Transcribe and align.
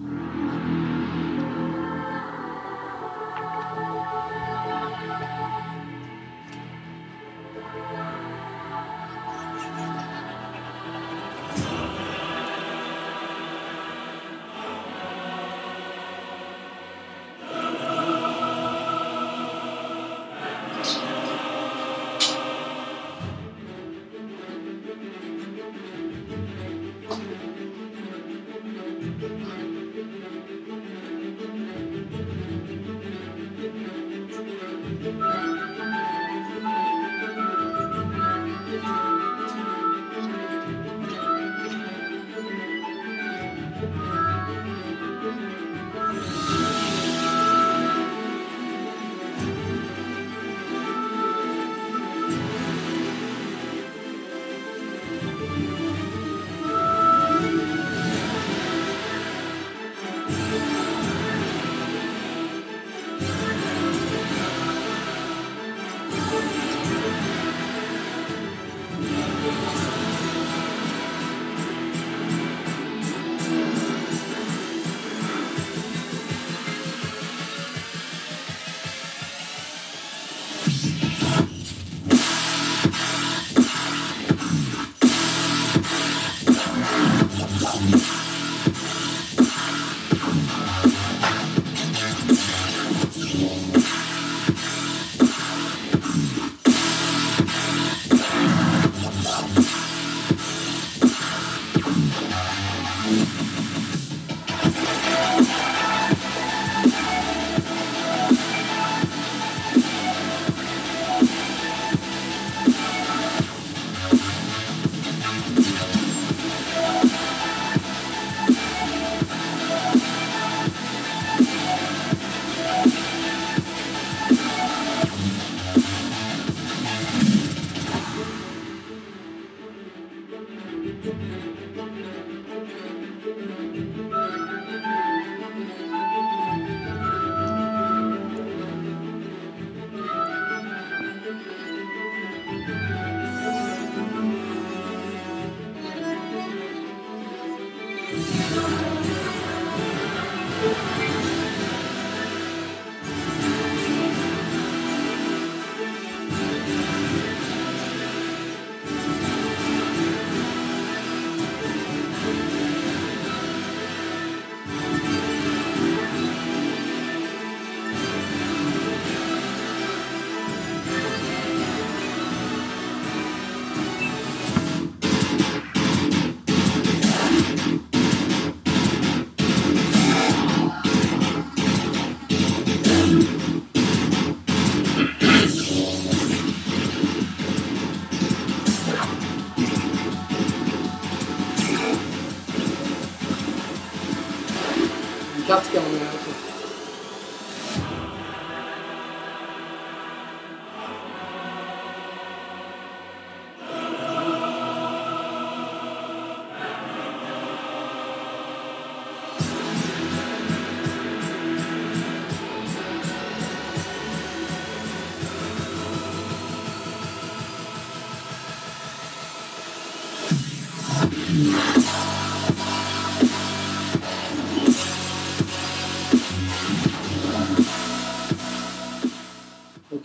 Mm-hmm. 0.00 0.25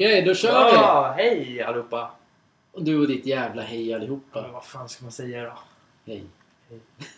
Okej, 0.01 0.21
då 0.21 0.33
kör 0.33 0.65
vi! 0.65 0.71
Ja, 0.75 1.13
hej 1.17 1.61
allihopa! 1.61 2.11
Och 2.71 2.83
du 2.83 2.99
och 2.99 3.07
ditt 3.07 3.25
jävla 3.25 3.61
hej 3.61 3.93
allihopa. 3.93 4.41
Men 4.41 4.51
vad 4.51 4.65
fan 4.65 4.89
ska 4.89 5.03
man 5.05 5.11
säga 5.11 5.43
då? 5.43 5.53
Hej. 6.05 6.23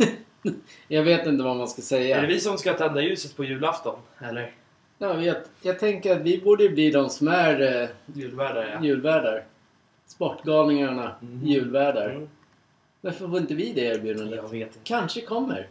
jag 0.88 1.04
vet 1.04 1.28
inte 1.28 1.44
vad 1.44 1.58
man 1.58 1.68
ska 1.68 1.82
säga. 1.82 2.18
Är 2.18 2.22
det 2.22 2.28
vi 2.28 2.40
som 2.40 2.58
ska 2.58 2.74
tända 2.74 3.02
ljuset 3.02 3.36
på 3.36 3.44
julafton? 3.44 4.00
Eller? 4.20 4.52
Ja, 4.98 5.22
jag, 5.22 5.36
jag 5.62 5.80
tänker 5.80 6.16
att 6.16 6.22
vi 6.22 6.42
borde 6.42 6.70
bli 6.70 6.92
de 6.92 7.10
som 7.10 7.28
är 7.28 7.82
eh, 7.82 7.90
Julvärdar 8.16 8.70
ja. 8.74 8.86
julvärdar. 8.86 9.44
Sportgalningarna, 10.06 11.16
Mhm. 11.20 11.48
julvärdar. 11.48 12.10
Mm. 12.10 12.30
Varför 13.02 13.28
får 13.28 13.38
inte 13.38 13.56
vi 13.56 13.74
det 13.74 13.82
erbjudandet? 13.82 14.36
Jag 14.44 14.50
vet 14.50 14.68
inte. 14.68 14.80
Kanske 14.84 15.22
kommer. 15.22 15.68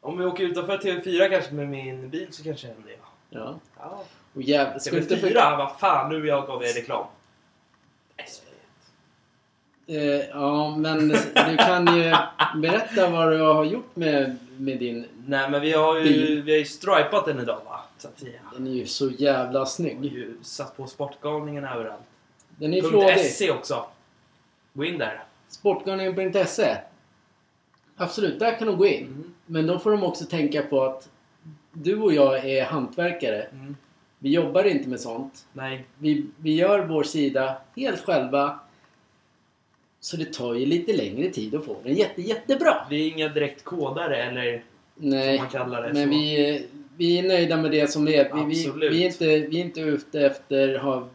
Om 0.00 0.18
vi 0.18 0.24
åker 0.24 0.44
utanför 0.44 0.78
TV4 0.78 1.30
kanske 1.30 1.54
med 1.54 1.68
min 1.68 2.08
bil 2.10 2.26
så 2.30 2.44
kanske 2.44 2.66
det 2.66 2.72
händer 2.72 2.96
ja. 3.30 3.58
Ja. 3.78 4.04
Ja. 4.34 4.38
Och 4.38 4.42
jäv... 4.42 4.78
Ska 4.78 4.96
inte 4.98 5.16
för... 5.16 5.28
TV4? 5.28 5.56
Vad 5.58 5.78
fan, 5.78 6.08
nu 6.10 6.26
jag 6.26 6.46
gav 6.46 6.62
er 6.64 6.72
reklam. 6.72 7.06
eh, 9.86 9.96
Ja, 10.32 10.76
men 10.76 11.08
du 11.08 11.56
kan 11.56 11.96
ju 11.98 12.14
berätta 12.56 13.10
vad 13.10 13.32
du 13.32 13.40
har 13.40 13.64
gjort 13.64 13.96
med, 13.96 14.36
med 14.56 14.78
din... 14.78 15.06
Nej 15.26 15.50
men 15.50 15.60
vi 15.60 15.72
har 15.72 15.96
ju, 15.96 16.02
Bil. 16.02 16.42
vi 16.42 16.52
har 16.52 16.58
ju 16.58 16.64
stripat 16.64 17.26
den 17.26 17.40
idag 17.40 17.60
va? 17.64 17.80
Så 17.98 18.08
att 18.08 18.18
säga. 18.20 18.40
Den 18.56 18.66
är 18.66 18.70
ju 18.72 18.86
så 18.86 19.10
jävla 19.10 19.50
Vi 19.52 19.58
har 19.58 19.66
snygg. 19.66 20.04
ju 20.04 20.36
satt 20.42 20.76
på 20.76 20.86
Sportgalningen 20.86 21.64
överallt. 21.64 22.02
Den 22.56 22.74
är 22.74 22.82
flådig. 22.82 23.18
.se 23.20 23.50
också. 23.50 23.84
Gå 24.72 24.84
in 24.84 24.98
där. 24.98 25.24
Sportgalningen.se. 25.48 26.76
Absolut, 27.96 28.38
där 28.38 28.58
kan 28.58 28.66
de 28.66 28.76
gå 28.76 28.86
in. 28.86 29.02
Mm. 29.06 29.34
Men 29.46 29.66
då 29.66 29.78
får 29.78 29.90
de 29.90 30.04
också 30.04 30.24
tänka 30.24 30.62
på 30.62 30.84
att 30.84 31.08
du 31.72 32.00
och 32.00 32.12
jag 32.12 32.44
är 32.50 32.64
hantverkare. 32.64 33.42
Mm. 33.42 33.76
Vi 34.24 34.30
jobbar 34.30 34.64
inte 34.64 34.88
med 34.88 35.00
sånt. 35.00 35.46
Nej. 35.52 35.84
Vi, 35.98 36.26
vi 36.36 36.54
gör 36.54 36.86
vår 36.86 37.02
sida 37.02 37.56
helt 37.76 38.00
själva. 38.00 38.58
Så 40.00 40.16
det 40.16 40.32
tar 40.32 40.54
ju 40.54 40.66
lite 40.66 40.92
längre 40.92 41.30
tid 41.30 41.54
att 41.54 41.64
få 41.64 41.76
den 41.82 41.94
jätte, 41.94 42.22
jättebra. 42.22 42.86
Vi 42.90 43.06
är 43.08 43.12
inga 43.12 43.28
direkt 43.28 43.64
kodare 43.64 44.22
eller 44.22 44.62
Nej, 44.94 45.38
man 45.38 45.48
kallar 45.48 45.82
det. 45.82 45.92
men 45.92 46.04
så. 46.04 46.10
vi, 46.10 46.66
vi 46.96 47.18
är 47.18 47.22
nöjda 47.28 47.56
med 47.56 47.70
det 47.70 47.90
som 47.90 48.08
är. 48.08 48.46
Vi, 48.48 48.54
vi, 48.78 48.88
vi, 48.88 49.02
är 49.02 49.06
inte, 49.06 49.24
vi 49.26 49.60
är 49.60 49.64
inte 49.64 49.80
ute 49.80 50.20
efter 50.20 50.74
att 50.74 50.82
ha 50.82 51.08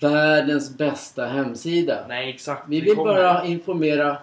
världens 0.00 0.76
bästa 0.76 1.26
hemsida. 1.26 2.04
Nej, 2.08 2.30
exakt. 2.30 2.68
Vi 2.68 2.80
vill 2.80 2.96
bara 2.96 3.44
informera 3.44 4.16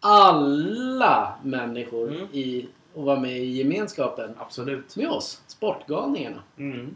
alla 0.00 1.34
människor 1.44 2.08
Mm. 2.14 2.26
i, 2.32 2.66
och 2.94 3.04
vara 3.04 3.20
med 3.20 3.38
i 3.38 3.44
gemenskapen 3.50 4.34
Absolut. 4.38 4.96
med 4.96 5.08
oss, 5.08 5.42
Sportgalningarna. 5.46 6.42
Mm. 6.58 6.94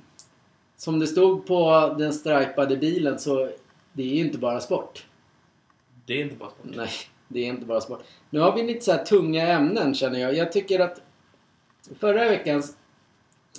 Som 0.81 0.99
det 0.99 1.07
stod 1.07 1.47
på 1.47 1.95
den 1.99 2.13
stripade 2.13 2.77
bilen 2.77 3.19
så 3.19 3.49
det 3.93 4.03
är 4.03 4.07
ju 4.15 4.21
inte 4.21 4.39
bara 4.39 4.61
sport. 4.61 5.07
Det 6.07 6.15
är 6.15 6.23
inte 6.23 6.37
bara 6.37 6.51
sport. 6.51 6.67
Nej, 6.77 6.91
det 7.29 7.41
är 7.41 7.47
inte 7.47 7.67
bara 7.67 7.81
sport. 7.81 8.03
Nu 8.31 8.41
har 8.41 8.57
vi 8.57 8.63
lite 8.63 8.85
så 8.85 8.93
här 8.93 9.05
tunga 9.05 9.49
ämnen 9.49 9.95
känner 9.95 10.21
jag. 10.21 10.35
Jag 10.35 10.53
tycker 10.53 10.81
att 10.81 11.03
förra 11.99 12.29
veckans 12.29 12.77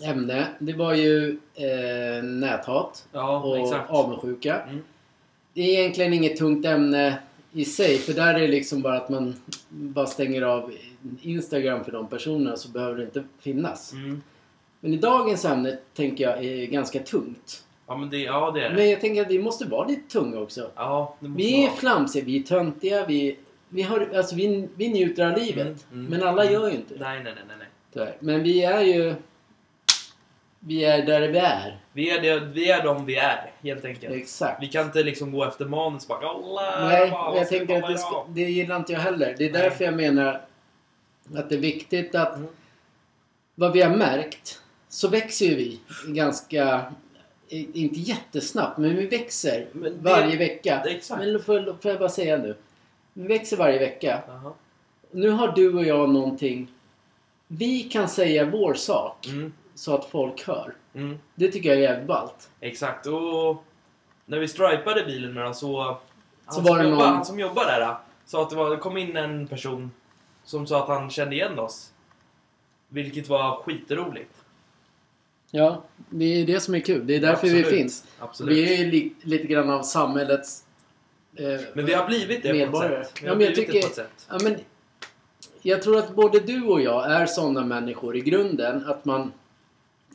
ämne 0.04 0.48
det 0.60 0.74
var 0.74 0.94
ju 0.94 1.40
eh, 1.54 2.24
näthat 2.24 3.08
Ja, 3.12 3.40
och 3.44 3.58
exakt. 3.60 3.90
avundsjuka. 3.90 4.62
Mm. 4.62 4.82
Det 5.54 5.62
är 5.62 5.80
egentligen 5.80 6.14
inget 6.14 6.38
tungt 6.38 6.66
ämne 6.66 7.20
i 7.52 7.66
sig 7.66 7.98
för 7.98 8.14
där 8.14 8.34
är 8.34 8.40
det 8.40 8.48
liksom 8.48 8.82
bara 8.82 8.98
att 8.98 9.10
man 9.10 9.36
bara 9.70 10.08
stänger 10.08 10.42
av 10.42 10.74
Instagram 11.22 11.84
för 11.84 11.92
de 11.92 12.08
personerna 12.08 12.58
så 12.58 12.70
behöver 12.70 12.98
det 12.98 13.04
inte 13.04 13.24
finnas. 13.40 13.94
Mm. 13.94 14.22
Men 14.82 14.94
i 14.94 14.98
dagens 14.98 15.46
ämne 15.46 15.78
tänker 15.94 16.24
jag 16.24 16.46
är 16.46 16.66
ganska 16.66 17.00
tungt. 17.00 17.64
Ja, 17.88 17.98
men 17.98 18.10
det, 18.10 18.18
ja, 18.18 18.52
det 18.52 18.66
är 18.66 18.70
det. 18.70 18.76
Men 18.76 18.90
jag 18.90 19.02
tänker 19.02 19.22
att 19.22 19.32
vi 19.32 19.40
måste 19.40 19.66
vara 19.66 19.88
lite 19.88 20.12
tunga 20.14 20.40
också. 20.40 20.72
Ja, 20.76 21.16
det 21.20 21.28
måste 21.28 21.44
Vi 21.44 21.64
är 21.64 21.68
vara. 21.68 21.78
flamsiga, 21.78 22.24
vi 22.26 22.40
är 22.40 22.44
töntiga, 22.44 23.06
vi, 23.06 23.40
vi, 23.70 23.82
har, 23.82 24.10
alltså 24.16 24.36
vi, 24.36 24.68
vi 24.76 24.90
njuter 24.90 25.32
av 25.32 25.38
livet. 25.38 25.86
Mm, 25.92 26.06
mm, 26.06 26.06
men 26.06 26.28
alla 26.28 26.42
mm. 26.42 26.54
gör 26.54 26.70
ju 26.70 26.76
inte 26.76 26.94
det. 26.94 27.00
Nej, 27.00 27.24
nej, 27.24 27.34
nej, 27.36 27.56
nej, 27.60 27.68
tyvärr. 27.94 28.18
Men 28.20 28.44
vi 28.44 28.64
är 28.64 28.82
ju... 28.82 29.16
Vi 30.60 30.86
är 30.86 31.06
där 31.06 31.28
vi 31.28 31.38
är. 31.40 31.80
Vi 31.94 32.10
är, 32.10 32.22
det, 32.22 32.40
vi 32.40 32.72
är 32.72 32.84
de 32.84 33.06
vi 33.06 33.16
är, 33.16 33.52
helt 33.64 33.86
enkelt. 33.86 34.16
Exakt. 34.16 34.64
Vi 34.64 34.68
kan 34.68 34.86
inte 34.86 35.04
liksom 35.04 35.32
gå 35.32 35.46
efter 35.46 35.66
manus 35.66 36.08
bara 36.08 36.20
Nej, 36.88 37.10
vad 37.10 37.38
jag 37.38 37.50
tänker 37.50 37.84
att 37.84 37.90
det, 37.90 37.98
ska, 37.98 38.10
idag?" 38.10 38.26
det 38.30 38.42
gillar 38.42 38.76
inte 38.76 38.94
jag 38.94 39.00
heller. 39.00 39.36
Det 39.38 39.46
är 39.46 39.52
Nej. 39.52 39.62
därför 39.62 39.86
jag 39.86 39.94
menar 39.94 40.42
att 41.36 41.50
det 41.50 41.56
är 41.56 41.60
viktigt 41.60 42.16
att 42.16 42.36
Mm. 42.36 42.48
vad 43.56 43.74
vi 43.74 43.82
har 43.82 43.96
märkt 43.96 44.62
så 44.92 45.08
växer 45.08 45.46
ju 45.46 45.56
vi 45.56 45.80
ganska, 46.08 46.94
inte 47.50 48.00
jättesnabbt, 48.00 48.78
men 48.78 48.96
vi 48.96 49.08
växer 49.08 49.68
Men 49.72 49.84
det- 49.84 50.00
varje 50.10 50.38
vecka. 50.38 50.84
Exakt. 50.88 51.20
Men 51.22 51.40
får, 51.44 51.82
får 51.82 51.92
jag 51.92 52.00
bara 52.00 52.10
säga 52.10 52.38
nu. 52.38 52.56
Vi 53.14 53.28
växer 53.28 53.58
varje 53.58 53.80
vecka. 53.80 54.22
Jaha. 54.28 54.54
Nu 55.12 55.30
har 55.30 55.48
du 55.52 55.74
och 55.74 55.84
jag 55.86 56.10
någonting. 56.10 56.68
Vi 57.48 57.84
kan 57.84 58.10
säga 58.10 58.46
vår 58.46 58.74
sak 58.74 59.28
Mm. 59.28 59.54
så 59.76 59.96
att 59.96 60.06
folk 60.06 60.48
hör. 60.48 60.74
Mm. 60.94 61.20
Det 61.36 61.52
tycker 61.52 61.70
jag 61.70 61.78
är 61.78 61.82
jävligt 61.82 62.08
ballt. 62.08 62.50
Exakt. 62.60 63.06
Och 63.08 63.64
när 64.26 64.40
vi 64.40 64.48
stripade 64.48 65.04
bilen 65.06 65.34
med 65.34 65.44
dem 65.44 65.54
så... 65.54 65.84
Han, 65.84 65.96
Så 66.48 66.54
som 66.54 66.66
jobbar, 66.66 66.84
någon- 66.84 67.00
han 67.16 67.26
som 67.26 67.40
jobbar 67.40 67.66
där 67.66 67.96
sa 68.26 68.42
att 68.42 68.50
det, 68.50 68.56
var, 68.56 68.70
det 68.70 68.78
kom 68.78 68.98
in 68.98 69.18
en 69.18 69.48
person 69.48 69.92
som 70.44 70.68
sa 70.68 70.82
att 70.84 70.88
han 70.88 71.10
kände 71.10 71.36
igen 71.36 71.60
oss. 71.60 71.92
Vilket 72.88 73.30
var 73.30 73.56
skitroligt. 73.56 74.41
Ja, 75.52 75.84
det 76.10 76.26
är 76.26 76.46
det 76.46 76.60
som 76.60 76.76
är 76.76 76.80
kul. 76.80 77.08
Det 77.08 77.16
är 77.16 77.20
därför 77.20 77.48
vi 77.48 77.60
Absolut. 77.60 77.80
finns. 77.80 78.04
Absolut. 78.20 78.58
Vi 78.58 78.82
är 78.82 78.86
li, 78.92 79.14
lite 79.22 79.48
grann 79.48 79.70
av 79.70 79.84
samhällets... 79.84 80.64
Eh, 81.36 81.60
Men 81.74 81.86
vi 81.86 81.94
har 81.94 82.08
blivit 82.08 82.44
det 82.44 82.54
Medborgare. 82.54 82.96
på 82.96 83.02
ett 83.02 83.08
sätt. 83.08 83.20
Vi 83.24 83.28
Ja, 83.28 83.34
men 83.36 83.42
jag 83.46 83.56
det 83.56 83.56
tycker- 83.56 83.82
sätt. 83.82 84.28
Ja, 84.30 84.38
men 84.44 84.56
jag 85.62 85.82
tror 85.82 85.98
att 85.98 86.16
både 86.16 86.40
du 86.40 86.64
och 86.64 86.82
jag 86.82 87.12
är 87.12 87.26
sådana 87.26 87.66
människor 87.66 88.16
i 88.18 88.20
grunden 88.22 88.86
att 88.86 89.06
man... 89.06 89.32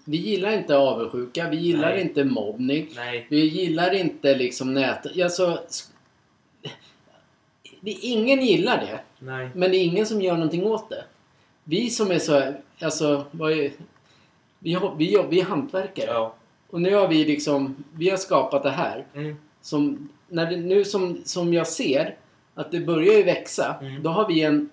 Vi 0.04 0.16
gillar 0.16 0.52
inte 0.52 0.76
avundsjuka, 0.76 1.48
vi 1.50 1.56
gillar 1.56 1.90
Nej. 1.90 2.00
inte 2.00 2.24
mobbning, 2.24 2.88
Nej. 2.96 3.26
vi 3.30 3.40
gillar 3.46 3.94
inte 3.94 4.34
liksom 4.34 4.74
nät... 4.74 5.06
Alltså, 5.22 5.60
det, 7.80 7.90
ingen 7.90 8.40
gillar 8.46 8.76
det, 8.80 9.00
Nej. 9.18 9.50
men 9.54 9.70
det 9.70 9.76
är 9.76 9.84
ingen 9.84 10.06
som 10.06 10.22
gör 10.22 10.34
någonting 10.34 10.64
åt 10.64 10.90
det. 10.90 11.04
Vi 11.64 11.90
som 11.90 12.10
är 12.10 12.18
så... 12.18 12.52
Alltså, 12.80 13.24
vad 13.30 13.52
är, 13.52 13.72
vi, 14.66 14.78
vi, 14.96 15.24
vi 15.30 15.40
är 15.40 15.44
hantverkare. 15.44 16.10
Ja. 16.10 16.34
Och 16.70 16.80
nu 16.80 16.94
har 16.94 17.08
vi 17.08 17.24
liksom... 17.24 17.84
Vi 17.94 18.10
har 18.10 18.16
skapat 18.16 18.62
det 18.62 18.70
här. 18.70 19.04
Mm. 19.14 19.36
Som, 19.60 20.08
när 20.28 20.50
det, 20.50 20.56
nu 20.56 20.84
som, 20.84 21.20
som 21.24 21.54
jag 21.54 21.66
ser 21.66 22.16
att 22.54 22.70
det 22.70 22.80
börjar 22.80 23.14
ju 23.14 23.22
växa. 23.22 23.76
Mm. 23.80 24.02
Då 24.02 24.10
har 24.10 24.28
vi 24.28 24.42
en... 24.42 24.70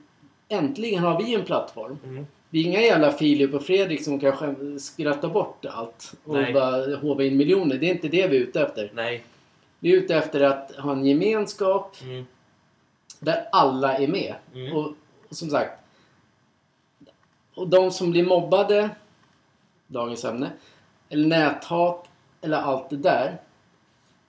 Äntligen 0.50 1.04
har 1.04 1.24
vi 1.24 1.36
en 1.36 1.45
plattform. 1.45 1.98
Mm. 2.04 2.28
Vi 2.50 2.62
är 2.62 2.66
inga 2.66 2.81
jävla 2.81 3.12
Filip 3.12 3.54
och 3.54 3.63
Fredrik 3.63 4.04
som 4.04 4.19
kan 4.19 4.80
skratta 4.80 5.30
bort 5.30 5.66
allt 5.66 6.13
och 6.24 6.36
Nej. 6.36 6.54
bara 6.54 6.95
håva 6.95 7.24
in 7.24 7.38
miljoner. 7.38 7.78
Det 7.78 7.86
är 7.86 7.92
inte 7.92 8.07
det 8.07 8.28
vi 8.28 8.38
är 8.38 8.42
ute 8.42 8.62
efter. 8.62 8.92
Nej. 8.94 9.24
Vi 9.80 9.94
är 9.94 9.98
ute 9.98 10.16
efter 10.16 10.42
att 10.42 10.72
ha 10.75 10.92
en 10.92 11.06
gemenskap 11.06 11.98
Mm. 12.04 12.25
där 13.19 13.45
alla 13.51 13.98
är 13.98 14.07
med. 14.07 14.36
Mm. 14.54 14.74
Och, 14.74 14.86
och 15.30 15.36
som 15.36 15.50
sagt. 15.50 15.80
Och 17.56 17.68
de 17.68 17.92
som 17.92 18.12
blir 18.12 18.24
mobbade, 18.24 18.90
dagens 19.88 20.25
ämne, 20.25 20.51
eller 21.09 21.27
näthat, 21.27 22.09
eller 22.41 22.57
allt 22.57 22.89
det 22.89 22.97
där. 22.97 23.38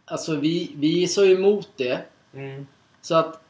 Alltså 0.04 0.36
vi, 0.36 0.72
vi 0.76 1.02
är 1.02 1.06
så 1.06 1.24
emot 1.24 1.68
det. 1.76 2.00
Mm. 2.34 2.66
Så 3.00 3.14
att 3.14 3.40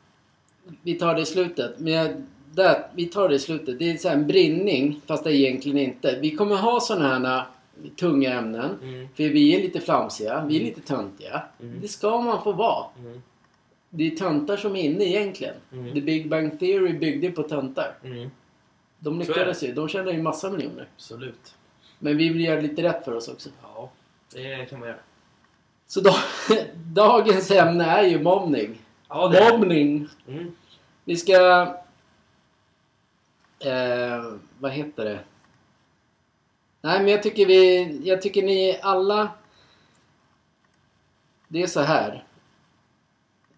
vi 0.82 0.94
tar 0.94 1.14
det 1.14 1.20
i 1.20 1.26
slutet. 1.26 1.78
Men 1.78 1.92
jag, 1.92 2.22
där, 2.52 2.86
vi 2.94 3.06
tar 3.06 3.28
det 3.28 3.34
i 3.34 3.38
slutet. 3.38 3.78
Det 3.78 3.90
är 3.90 3.96
så 3.96 4.08
här 4.08 4.16
en 4.16 4.26
brinning, 4.26 5.00
fast 5.06 5.24
det 5.24 5.36
egentligen 5.36 5.78
inte. 5.78 6.18
Vi 6.20 6.36
kommer 6.36 6.56
ha 6.56 6.80
sådana 6.80 7.08
här 7.08 7.44
tunga 7.96 8.32
ämnen. 8.32 8.78
Mm. 8.82 9.08
För 9.14 9.22
vi 9.22 9.54
är 9.54 9.62
lite 9.62 9.80
flamsiga, 9.80 10.44
vi 10.48 10.56
är 10.56 10.64
lite 10.64 10.80
töntiga. 10.80 11.42
Mm. 11.60 11.80
Det 11.80 11.88
ska 11.88 12.20
man 12.20 12.42
få 12.42 12.52
vara. 12.52 12.86
Mm. 12.98 13.22
Det 13.90 14.06
är 14.06 14.16
töntar 14.16 14.56
som 14.56 14.76
är 14.76 14.82
inne 14.82 15.04
egentligen. 15.04 15.54
Mm. 15.72 15.94
The 15.94 16.00
Big 16.00 16.28
Bang 16.28 16.58
Theory 16.58 16.98
byggde 16.98 17.30
på 17.30 17.42
töntar. 17.42 17.94
Mm. 18.04 18.30
De 18.98 19.20
är 19.20 19.24
lyckades 19.24 19.62
ju. 19.62 19.72
De 19.72 19.88
tjänade 19.88 20.12
ju 20.12 20.22
massa 20.22 20.50
miljoner. 20.50 20.88
Absolut. 20.96 21.54
Men 22.04 22.16
vi 22.16 22.28
vill 22.28 22.44
göra 22.44 22.60
lite 22.60 22.82
rätt 22.82 23.04
för 23.04 23.14
oss 23.14 23.28
också. 23.28 23.50
Ja, 23.62 23.90
det 24.32 24.66
kan 24.70 24.80
man 24.80 24.88
göra. 24.88 24.98
Så 25.86 26.00
då, 26.00 26.14
dagens 26.74 27.50
ämne 27.50 27.84
är 27.84 28.02
ju 28.02 28.22
mobbning. 28.22 28.78
Ja, 29.08 29.28
det 29.28 29.38
är. 29.38 29.52
Mobbning! 29.58 30.08
Mm. 30.28 30.54
Vi 31.04 31.16
ska... 31.16 31.34
Eh, 33.60 34.24
vad 34.58 34.72
heter 34.72 35.04
det? 35.04 35.18
Nej 36.80 36.98
men 37.00 37.08
jag 37.08 37.22
tycker 37.22 37.46
vi... 37.46 38.00
Jag 38.04 38.22
tycker 38.22 38.42
ni 38.42 38.78
alla... 38.82 39.28
Det 41.48 41.62
är 41.62 41.66
så 41.66 41.80
här. 41.80 42.24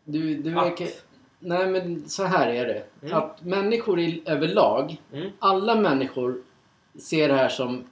Du, 0.04 0.36
du 0.36 0.50
verkar... 0.50 0.88
Nej 1.38 1.66
men 1.66 2.08
så 2.08 2.24
här 2.24 2.48
är 2.48 2.66
det. 2.66 2.84
Mm. 3.02 3.14
Att 3.18 3.42
människor 3.42 4.00
i, 4.00 4.22
överlag, 4.26 4.96
Mm. 5.12 5.30
alla 5.38 5.74
människor 5.74 6.42
ser 6.98 7.28
det 7.28 7.34
här 7.34 7.48
som... 7.48 7.86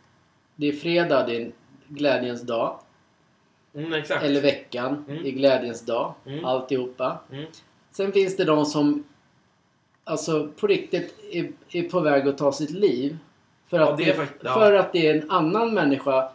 Det 0.56 0.68
är 0.68 0.72
fredag, 0.72 1.26
det 1.26 1.36
är 1.36 1.40
en 1.40 1.52
glädjens 1.88 2.42
dag. 2.42 2.78
Mm, 3.74 3.92
exakt. 3.92 4.24
Eller 4.24 4.40
veckan, 4.40 5.04
Mm. 5.08 5.22
det 5.22 5.28
är 5.28 5.32
glädjens 5.32 5.80
dag. 5.86 6.14
Mm. 6.26 6.44
Alltihopa. 6.44 7.18
Mm. 7.32 7.44
Sen 7.90 8.12
finns 8.12 8.36
det 8.36 8.44
de 8.44 8.64
som 8.64 9.04
alltså 10.04 10.48
på 10.60 10.66
riktigt 10.66 11.14
är, 11.32 11.50
är 11.70 11.88
på 11.88 12.00
väg 12.00 12.28
att 12.28 12.38
ta 12.38 12.52
sitt 12.52 12.70
liv. 12.70 13.18
För 13.68 13.80
att, 13.80 13.88
Ja, 13.90 13.96
det 13.96 14.10
är 14.10 14.14
fakt- 14.14 14.40
ja. 14.44 14.54
för 14.54 14.72
att 14.74 14.92
det 14.92 15.06
är 15.08 15.14
en 15.22 15.30
annan 15.30 15.74
människa 15.74 16.28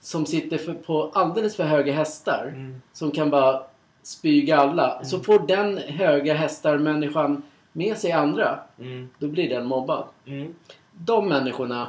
som 0.00 0.26
sitter 0.26 0.58
för, 0.58 0.74
på 0.74 1.10
alldeles 1.14 1.56
för 1.56 1.64
höga 1.64 1.92
hästar. 1.92 2.52
Mm. 2.54 2.80
Som 2.92 3.10
kan 3.10 3.30
bara 3.30 3.62
spyga 4.02 4.56
alla. 4.56 5.04
Så 5.04 5.20
får 5.20 5.46
den 5.46 5.78
höga 5.78 6.34
hästar-människan 6.34 7.42
med 7.72 7.96
sig 7.98 8.12
andra. 8.12 8.58
Mm. 8.78 9.08
Då 9.18 9.28
blir 9.28 9.48
den 9.48 9.66
mobbad. 9.66 10.04
Mm. 10.26 10.54
De 10.92 11.28
människorna 11.28 11.88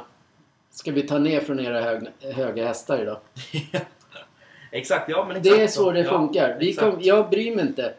ska 0.76 0.92
vi 0.92 1.02
ta 1.02 1.18
ner 1.18 1.40
från 1.40 1.60
era 1.60 1.80
hög, 1.80 2.02
höga 2.20 2.66
hästar 2.66 3.02
idag. 3.02 3.18
exakt, 4.70 5.10
ja 5.10 5.24
men 5.28 5.42
Det 5.42 5.48
exakt 5.48 5.62
är 5.62 5.66
så 5.66 5.92
det 5.92 6.00
Ja, 6.00 6.10
funkar. 6.10 6.56
Vi 6.60 6.70
exakt. 6.70 6.94
kom, 6.94 7.02
jag 7.02 7.30
bryr 7.30 7.56
mig 7.56 7.66
inte. 7.66 7.94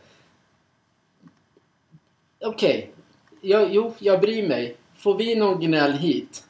Okej. 2.40 2.92
Jag, 3.42 3.74
jo, 3.74 3.94
jag 4.00 4.22
bryr 4.22 4.48
mig. 4.48 4.76
Får 4.98 5.18
vi 5.18 5.36
någon 5.36 5.60
gnäll 5.60 5.94
hit, 5.94 6.44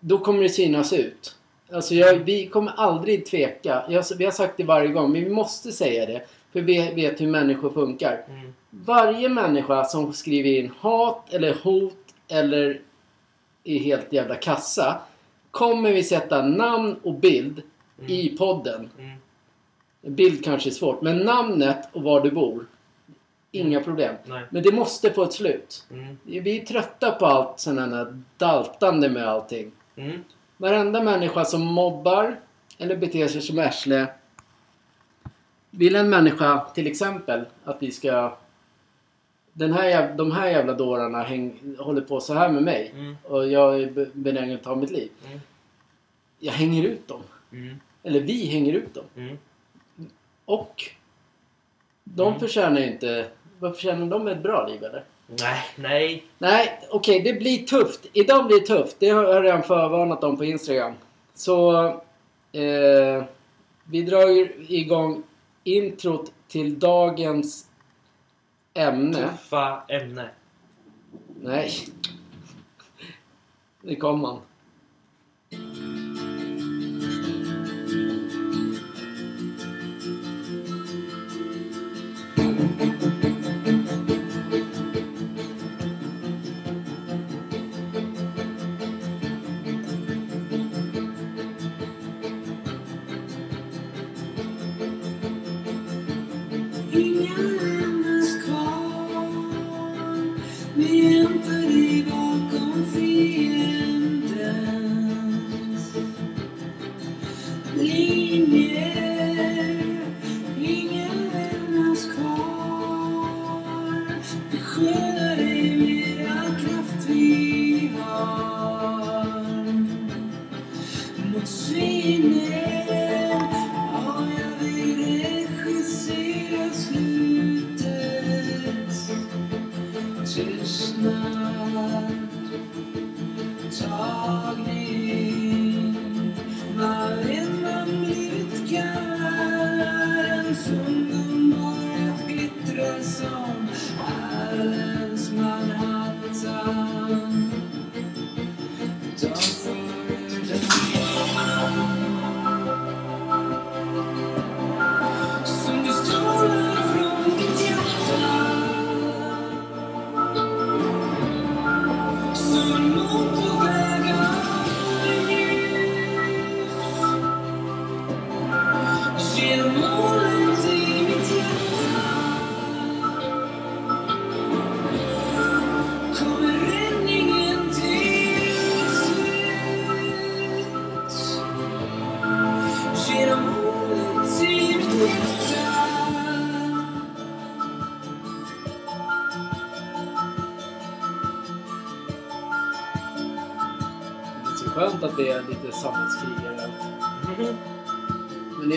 då 0.00 0.18
kommer 0.18 0.42
det 0.42 0.48
synas 0.48 0.92
ut. 0.92 1.36
Alltså 1.72 1.94
jag, 1.94 2.14
vi 2.14 2.46
kommer 2.46 2.72
aldrig 2.76 3.26
tveka. 3.26 3.84
Jag, 3.88 4.04
vi 4.18 4.24
har 4.24 4.32
sagt 4.32 4.56
det 4.56 4.64
varje 4.64 4.88
gång, 4.88 5.12
men 5.12 5.24
vi 5.24 5.30
måste 5.30 5.72
säga 5.72 6.06
det. 6.06 6.22
För 6.52 6.60
vi 6.60 6.92
vet 6.94 7.20
hur 7.20 7.26
människor 7.26 7.70
funkar. 7.70 8.24
Mm. 8.28 8.54
Varje 8.70 9.28
människa 9.28 9.84
som 9.84 10.12
skriver 10.12 10.50
in 10.50 10.72
hat 10.78 11.34
eller 11.34 11.54
hot 11.54 12.14
eller 12.28 12.80
är 13.64 13.78
helt 13.78 14.12
jävla 14.12 14.34
kassa 14.34 15.00
kommer 15.50 15.92
vi 15.92 16.04
sätta 16.04 16.42
namn 16.42 16.96
och 17.02 17.14
bild 17.14 17.62
i 18.06 18.28
podden. 18.28 18.90
Mm. 18.98 19.16
Bild 20.16 20.44
kanske 20.44 20.68
är 20.68 20.72
svårt, 20.72 21.02
men 21.02 21.18
namnet 21.18 21.88
och 21.92 22.02
var 22.02 22.20
du 22.20 22.30
bor. 22.30 22.66
Inga 23.52 23.80
problem. 23.80 24.14
Nej. 24.24 24.44
Men 24.50 24.62
det 24.62 24.72
måste 24.72 25.10
få 25.12 25.22
ett 25.22 25.32
slut. 25.32 25.86
Mm. 25.90 26.18
Vi 26.24 26.60
är 26.60 26.64
trötta 26.64 27.10
på 27.10 27.26
allt 27.26 27.60
sådana 27.60 27.96
här 27.96 28.22
daltande 28.36 29.08
med 29.08 29.28
allting. 29.28 29.72
Mm. 29.96 30.24
Varenda 30.56 31.02
människa 31.02 31.44
som 31.44 31.66
mobbar 31.66 32.40
eller 32.78 32.96
beter 32.96 33.28
sig 33.28 33.42
som 33.42 33.58
arsle. 33.58 34.06
Vill 35.70 35.96
en 35.96 36.10
människa 36.10 36.64
till 36.74 36.86
exempel 36.86 37.44
att 37.64 37.76
vi 37.82 37.90
ska... 37.90 38.36
Den 39.52 39.72
här, 39.72 40.14
de 40.14 40.32
här 40.32 40.48
jävla 40.50 40.72
dårarna 40.72 41.22
häng, 41.22 41.76
håller 41.78 42.00
på 42.00 42.20
så 42.20 42.34
här 42.34 42.48
med 42.48 42.62
mig. 42.62 42.90
Mm. 42.94 43.16
Och 43.24 43.48
jag 43.48 43.82
är 43.82 43.86
be- 43.90 44.10
benägen 44.12 44.54
att 44.54 44.62
ta 44.62 44.74
mitt 44.74 44.90
liv. 44.90 45.08
Mm. 45.26 45.40
Jag 46.38 46.52
hänger 46.52 46.82
ut 46.84 47.08
dem. 47.08 47.20
Mm. 47.52 47.80
Eller 48.02 48.20
vi 48.20 48.46
hänger 48.46 48.72
ut 48.72 48.94
dem. 48.94 49.04
Mm. 49.16 49.38
Och 50.44 50.82
de 52.04 52.26
Mm. 52.28 52.40
förtjänar 52.40 52.80
inte... 52.80 53.26
Vad 53.58 53.74
förtjänar 53.74 54.06
de 54.06 54.28
ett 54.28 54.42
bra 54.42 54.66
liv 54.66 54.84
eller? 54.84 55.04
Nej, 55.26 55.60
nej. 55.76 56.24
Nej, 56.38 56.80
okej, 56.90 57.20
det 57.20 57.32
blir 57.32 57.58
tufft. 57.66 58.06
Idag 58.12 58.46
blir 58.46 58.60
det 58.60 58.66
tufft. 58.66 58.96
Det 58.98 59.08
har 59.10 59.24
jag 59.24 59.44
redan 59.44 59.62
förvarnat 59.62 60.24
om 60.24 60.36
på 60.36 60.44
Instagram. 60.44 60.92
Så 61.34 61.84
eh, 62.52 63.24
vi 63.84 64.02
drar 64.02 64.48
igång 64.72 65.22
introt 65.64 66.32
till 66.48 66.78
dagens 66.78 67.66
ämne. 68.74 69.30
Tuffa 69.30 69.82
ämne. 69.88 70.30
Nej. 71.40 71.70
Det 73.82 73.96
kom 73.96 74.24
han. 74.24 74.40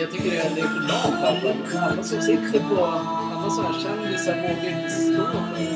Jag 0.04 0.12
tycker 0.12 0.30
det 0.30 0.36
är, 0.36 0.54
det 0.54 0.60
är 0.60 0.66
för 0.66 0.80
lamt. 0.80 1.74
Alla, 1.74 2.02
som 2.02 2.22
sitter 2.22 2.60
på... 2.68 2.84
Alla 2.84 3.50
sådana 3.50 3.74
här 3.74 3.82
kändisar 3.82 4.36
vågar 4.36 4.78
inte 4.78 4.90
stå 4.90 5.24
för 5.24 5.54
det. 5.56 5.74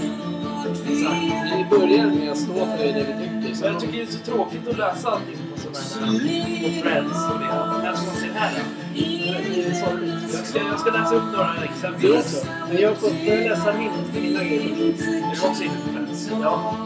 Vi 1.56 1.64
börjar 1.70 2.06
med 2.06 2.32
att 2.32 2.38
stå 2.38 2.54
för 2.54 2.78
det 2.78 2.92
vi 2.92 3.28
tycker. 3.28 3.54
Så 3.54 3.64
Men 3.64 3.72
jag 3.72 3.80
tycker 3.80 3.96
det 3.96 4.02
är 4.02 4.06
så 4.06 4.18
tråkigt 4.18 4.68
att 4.68 4.78
läsa 4.78 5.08
allting 5.08 5.38
på 5.54 5.60
sådana 5.60 5.78
här 5.78 6.18
på 6.64 6.88
Friends 6.88 7.18
och 7.32 7.38
det. 7.40 7.86
Jag 7.86 7.98
ska 7.98 8.10
se 8.10 8.28
här. 8.34 8.62
det 8.94 9.28
är. 9.28 9.68
Jag 10.32 10.46
ska, 10.46 10.58
jag 10.58 10.80
ska 10.80 10.90
läsa 10.90 11.14
upp 11.14 11.32
några 11.32 11.54
exempel. 11.64 12.16
Också? 12.16 12.46
Men 12.68 12.80
jag 12.80 12.96
får 12.96 13.10
jag 13.26 13.50
läsa 13.50 13.72
min, 13.72 14.22
mina 14.22 14.44
grejer? 14.44 14.60
Är 14.60 15.34
du 15.34 15.48
också 15.48 15.62
Friends? 15.92 16.30
Ja. 16.42 16.76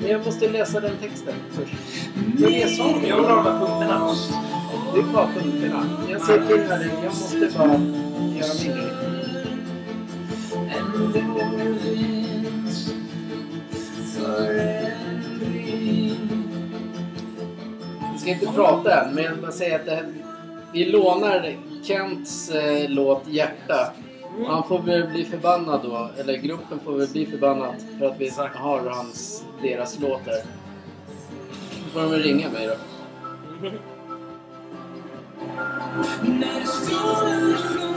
Men 0.00 0.10
jag 0.10 0.24
måste 0.24 0.48
läsa 0.48 0.80
den 0.80 0.96
texten 0.96 1.34
först. 1.50 1.74
Men 2.14 2.60
jag 2.60 2.70
sa 2.70 2.84
det. 2.84 3.08
Jag 3.08 3.16
vill 3.16 3.24
ha 3.24 3.36
de 3.36 3.44
här 3.44 3.58
punkterna. 3.58 4.14
Det 4.94 4.98
är 4.98 5.02
bara 5.02 5.26
punkterna. 5.26 5.86
Jag 6.10 6.20
ser 6.20 6.46
till 6.46 6.60
här. 6.60 6.90
Jag 7.02 7.04
måste 7.04 7.58
bara 7.58 7.68
göra 7.68 8.54
min 8.64 8.76
grej. 8.76 8.92
Jag 18.00 18.20
ska 18.20 18.30
inte 18.30 18.46
prata 18.46 19.00
än, 19.00 19.14
men 19.14 19.24
jag 19.24 19.38
bara 19.38 19.52
säga 19.52 19.76
att 19.76 19.84
det 19.84 19.90
här, 19.90 20.06
vi 20.72 20.84
lånar 20.84 21.56
Kents 21.82 22.50
eh, 22.50 22.90
låt 22.90 23.28
Hjärta. 23.28 23.92
Han 24.46 24.68
får 24.68 24.82
väl 24.82 25.08
bli 25.08 25.24
förbannad 25.24 25.80
då, 25.82 26.10
eller 26.18 26.36
gruppen 26.36 26.78
får 26.84 26.92
väl 26.92 27.08
bli 27.08 27.26
förbannad 27.26 27.74
för 27.98 28.06
att 28.06 28.20
vi 28.20 28.30
har 28.54 28.90
hans, 28.90 29.44
deras 29.62 30.00
låt 30.00 30.24
där. 30.24 30.42
Då 31.84 31.90
får 31.92 32.00
de 32.00 32.10
väl 32.10 32.22
ringa 32.22 32.48
mig 32.48 32.66
då. 32.66 33.68
När 36.22 36.60
du 36.60 36.66
strålar 36.66 37.56
från 37.56 37.91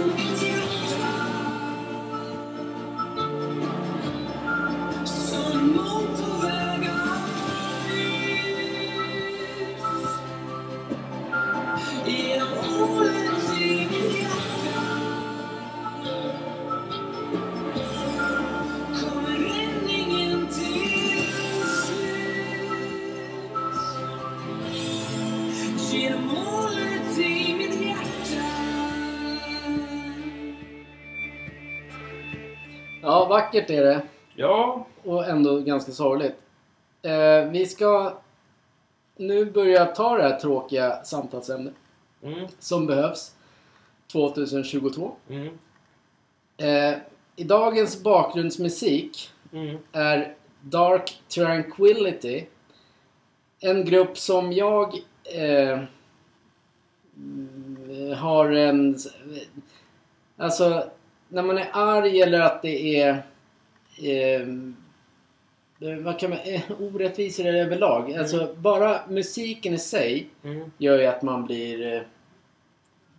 vackert 33.35 33.69
är 33.69 33.83
det. 33.83 34.01
Ja. 34.35 34.85
Och 35.03 35.25
ändå 35.27 35.59
ganska 35.59 35.91
sorgligt. 35.91 36.35
Eh, 37.01 37.49
vi 37.51 37.65
ska 37.65 38.17
nu 39.15 39.45
börja 39.51 39.85
ta 39.85 40.17
det 40.17 40.23
här 40.23 40.39
tråkiga 40.39 41.03
samtalsämnet 41.03 41.73
Mm. 42.23 42.47
som 42.59 42.87
behövs 42.87 43.35
2022. 44.11 45.11
Mm. 45.29 45.57
Eh, 46.57 46.97
I 47.35 47.43
dagens 47.43 48.03
bakgrundsmusik 48.03 49.29
Mm. 49.53 49.77
är 49.91 50.35
Dark 50.61 51.21
Tranquility 51.35 52.45
en 53.59 53.85
grupp 53.85 54.17
som 54.17 54.51
jag 54.53 54.95
eh, 55.35 55.79
mm, 57.17 58.13
har 58.17 58.51
en... 58.51 58.97
Alltså, 60.37 60.89
när 61.29 61.43
man 61.43 61.57
är 61.57 61.69
arg 61.73 62.21
eller 62.21 62.39
att 62.41 62.61
det 62.61 62.99
är 63.01 63.09
eh, 63.97 64.47
vad 66.03 66.19
kan 66.19 66.29
man, 66.29 66.39
eh, 66.39 66.61
orättvisor 66.81 67.45
överlag. 67.45 68.13
Alltså 68.13 68.55
bara 68.57 69.07
musiken 69.07 69.73
i 69.73 69.77
sig 69.77 70.29
Mm. 70.43 70.71
gör 70.77 70.99
ju 70.99 71.05
att 71.05 71.21
man 71.21 71.45
blir 71.45 71.93
eh, 71.93 72.01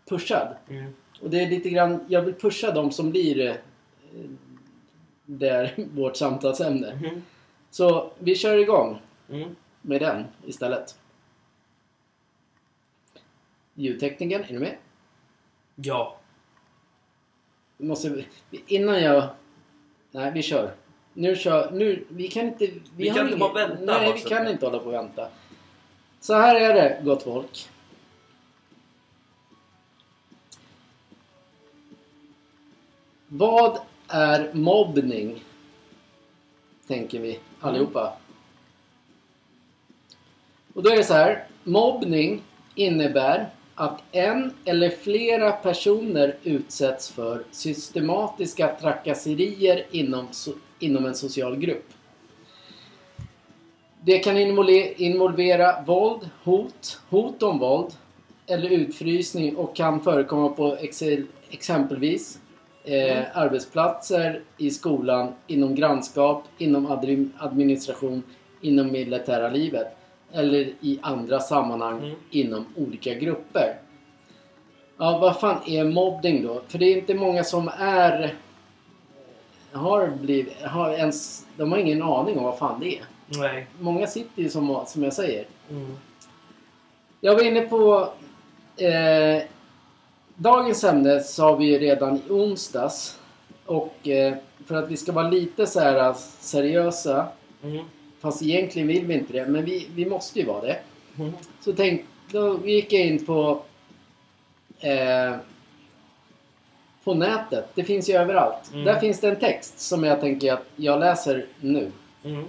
pushad. 0.09 0.57
Mm. 0.71 0.93
Och 1.21 1.31
det 1.31 1.41
är 1.41 1.51
lite 1.51 1.71
grann, 1.71 2.05
jag 2.09 2.23
vill 2.23 2.35
pusha 2.35 2.71
de 2.71 2.91
som 2.93 3.11
blir 3.11 3.47
eh, 3.49 3.55
där 5.27 5.75
vårt 5.95 6.17
samtalsämne. 6.17 6.91
Mm. 6.91 7.23
Så 7.71 8.13
vi 8.19 8.35
kör 8.35 8.59
igång 8.59 8.99
Mm. 9.31 9.57
med 9.83 10.01
den 10.01 10.25
istället. 10.47 10.99
Ljudtekniken, 13.75 14.45
är 14.45 14.53
du 14.53 14.59
med? 14.59 14.77
Ja. 15.75 16.17
Vi 17.77 17.87
måste, 17.87 18.25
innan 18.67 19.03
jag... 19.03 19.29
Nej, 20.11 20.33
vi 20.33 20.43
kör. 20.43 20.75
Nu 21.15 21.37
kör... 21.37 21.71
Nu, 21.71 22.05
vi 22.09 22.29
kan 22.29 22.47
inte... 22.47 22.71
Vi 22.97 23.09
har 23.09 23.17
kan 23.17 23.27
inte 23.27 23.39
bara 23.39 23.53
vänta, 23.53 23.85
Nej, 23.85 24.13
vi 24.13 24.21
kan 24.21 24.49
inte 24.49 24.67
hålla 24.67 24.79
på 24.79 24.87
och 24.87 24.93
vänta. 24.93 25.29
Så 26.21 26.35
här 26.35 26.55
är 26.55 26.75
det, 26.75 27.01
gott 27.05 27.23
folk. 27.23 27.69
Vad 33.29 33.79
är 34.09 34.51
mobbning? 34.53 35.45
Tänker 36.87 37.21
vi 37.21 37.41
allihopa. 37.61 38.17
Och 40.75 40.83
då 40.83 40.91
är 40.91 40.97
det 40.97 41.05
så 41.05 41.15
här. 41.15 41.47
Mobbning 41.65 42.43
innebär 42.75 43.51
att 43.79 44.03
en 44.13 44.53
eller 44.65 44.91
flera 44.91 45.53
personer 45.53 46.37
utsätts 46.43 47.11
för 47.11 47.43
systematiska 47.51 48.77
trakasserier 48.81 49.87
inom, 49.91 50.27
so- 50.27 50.59
inom 50.79 51.07
en 51.07 51.15
social 51.15 51.57
grupp. 51.57 51.87
Det 54.01 54.19
kan 54.19 54.37
involve- 54.37 54.95
involvera 54.97 55.83
våld, 55.87 56.31
hot, 56.45 57.01
hot 57.11 57.43
om 57.43 57.59
våld 57.59 57.93
eller 58.47 58.71
utfrysning 58.71 59.57
och 59.57 59.77
kan 59.77 60.01
förekomma 60.01 60.49
på 60.49 60.77
ex- 60.81 61.03
exempelvis 61.51 62.39
eh, 62.85 63.25
arbetsplatser, 63.35 64.41
i 64.59 64.71
skolan, 64.71 65.33
inom 65.47 65.75
grannskap, 65.75 66.45
inom 66.59 66.87
administration, 67.39 68.23
inom 68.61 68.93
militära 68.93 69.49
livet 69.51 69.97
eller 70.33 70.73
i 70.81 70.99
andra 71.03 71.41
sammanhang 71.41 71.99
Mm. 71.99 72.17
inom 72.31 72.67
olika 72.77 73.15
grupper. 73.15 73.79
Ja, 74.99 75.19
vad 75.19 75.41
fan 75.41 75.61
är 75.67 75.85
mobbning 75.85 76.43
då? 76.47 76.63
För 76.69 76.79
det 76.79 76.87
är 76.87 76.97
inte 76.99 77.15
många 77.15 77.45
som 77.45 77.71
är... 77.79 78.35
Har 79.73 80.09
blivit... 80.09 80.63
Har 80.63 80.91
ens, 80.91 81.47
de 81.57 81.73
har 81.73 81.79
ingen 81.79 82.03
aning 82.03 82.39
om 82.39 82.45
vad 82.45 82.59
fan 82.59 82.81
det 82.81 82.97
är. 82.99 83.05
Nej. 83.27 83.67
Många 83.81 84.07
sitter 84.07 84.43
ju 84.43 84.49
som, 84.51 84.85
som 84.87 85.03
jag 85.03 85.13
säger. 85.13 85.45
Mm. 85.71 85.97
Jag 87.21 87.35
var 87.35 87.43
inne 87.43 87.61
på... 87.61 88.09
Eh, 88.77 89.43
dagens 90.37 90.85
ämne 90.85 91.21
sa 91.21 91.57
vi 91.57 91.65
ju 91.65 91.79
redan 91.79 92.17
i 92.17 92.23
onsdags. 92.31 93.19
Och 93.67 94.09
eh, 94.09 94.35
för 94.67 94.75
att 94.75 94.91
vi 94.91 94.97
ska 94.97 95.13
vara 95.13 95.29
lite 95.29 95.67
så 95.67 95.81
här 95.81 96.15
seriösa. 96.41 97.27
Mm. 97.63 97.85
Fast 98.21 98.43
egentligen 98.43 98.89
vill 98.89 99.07
vi 99.07 99.15
inte 99.15 99.33
det. 99.33 99.47
Men 99.47 99.65
vi, 99.65 99.89
vi 99.95 100.07
måste 100.07 100.39
ju 100.41 100.47
vara 100.47 100.61
det. 100.63 100.79
Mm. 101.19 101.33
Så 101.61 101.73
tänk, 101.73 102.05
då 102.31 102.67
gick 102.67 102.93
jag 102.93 103.07
in 103.07 103.27
på 103.27 103.63
eh, 104.81 105.35
på 107.05 107.15
nätet. 107.15 107.69
Det 107.75 107.85
finns 107.85 108.11
ju 108.11 108.15
överallt. 108.15 108.71
Mm. 108.73 108.85
Där 108.85 109.01
finns 109.01 109.21
det 109.21 109.29
en 109.29 109.37
text 109.37 109.81
som 109.81 110.05
jag 110.05 110.21
tänker 110.21 110.53
att 110.53 110.65
jag 110.77 111.01
läser 111.01 111.47
nu. 111.61 111.93
Mm. 112.25 112.45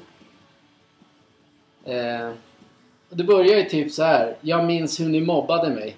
Eh, 1.83 2.31
det 3.09 3.23
börjar 3.23 3.57
ju 3.57 3.63
typ 3.63 3.91
så 3.91 4.03
här. 4.03 4.35
Jag 4.41 4.65
minns 4.65 4.99
hur 4.99 5.09
ni 5.09 5.21
mobbade 5.21 5.69
mig. 5.69 5.95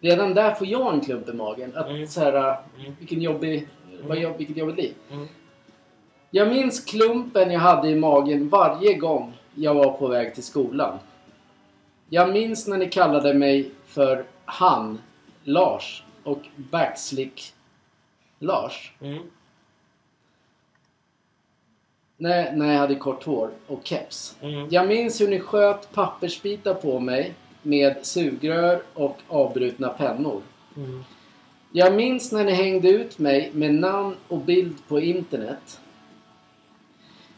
Redan 0.00 0.34
där 0.34 0.54
får 0.54 0.66
jag 0.66 0.94
en 0.94 1.00
klump 1.00 1.28
i 1.28 1.32
magen. 1.32 1.72
Att 1.76 1.88
Mm. 1.88 2.06
så 2.06 2.20
här, 2.20 2.56
Mm. 2.78 2.96
vilken 2.98 3.22
jobbig, 3.22 3.68
vad 4.02 4.18
jobb, 4.18 4.36
vilket 4.38 4.56
jobbigt 4.56 4.76
liv. 4.76 4.94
Jag 6.36 6.48
minns 6.48 6.84
klumpen 6.84 7.50
jag 7.50 7.60
hade 7.60 7.88
i 7.88 7.94
magen 7.94 8.48
varje 8.48 8.94
gång 8.94 9.32
jag 9.54 9.74
var 9.74 9.92
på 9.92 10.06
väg 10.06 10.34
till 10.34 10.42
skolan. 10.42 10.98
Jag 12.08 12.32
minns 12.32 12.66
när 12.66 12.78
ni 12.78 12.88
kallade 12.88 13.34
mig 13.34 13.70
för 13.86 14.24
han, 14.44 15.00
Lars 15.44 16.04
och 16.24 16.40
Backslick 16.56 17.52
Lars. 18.38 18.92
Mm. 19.00 19.22
När, 22.16 22.52
när 22.52 22.72
jag 22.72 22.78
hade 22.78 22.94
kort 22.94 23.24
hår 23.24 23.50
och 23.66 23.80
keps. 23.84 24.36
Mm. 24.40 24.68
Jag 24.70 24.88
minns 24.88 25.20
hur 25.20 25.28
ni 25.28 25.40
sköt 25.40 25.92
pappersbitar 25.92 26.74
på 26.74 27.00
mig 27.00 27.34
med 27.62 27.96
sugrör 28.02 28.82
och 28.94 29.18
avbrutna 29.28 29.88
pennor. 29.88 30.42
Mm. 30.76 31.04
Jag 31.72 31.94
minns 31.94 32.32
när 32.32 32.44
ni 32.44 32.52
hängde 32.52 32.88
ut 32.88 33.18
mig 33.18 33.50
med 33.52 33.74
namn 33.74 34.16
och 34.28 34.38
bild 34.38 34.76
på 34.88 35.00
internet. 35.00 35.80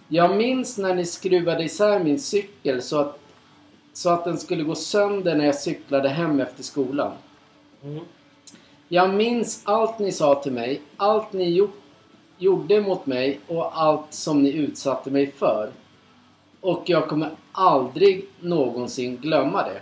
Jag 0.08 0.36
minns 0.36 0.78
när 0.78 0.94
ni 0.94 1.06
skruvade 1.06 1.64
isär 1.64 2.04
min 2.04 2.18
cykel 2.18 2.82
så 2.82 2.98
att, 2.98 3.18
så 3.92 4.10
att 4.10 4.24
den 4.24 4.38
skulle 4.38 4.62
gå 4.62 4.74
sönder 4.74 5.36
när 5.36 5.44
jag 5.44 5.54
cyklade 5.54 6.08
hem 6.08 6.40
efter 6.40 6.62
skolan. 6.62 7.12
Mm. 7.82 8.04
Jag 8.88 9.14
minns 9.14 9.62
allt 9.64 9.98
ni 9.98 10.12
sa 10.12 10.42
till 10.42 10.52
mig, 10.52 10.80
allt 10.96 11.32
ni 11.32 11.48
gjort, 11.50 11.80
gjorde 12.38 12.80
mot 12.80 13.06
mig 13.06 13.40
och 13.46 13.78
allt 13.80 14.14
som 14.14 14.42
ni 14.42 14.52
utsatte 14.52 15.10
mig 15.10 15.30
för. 15.30 15.70
Och 16.60 16.82
jag 16.86 17.08
kommer 17.08 17.30
aldrig 17.52 18.24
någonsin 18.40 19.16
glömma 19.16 19.62
det. 19.62 19.80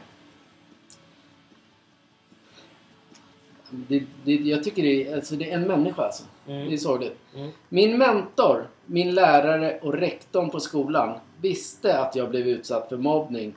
det, 3.88 4.04
det 4.24 4.32
jag 4.32 4.64
tycker 4.64 4.82
det 4.82 5.06
är, 5.06 5.14
alltså 5.14 5.37
det 5.37 5.50
är 5.50 5.54
en 5.54 5.62
människa 5.62 6.02
alltså. 6.02 6.24
Mm. 6.46 6.68
Det 6.68 6.74
är 6.74 6.78
sorgligt. 6.78 7.18
Mm. 7.34 7.50
Min 7.68 7.98
mentor, 7.98 8.68
min 8.87 9.14
lärare 9.14 9.79
och 9.83 9.94
rektorn 9.94 10.51
på 10.51 10.61
skolan 10.61 11.18
visste 11.40 11.99
att 11.99 12.16
jag 12.16 12.31
blev 12.31 12.49
utsatt 12.49 12.88
för 12.88 12.97
mobbning 12.97 13.55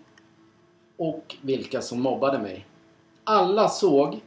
och 0.98 1.36
vilka 1.42 1.82
som 1.82 2.02
mobbade 2.02 2.40
mig. 2.40 2.66
Alla 3.24 3.70
såg, 3.70 4.20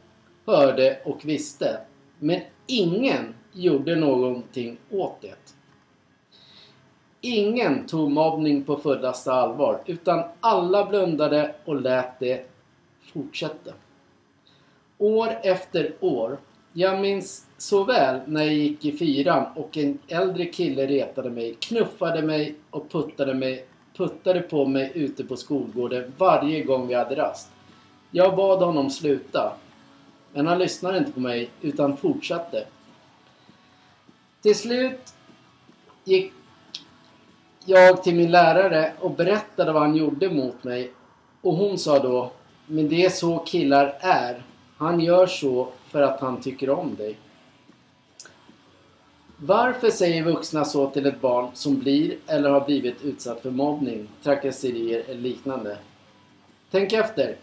hörde 0.45 0.99
och 1.05 1.25
visste. 1.25 1.79
Men 2.19 2.41
ingen 2.67 3.33
gjorde 3.53 3.95
någonting 3.95 4.77
åt 4.89 5.21
det. 5.21 5.53
Ingen 7.21 7.87
tog 7.87 8.11
mobbning 8.11 8.63
på 8.63 8.77
fullaste 8.77 9.31
allvar 9.31 9.81
utan 9.85 10.23
alla 10.39 10.85
blundade 10.85 11.55
och 11.65 11.81
lät 11.81 12.19
det 12.19 12.45
fortsätta. 13.13 13.73
År 14.97 15.27
efter 15.43 15.93
år. 15.99 16.37
Jag 16.73 17.01
minns 17.01 17.47
så 17.61 17.83
väl 17.83 18.19
när 18.25 18.43
jag 18.43 18.53
gick 18.53 18.85
i 18.85 18.97
fyran 18.97 19.45
och 19.55 19.77
en 19.77 19.99
äldre 20.07 20.45
kille 20.45 20.87
retade 20.87 21.29
mig, 21.29 21.55
knuffade 21.59 22.21
mig 22.21 22.55
och 22.69 22.91
puttade, 22.91 23.33
mig, 23.33 23.65
puttade 23.97 24.41
på 24.41 24.65
mig 24.65 24.91
ute 24.95 25.23
på 25.23 25.37
skolgården 25.37 26.13
varje 26.17 26.63
gång 26.63 26.87
vi 26.87 26.93
hade 26.93 27.15
rast. 27.15 27.49
Jag 28.11 28.35
bad 28.35 28.59
honom 28.59 28.89
sluta. 28.89 29.53
Men 30.33 30.47
han 30.47 30.59
lyssnade 30.59 30.97
inte 30.97 31.11
på 31.11 31.19
mig 31.19 31.49
utan 31.61 31.97
fortsatte. 31.97 32.65
Till 34.41 34.55
slut 34.55 35.13
gick 36.03 36.33
jag 37.65 38.03
till 38.03 38.15
min 38.15 38.31
lärare 38.31 38.93
och 38.99 39.11
berättade 39.11 39.71
vad 39.71 39.81
han 39.81 39.95
gjorde 39.95 40.29
mot 40.29 40.63
mig. 40.63 40.91
Och 41.41 41.53
hon 41.53 41.77
sa 41.77 41.99
då 41.99 42.31
Men 42.65 42.89
det 42.89 43.05
är 43.05 43.09
så 43.09 43.39
killar 43.39 43.97
är. 43.99 44.43
Han 44.77 44.99
gör 44.99 45.27
så 45.27 45.67
för 45.89 46.01
att 46.01 46.19
han 46.19 46.41
tycker 46.41 46.69
om 46.69 46.95
dig. 46.95 47.17
Varför 49.43 49.89
säger 49.89 50.23
vuxna 50.23 50.65
så 50.65 50.89
till 50.89 51.05
ett 51.05 51.21
barn 51.21 51.49
som 51.53 51.79
blir 51.79 52.15
eller 52.27 52.49
har 52.49 52.65
blivit 52.65 53.03
utsatt 53.03 53.41
för 53.41 53.51
mobbning, 53.51 54.07
trakasserier 54.23 55.03
eller 55.07 55.21
liknande? 55.21 55.77
Tänk 56.71 56.93
efter. 56.93 57.35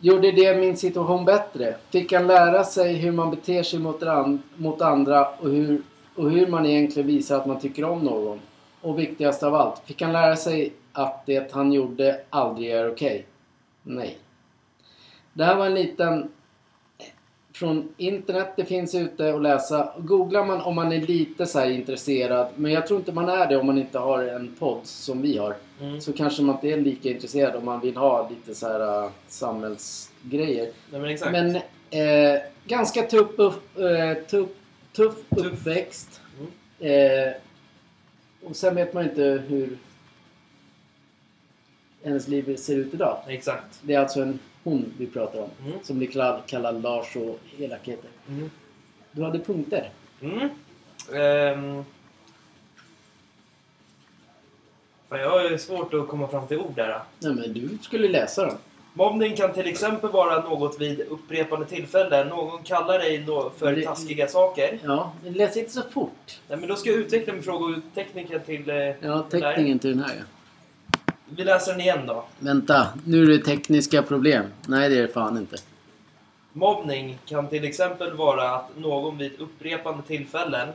Gjorde 0.00 0.32
det 0.32 0.56
min 0.56 0.76
situation 0.76 1.24
bättre? 1.24 1.74
Fick 1.90 2.12
han 2.12 2.26
lära 2.26 2.64
sig 2.64 2.92
hur 2.94 3.12
man 3.12 3.30
beter 3.30 3.62
sig 3.62 3.78
mot, 3.78 4.02
an- 4.02 4.42
mot 4.56 4.82
andra 4.82 5.28
och 5.28 5.50
hur, 5.50 5.82
och 6.14 6.30
hur 6.30 6.46
man 6.46 6.66
egentligen 6.66 7.06
visar 7.06 7.36
att 7.36 7.46
man 7.46 7.60
tycker 7.60 7.84
om 7.84 7.98
någon? 7.98 8.40
Och 8.80 8.98
viktigast 8.98 9.42
av 9.42 9.54
allt, 9.54 9.82
fick 9.84 10.02
han 10.02 10.12
lära 10.12 10.36
sig 10.36 10.72
att 10.92 11.26
det 11.26 11.52
han 11.52 11.72
gjorde 11.72 12.20
aldrig 12.30 12.70
är 12.70 12.92
okej? 12.92 13.26
Nej. 13.82 14.18
Det 15.32 15.44
här 15.44 15.56
var 15.56 15.66
en 15.66 15.74
liten 15.74 16.30
från 17.56 17.88
internet 17.96 18.52
det 18.56 18.64
finns 18.64 18.94
ute 18.94 19.34
att 19.34 19.42
läsa. 19.42 19.92
Googlar 19.98 20.44
man 20.44 20.60
om 20.60 20.74
man 20.74 20.92
är 20.92 21.00
lite 21.00 21.46
så 21.46 21.58
här 21.58 21.70
intresserad, 21.70 22.48
men 22.56 22.72
jag 22.72 22.86
tror 22.86 23.00
inte 23.00 23.12
man 23.12 23.28
är 23.28 23.46
det 23.46 23.56
om 23.56 23.66
man 23.66 23.78
inte 23.78 23.98
har 23.98 24.22
en 24.22 24.54
podd 24.58 24.80
som 24.82 25.22
vi 25.22 25.38
har. 25.38 25.56
Mm. 25.80 26.00
Så 26.00 26.12
kanske 26.12 26.42
man 26.42 26.54
inte 26.54 26.68
är 26.68 26.76
lika 26.76 27.08
intresserad 27.08 27.56
om 27.56 27.64
man 27.64 27.80
vill 27.80 27.96
ha 27.96 28.28
lite 28.28 28.54
så 28.54 28.66
här 28.66 29.04
uh, 29.04 29.10
samhällsgrejer. 29.28 30.70
Nej, 30.90 31.00
men 31.00 31.04
exakt. 31.04 31.32
Men 31.32 31.56
eh, 31.56 32.40
ganska 32.66 33.02
tuff, 33.02 33.30
upp, 33.36 33.78
eh, 33.78 34.14
tuff, 34.30 34.48
tuff 34.92 35.14
Tuff. 35.36 35.46
uppväxt. 35.46 36.20
Eh, 36.80 37.32
och 38.44 38.56
sen 38.56 38.74
vet 38.74 38.94
man 38.94 39.04
inte 39.04 39.22
hur 39.48 39.78
hennes 42.04 42.28
liv 42.28 42.56
ser 42.56 42.76
ut 42.76 42.94
idag. 42.94 43.18
Exakt. 43.28 43.80
Det 43.82 43.94
är 43.94 44.00
alltså 44.00 44.22
en 44.22 44.38
hon 44.66 44.92
vi 44.98 45.06
pratar 45.06 45.38
om. 45.40 45.50
Mm. 45.66 45.78
Som 45.82 45.98
blir 45.98 46.42
kallad, 46.46 46.82
Lars 46.82 47.16
och 47.16 47.38
elakheter. 47.58 48.10
Mm. 48.28 48.50
Du 49.12 49.22
hade 49.22 49.38
punkter. 49.38 49.90
Mm. 50.20 50.48
Ehm. 51.14 51.84
Fan, 55.08 55.20
jag 55.20 55.30
har 55.30 55.56
svårt 55.56 55.94
att 55.94 56.08
komma 56.08 56.28
fram 56.28 56.46
till 56.46 56.58
ord 56.58 56.72
där. 56.76 57.00
Nej 57.18 57.34
men 57.34 57.52
du 57.52 57.78
skulle 57.82 58.08
läsa 58.08 58.46
dem. 58.46 58.56
Mobbning 58.92 59.36
kan 59.36 59.52
till 59.52 59.66
exempel 59.66 60.10
vara 60.10 60.42
något 60.42 60.80
vid 60.80 61.00
upprepade 61.00 61.64
tillfällen. 61.64 62.28
Någon 62.28 62.62
kallar 62.62 62.98
dig 62.98 63.24
för 63.58 63.82
taskiga 63.82 64.28
saker. 64.28 64.78
Ja, 64.84 65.12
läs 65.24 65.56
inte 65.56 65.70
så 65.70 65.82
fort. 65.82 66.40
Nej, 66.48 66.58
men 66.58 66.68
då 66.68 66.76
ska 66.76 66.90
jag 66.90 66.98
utveckla 66.98 67.32
min 67.32 67.42
fråga 67.42 67.76
och 67.76 67.82
tekniken 67.94 68.40
till... 68.40 68.70
Eh, 68.70 68.76
Ja, 68.76 69.26
teckningen 69.30 69.78
till 69.78 69.90
den 69.90 70.04
här 70.04 70.14
ja. 70.18 70.24
Vi 71.28 71.44
läser 71.44 71.72
den 71.72 71.80
igen 71.80 72.06
då. 72.06 72.24
Vänta, 72.38 72.88
nu 73.04 73.22
är 73.22 73.26
det 73.26 73.38
tekniska 73.44 74.02
problem. 74.02 74.44
Nej, 74.68 74.88
det 74.90 74.96
är 74.98 75.02
det 75.02 75.08
fan 75.08 75.36
inte. 75.38 75.56
Mobbning 76.52 77.18
kan 77.26 77.48
till 77.48 77.64
exempel 77.64 78.12
vara 78.16 78.50
att 78.50 78.76
någon 78.76 79.18
vid 79.18 79.40
upprepande 79.40 80.02
tillfällen 80.02 80.68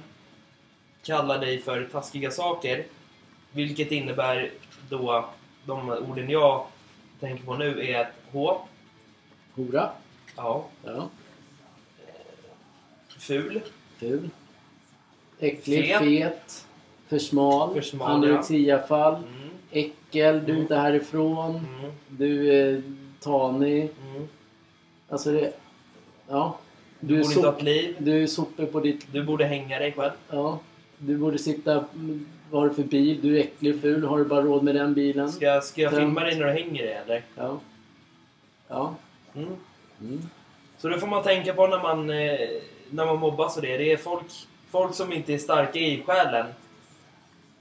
kallar 1.04 1.40
dig 1.40 1.62
för 1.62 1.84
taskiga 1.92 2.32
saker. 2.32 2.86
Vilket 3.52 3.92
innebär 3.92 4.52
då, 4.90 5.26
de 5.66 5.90
orden 5.90 6.30
jag 6.30 6.66
tänker 7.20 7.44
på 7.44 7.56
nu 7.56 7.82
är 7.92 8.02
ett 8.02 8.08
H, 8.32 8.62
Hora. 9.56 9.90
ja, 10.36 10.66
Ja. 10.86 11.10
ful, 13.20 13.62
Ful. 13.98 14.30
Äcklig, 15.40 15.86
Fet. 15.86 16.00
fet. 16.02 16.68
För 17.08 17.20
smal. 17.20 17.74
För 17.74 17.82
smal, 17.82 18.12
Anorexiafall. 18.12 19.14
mm, 19.16 19.50
Äckel. 19.72 20.46
Du 20.46 20.54
är 20.54 20.58
inte 20.58 20.76
härifrån. 20.76 21.56
mm, 21.56 21.92
Du 22.08 22.54
är 22.54 22.82
tanig. 23.20 23.90
mm. 24.12 24.28
Alltså 25.10 25.32
det... 25.32 25.54
Ja. 26.30 26.58
Du, 27.00 27.08
Du 27.16 27.22
borde 27.22 27.34
inte 27.36 27.48
ha 27.48 27.56
ett 27.58 27.64
liv. 27.64 27.96
du 28.00 28.24
är 28.24 28.28
sopor 28.28 28.66
på 28.66 28.80
ditt... 28.80 29.08
Du 29.14 29.24
borde 29.24 29.46
hänga 29.46 29.80
dig 29.80 29.92
själv. 29.92 30.12
Ja. 30.30 30.60
Du 30.98 31.18
borde 31.18 31.38
sitta... 31.38 31.86
Vad 32.52 32.62
har 32.62 32.70
du 32.70 32.76
för 32.76 32.84
bil? 32.84 33.20
Du 33.22 33.38
är 33.38 33.42
äcklig 33.42 33.76
och 33.76 33.82
ful. 33.82 34.04
Har 34.04 34.18
du 34.18 34.26
bara 34.26 34.42
råd 34.42 34.64
med 34.64 34.76
den 34.76 34.94
bilen? 34.94 35.32
Ska, 35.32 35.46
jag- 35.46 35.64
ska 35.64 35.82
jag 35.82 35.94
filma 35.94 36.22
dig 36.24 36.40
när 36.40 36.46
du 36.46 36.52
hänger 36.52 36.84
dig 36.84 36.94
eller? 36.94 37.24
Ja. 37.36 37.60
Ja. 38.68 38.96
Mm. 39.36 39.48
Mm. 40.02 40.22
Så 40.78 40.88
det 40.90 41.00
får 41.00 41.08
man 41.08 41.24
tänka 41.24 41.54
på 41.54 41.68
när 41.68 41.80
man, 41.82 42.10
eh, 42.10 42.40
när 42.90 43.06
man 43.06 43.20
mobbas 43.20 43.56
och 43.56 43.62
det. 43.62 43.78
Det 43.78 43.92
är 43.92 43.98
folk, 43.98 44.26
folk 44.72 44.96
som 44.96 45.14
inte 45.14 45.34
är 45.34 45.38
starka 45.38 45.80
i 45.80 46.04
själen. 46.06 46.46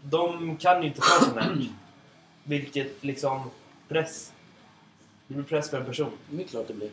De 0.03 0.57
kan 0.57 0.83
ju 0.83 0.89
inte 0.89 1.01
ta 1.01 1.25
sånt 1.25 1.37
här. 1.37 1.57
Vilket 2.51 3.05
liksom 3.05 3.51
press. 3.89 4.33
Det 5.27 5.35
blir 5.35 5.45
press 5.45 5.71
för 5.71 5.77
en 5.81 5.85
person. 5.87 6.11
Det 6.31 6.43
är 6.43 6.47
klart 6.49 6.69
det 6.69 6.75
blir. 6.75 6.91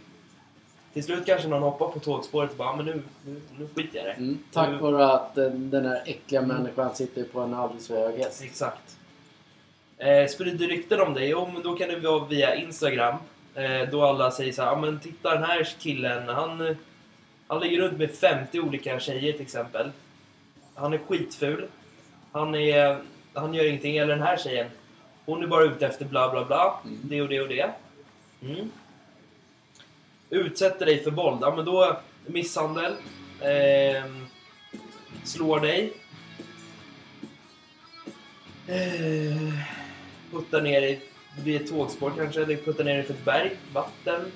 Till 0.94 1.04
slut 1.04 1.26
kanske 1.26 1.48
någon 1.48 1.62
hoppar 1.62 1.88
på 1.88 2.00
tågspåret 2.00 2.52
och 2.52 2.58
bara 2.58 2.70
"Ah, 2.70 2.76
men 2.76 2.86
nu, 2.86 3.02
nu, 3.26 3.42
nu 3.60 3.68
skiter 3.76 3.98
jag 3.98 4.06
i 4.06 4.08
det. 4.08 4.14
Mm. 4.14 4.40
Tack 4.54 4.70
Nu- 4.70 4.78
vare 4.78 5.12
att 5.12 5.38
eh, 5.38 5.50
den 5.50 5.86
här 5.86 6.02
äckliga 6.06 6.42
människan 6.42 6.96
sitter 6.96 7.24
på 7.24 7.40
en 7.42 7.54
alldeles 7.54 7.88
för 7.88 7.96
hög 7.96 8.20
häst. 8.20 8.44
Exakt. 8.44 8.98
Eh, 9.98 10.28
sprider 10.28 10.68
rykten 10.68 11.02
om 11.02 11.14
dig? 11.14 11.30
Jo, 11.30 11.50
men 11.54 11.64
då 11.64 11.76
kan 11.76 11.90
det 11.90 12.00
vara 12.00 12.26
via 12.26 12.56
Instagram. 12.56 13.16
Eh, 13.56 13.90
då 13.92 14.04
alla 14.06 14.32
säger 14.32 14.54
så 14.54 14.62
här, 14.62 14.72
ah, 14.72 14.80
men 14.80 15.00
titta 15.00 15.34
den 15.34 15.44
här 15.44 15.64
killen, 15.80 16.28
han, 16.30 16.76
han 17.48 17.60
ligger 17.60 17.82
runt 17.82 17.98
med 17.98 18.12
50 18.12 18.60
olika 18.60 19.00
tjejer 19.00 19.32
till 19.34 19.42
exempel. 19.42 19.92
Han 20.76 20.94
är 20.94 20.98
skitful. 20.98 21.68
Han, 22.32 22.56
är, 22.56 22.98
han 23.34 23.54
gör 23.54 23.66
ingenting. 23.66 23.98
Eller 23.98 24.16
den 24.16 24.24
här 24.24 24.38
tjejen, 24.38 24.68
hon 25.28 25.44
är 25.44 25.48
bara 25.48 25.64
ute 25.64 25.88
efter 25.88 26.06
bla 26.06 26.32
bla 26.32 26.46
bla. 26.46 26.80
Mm. 26.86 27.00
Det 27.04 27.22
och 27.22 27.30
det 27.30 27.42
och 27.42 27.48
det. 27.48 27.72
Mm. 28.42 28.72
Utsätter 30.30 30.86
dig 30.86 31.04
för 31.04 31.12
våld. 31.12 31.38
Ja, 31.42 31.56
men 31.56 31.66
då 31.66 31.98
misshandel. 32.26 32.94
ehm, 33.42 34.26
slår 35.24 35.60
dig. 35.60 35.94
Eh, 38.68 39.54
puttar 40.32 40.62
ner 40.62 40.82
dig 40.82 41.02
vid 41.44 41.62
ett 41.62 41.70
tågspår 41.70 42.12
kanske, 42.18 42.44
eller 42.44 42.56
puttar 42.56 42.84
ner 42.84 42.94
dig 42.96 43.04
för 43.04 43.14
ett 43.14 43.26
berg, 43.26 43.52
vatten. 43.74 44.32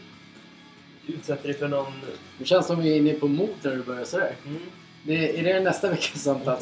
Utsätter 1.08 1.48
dig 1.48 1.58
för 1.58 1.68
någon... 1.68 1.94
Det 2.38 2.46
känns 2.46 2.68
som 2.68 2.80
vi 2.82 2.92
är 2.94 2.98
inne 2.98 3.14
på 3.14 3.28
mord 3.28 3.50
när 3.62 3.72
du 3.76 3.84
börjar 3.84 4.06
sådär. 4.06 4.36
Mm. 4.46 4.62
Det, 5.04 5.40
är 5.40 5.44
det 5.44 5.60
nästa 5.60 5.90
veckas 5.90 6.24
samtal? 6.24 6.58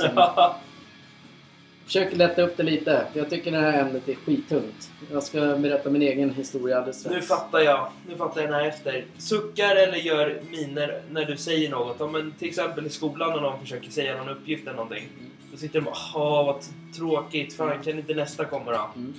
Försök 1.90 2.16
lätta 2.16 2.42
upp 2.42 2.58
det 2.58 2.64
lite. 2.64 3.08
för 3.12 3.20
Jag 3.20 3.30
tycker 3.30 3.52
det 3.52 3.58
här 3.58 3.82
ämnet 3.82 4.10
är 4.10 4.16
skittungt. 4.16 4.92
Jag 5.12 5.24
ska 5.24 5.56
berätta 5.56 5.90
min 5.90 6.02
egen 6.02 6.34
historia 6.34 6.78
alldeles 6.78 7.00
strax. 7.00 7.16
nu 7.16 7.22
fattar 7.22 7.60
jag. 7.60 7.92
Nu 8.10 8.16
fattar 8.16 8.42
jag 8.42 8.50
den 8.50 8.60
här 8.60 8.68
efter. 8.68 9.06
Suckar 9.18 9.76
eller 9.76 9.98
gör 9.98 10.42
miner 10.52 11.02
när 11.10 11.26
du 11.26 11.38
säger 11.38 11.70
något. 11.70 11.96
Ja, 12.00 12.08
men 12.08 12.32
till 12.32 12.48
exempel 12.48 12.86
i 12.86 12.90
skolan 12.90 13.30
när 13.30 13.42
någon 13.42 13.60
försöker 13.60 13.92
säga 13.92 14.18
någon 14.18 14.30
uppgift 14.30 14.68
eller 14.68 14.76
någonting. 14.76 15.10
Då 15.52 15.58
sitter 15.58 15.82
de 15.82 15.88
och 15.88 15.96
bara 16.14 16.44
vad 16.44 16.64
tråkigt. 16.98 17.54
Fan, 17.54 17.84
kan 17.84 17.98
inte 17.98 18.14
nästa 18.14 18.46
komma 18.46 18.72
då? 18.72 18.90
Mm. 18.96 19.14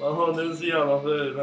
Jaha, 0.00 0.32
du 0.32 0.50
är 0.50 0.54
så 0.54 0.64
jävla 0.64 1.02
ful. 1.02 1.40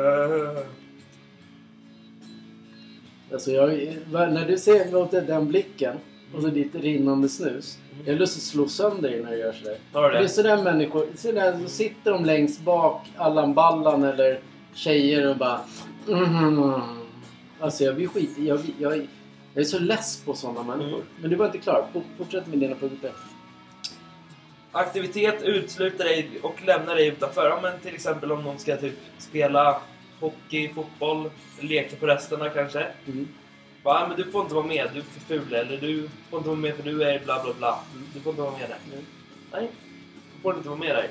Alltså 3.31 3.51
jag, 3.51 3.69
när 4.11 4.47
du 4.47 4.57
ser 4.57 4.91
låter 4.91 5.21
den 5.21 5.47
blicken 5.47 5.97
och 6.35 6.41
så 6.41 6.47
ditt 6.47 6.75
rinnande 6.75 7.29
snus. 7.29 7.77
Jag 8.05 8.13
har 8.13 8.19
lust 8.19 8.37
att 8.37 8.43
slå 8.43 8.67
sönder 8.67 9.09
dig 9.09 9.23
när 9.23 9.31
du 9.31 9.37
gör 9.37 9.53
sådär. 9.53 9.77
Har 9.93 10.03
du 10.03 10.09
Det 10.09 10.17
är 10.17 10.21
det? 10.21 10.29
sådär 10.29 10.63
människor, 10.63 11.05
sådär, 11.15 11.59
så 11.63 11.69
sitter 11.69 12.11
de 12.11 12.25
längst 12.25 12.61
bak, 12.61 13.07
Allan 13.17 13.53
Ballan 13.53 14.03
eller 14.03 14.39
tjejer 14.73 15.29
och 15.29 15.37
bara... 15.37 15.59
Mm. 16.07 16.81
Alltså 17.59 17.83
jag 17.83 17.95
blir 17.95 18.07
skit... 18.07 18.29
Jag, 18.37 18.59
jag, 18.79 19.07
jag 19.53 19.61
är 19.61 19.63
så 19.63 19.79
less 19.79 20.21
på 20.25 20.33
sådana 20.33 20.63
människor. 20.63 20.93
Mm. 20.95 21.07
Men 21.21 21.29
du 21.29 21.35
var 21.35 21.45
inte 21.45 21.57
klar. 21.57 21.85
Fort- 21.93 22.03
Fortsätt 22.17 22.47
med 22.47 22.59
dina 22.59 22.75
punkter. 22.75 23.11
Aktivitet 24.71 25.41
utesluter 25.43 26.03
dig 26.03 26.29
och 26.41 26.65
lämnar 26.65 26.95
dig 26.95 27.07
utanför. 27.07 27.49
Ja, 27.49 27.59
men 27.61 27.79
till 27.79 27.93
exempel 27.93 28.31
om 28.31 28.43
någon 28.43 28.59
ska 28.59 28.77
typ 28.77 28.93
spela 29.17 29.81
hockey, 30.19 30.69
fotboll, 30.73 31.29
leka 31.59 31.95
på 31.95 32.05
resterna 32.07 32.49
kanske. 32.49 32.87
Mm. 33.07 33.27
Va, 33.83 34.05
men 34.07 34.17
du 34.17 34.31
får 34.31 34.41
inte 34.41 34.53
vara 34.53 34.65
med, 34.65 34.89
du 34.93 34.99
är 34.99 35.03
för 35.03 35.19
ful. 35.19 35.53
Eller 35.53 35.77
du 35.77 36.09
får 36.29 36.37
inte 36.37 36.49
vara 36.49 36.59
med 36.59 36.75
för 36.75 36.83
du 36.83 37.03
är 37.03 37.19
bla 37.19 37.43
bla 37.43 37.53
bla. 37.53 37.79
Du 38.13 38.19
får 38.19 38.29
inte 38.29 38.41
vara 38.41 38.57
med 38.57 38.69
där. 38.69 38.77
Mm. 38.93 39.05
Nej, 39.51 39.69
du 40.35 40.41
får 40.41 40.55
inte 40.55 40.69
vara 40.69 40.79
med 40.79 40.95
där. 40.95 41.09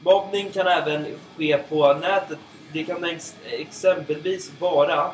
Mobbning 0.00 0.50
kan 0.50 0.66
även 0.66 1.06
ske 1.36 1.58
på 1.58 1.94
nätet. 1.94 2.38
Det 2.72 2.84
kan 2.84 3.04
ex 3.04 3.36
exempelvis 3.44 4.52
vara 4.58 5.10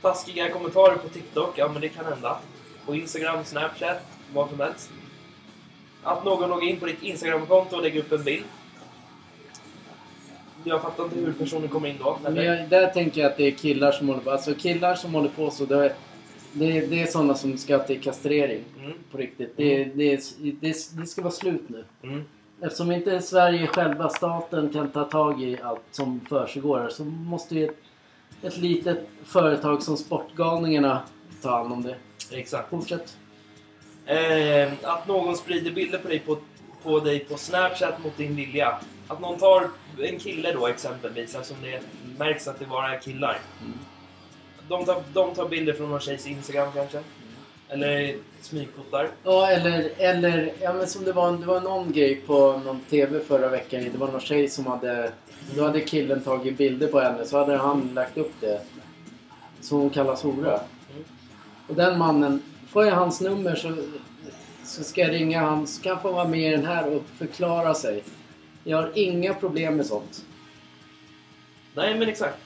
taskiga 0.00 0.50
kommentarer 0.50 0.96
på 0.96 1.08
TikTok. 1.08 1.58
Ja, 1.58 1.68
men 1.68 1.80
det 1.80 1.88
kan 1.88 2.04
hända. 2.04 2.38
På 2.86 2.94
Instagram, 2.94 3.44
Snapchat, 3.44 4.02
vad 4.32 4.48
som 4.48 4.60
helst. 4.60 4.90
Att 6.02 6.24
någon 6.24 6.48
loggar 6.48 6.68
in 6.68 6.80
på 6.80 6.86
ditt 6.86 7.02
Instagramkonto 7.02 7.76
och 7.76 7.82
lägger 7.82 8.00
upp 8.00 8.12
en 8.12 8.24
bild. 8.24 8.44
Jag 10.64 10.82
fattar 10.82 11.04
inte 11.04 11.18
hur 11.18 11.32
personen 11.32 11.68
kommer 11.68 11.88
in 11.88 11.96
då. 11.98 12.18
Men 12.22 12.36
jag, 12.36 12.68
där 12.68 12.86
tänker 12.86 13.20
jag 13.20 13.30
att 13.30 13.36
det 13.36 13.46
är 13.46 13.50
killar 13.50 13.92
som 13.92 14.08
håller 14.08 14.20
på. 14.20 14.30
Alltså 14.30 14.54
killar 14.54 14.94
som 14.94 15.14
håller 15.14 15.28
på 15.28 15.50
så. 15.50 15.64
Det 15.64 15.84
är, 15.84 15.94
det 16.52 16.78
är, 16.78 16.86
det 16.86 17.02
är 17.02 17.06
sådana 17.06 17.34
som 17.34 17.58
ska 17.58 17.78
till 17.78 18.00
kastrering. 18.00 18.64
Mm. 18.80 18.92
På 19.10 19.18
riktigt. 19.18 19.56
Det, 19.56 19.84
det, 19.84 20.12
är, 20.12 20.20
det, 20.60 20.76
det 20.92 21.06
ska 21.06 21.22
vara 21.22 21.32
slut 21.32 21.68
nu. 21.68 21.84
Mm. 22.02 22.24
Eftersom 22.60 22.92
inte 22.92 23.20
Sverige 23.20 23.66
själva, 23.66 24.08
staten, 24.08 24.72
kan 24.72 24.90
ta 24.90 25.04
tag 25.04 25.42
i 25.42 25.58
allt 25.62 25.80
som 25.90 26.20
försiggår 26.28 26.88
så 26.90 27.04
måste 27.04 27.54
ju 27.54 27.64
ett, 27.64 27.76
ett 28.42 28.56
litet 28.56 29.08
företag 29.24 29.82
som 29.82 29.96
Sportgalningarna 29.96 31.02
ta 31.42 31.50
hand 31.50 31.72
om 31.72 31.82
det. 31.82 31.96
Exakt. 32.30 32.70
Fortsätt. 32.70 33.16
Eh, 34.06 34.72
att 34.82 35.08
någon 35.08 35.36
sprider 35.36 35.70
bilder 35.70 35.98
på 35.98 36.08
dig 36.08 36.18
på, 36.18 36.38
på 36.82 37.00
dig 37.00 37.18
på 37.18 37.36
Snapchat 37.36 38.04
mot 38.04 38.16
din 38.16 38.36
vilja. 38.36 38.78
Att 39.08 39.20
någon 39.20 39.38
tar 39.38 39.68
en 40.00 40.18
kille 40.18 40.52
då 40.52 40.66
exempelvis, 40.66 41.34
eftersom 41.34 41.56
det 41.62 41.80
märks 42.18 42.48
att 42.48 42.58
det 42.58 42.66
bara 42.66 42.94
är 42.94 43.00
killar. 43.00 43.38
Mm. 43.60 43.78
De 44.68 44.84
tar, 44.84 45.02
de 45.12 45.34
tar 45.34 45.48
bilder 45.48 45.72
från 45.72 45.90
någon 45.90 46.00
tjejs 46.00 46.26
Instagram 46.26 46.72
kanske. 46.74 46.98
Eller 47.68 48.14
smygfotar. 48.40 49.08
Ja, 49.24 49.50
eller, 49.50 49.90
eller 49.98 50.52
ja, 50.60 50.72
men 50.72 50.86
som 50.86 51.04
det 51.04 51.12
var, 51.12 51.32
det 51.32 51.46
var 51.46 51.60
någon 51.60 51.92
grej 51.92 52.14
på 52.14 52.60
någon 52.64 52.80
TV 52.80 53.20
förra 53.20 53.48
veckan. 53.48 53.88
Det 53.92 53.98
var 53.98 54.08
någon 54.08 54.20
tjej 54.20 54.48
som 54.48 54.66
hade... 54.66 55.12
Då 55.56 55.64
hade 55.64 55.80
killen 55.80 56.22
tagit 56.22 56.58
bilder 56.58 56.88
på 56.88 57.00
henne 57.00 57.24
så 57.24 57.38
hade 57.38 57.56
han 57.56 57.90
lagt 57.94 58.16
upp 58.16 58.32
det. 58.40 58.60
Så 59.60 59.76
hon 59.76 59.90
kallas 59.90 60.22
hora. 60.22 60.52
Mm. 60.52 61.04
Och 61.68 61.74
den 61.74 61.98
mannen, 61.98 62.42
får 62.68 62.84
jag 62.86 62.94
hans 62.94 63.20
nummer 63.20 63.54
så, 63.54 63.76
så 64.64 64.84
ska 64.84 65.00
jag 65.00 65.12
ringa 65.12 65.40
han 65.40 65.66
så 65.66 65.82
kan 65.82 65.92
han 65.92 66.02
få 66.02 66.12
vara 66.12 66.28
med 66.28 66.52
i 66.52 66.56
den 66.56 66.66
här 66.66 66.96
och 66.96 67.02
förklara 67.18 67.74
sig. 67.74 68.02
Jag 68.64 68.76
har 68.76 68.90
inga 68.94 69.34
problem 69.34 69.76
med 69.76 69.86
sånt. 69.86 70.24
Nej 71.74 71.98
men 71.98 72.08
exakt. 72.08 72.38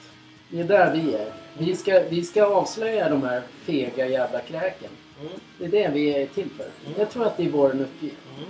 Det 0.49 0.59
är 0.59 0.63
där 0.63 0.93
vi 0.93 1.13
är. 1.13 1.33
Vi 1.57 1.75
ska, 1.75 2.03
vi 2.09 2.23
ska 2.23 2.45
avslöja 2.45 3.09
de 3.09 3.23
här 3.23 3.41
fega 3.63 4.07
jävla 4.07 4.39
kräken. 4.39 4.89
Mm. 5.21 5.31
Det 5.57 5.65
är 5.65 5.69
det 5.69 5.93
vi 5.93 6.09
är 6.09 6.27
till 6.27 6.49
för. 6.49 6.67
Jag 6.97 7.09
tror 7.09 7.25
att 7.25 7.37
det 7.37 7.45
är 7.45 7.49
vår 7.49 7.81
uppgift. 7.81 8.17
Mm. 8.37 8.49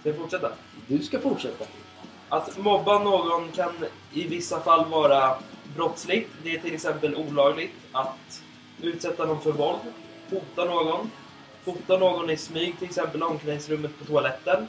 Ska 0.00 0.08
jag 0.08 0.18
fortsätta? 0.18 0.52
Du 0.86 0.98
ska 0.98 1.20
fortsätta. 1.20 1.64
Att 2.28 2.58
mobba 2.58 2.98
någon 2.98 3.52
kan 3.52 3.72
i 4.12 4.28
vissa 4.28 4.60
fall 4.60 4.88
vara 4.88 5.36
brottsligt. 5.76 6.30
Det 6.42 6.54
är 6.54 6.58
till 6.58 6.74
exempel 6.74 7.14
olagligt 7.14 7.74
att 7.92 8.42
utsätta 8.82 9.26
någon 9.26 9.40
för 9.40 9.52
våld, 9.52 9.80
hota 10.30 10.64
någon, 10.64 11.10
fota 11.64 11.98
någon 11.98 12.30
i 12.30 12.36
smyg, 12.36 12.78
till 12.78 12.88
exempel 12.88 13.22
omklädningsrummet 13.22 13.98
på 13.98 14.04
toaletten. 14.04 14.68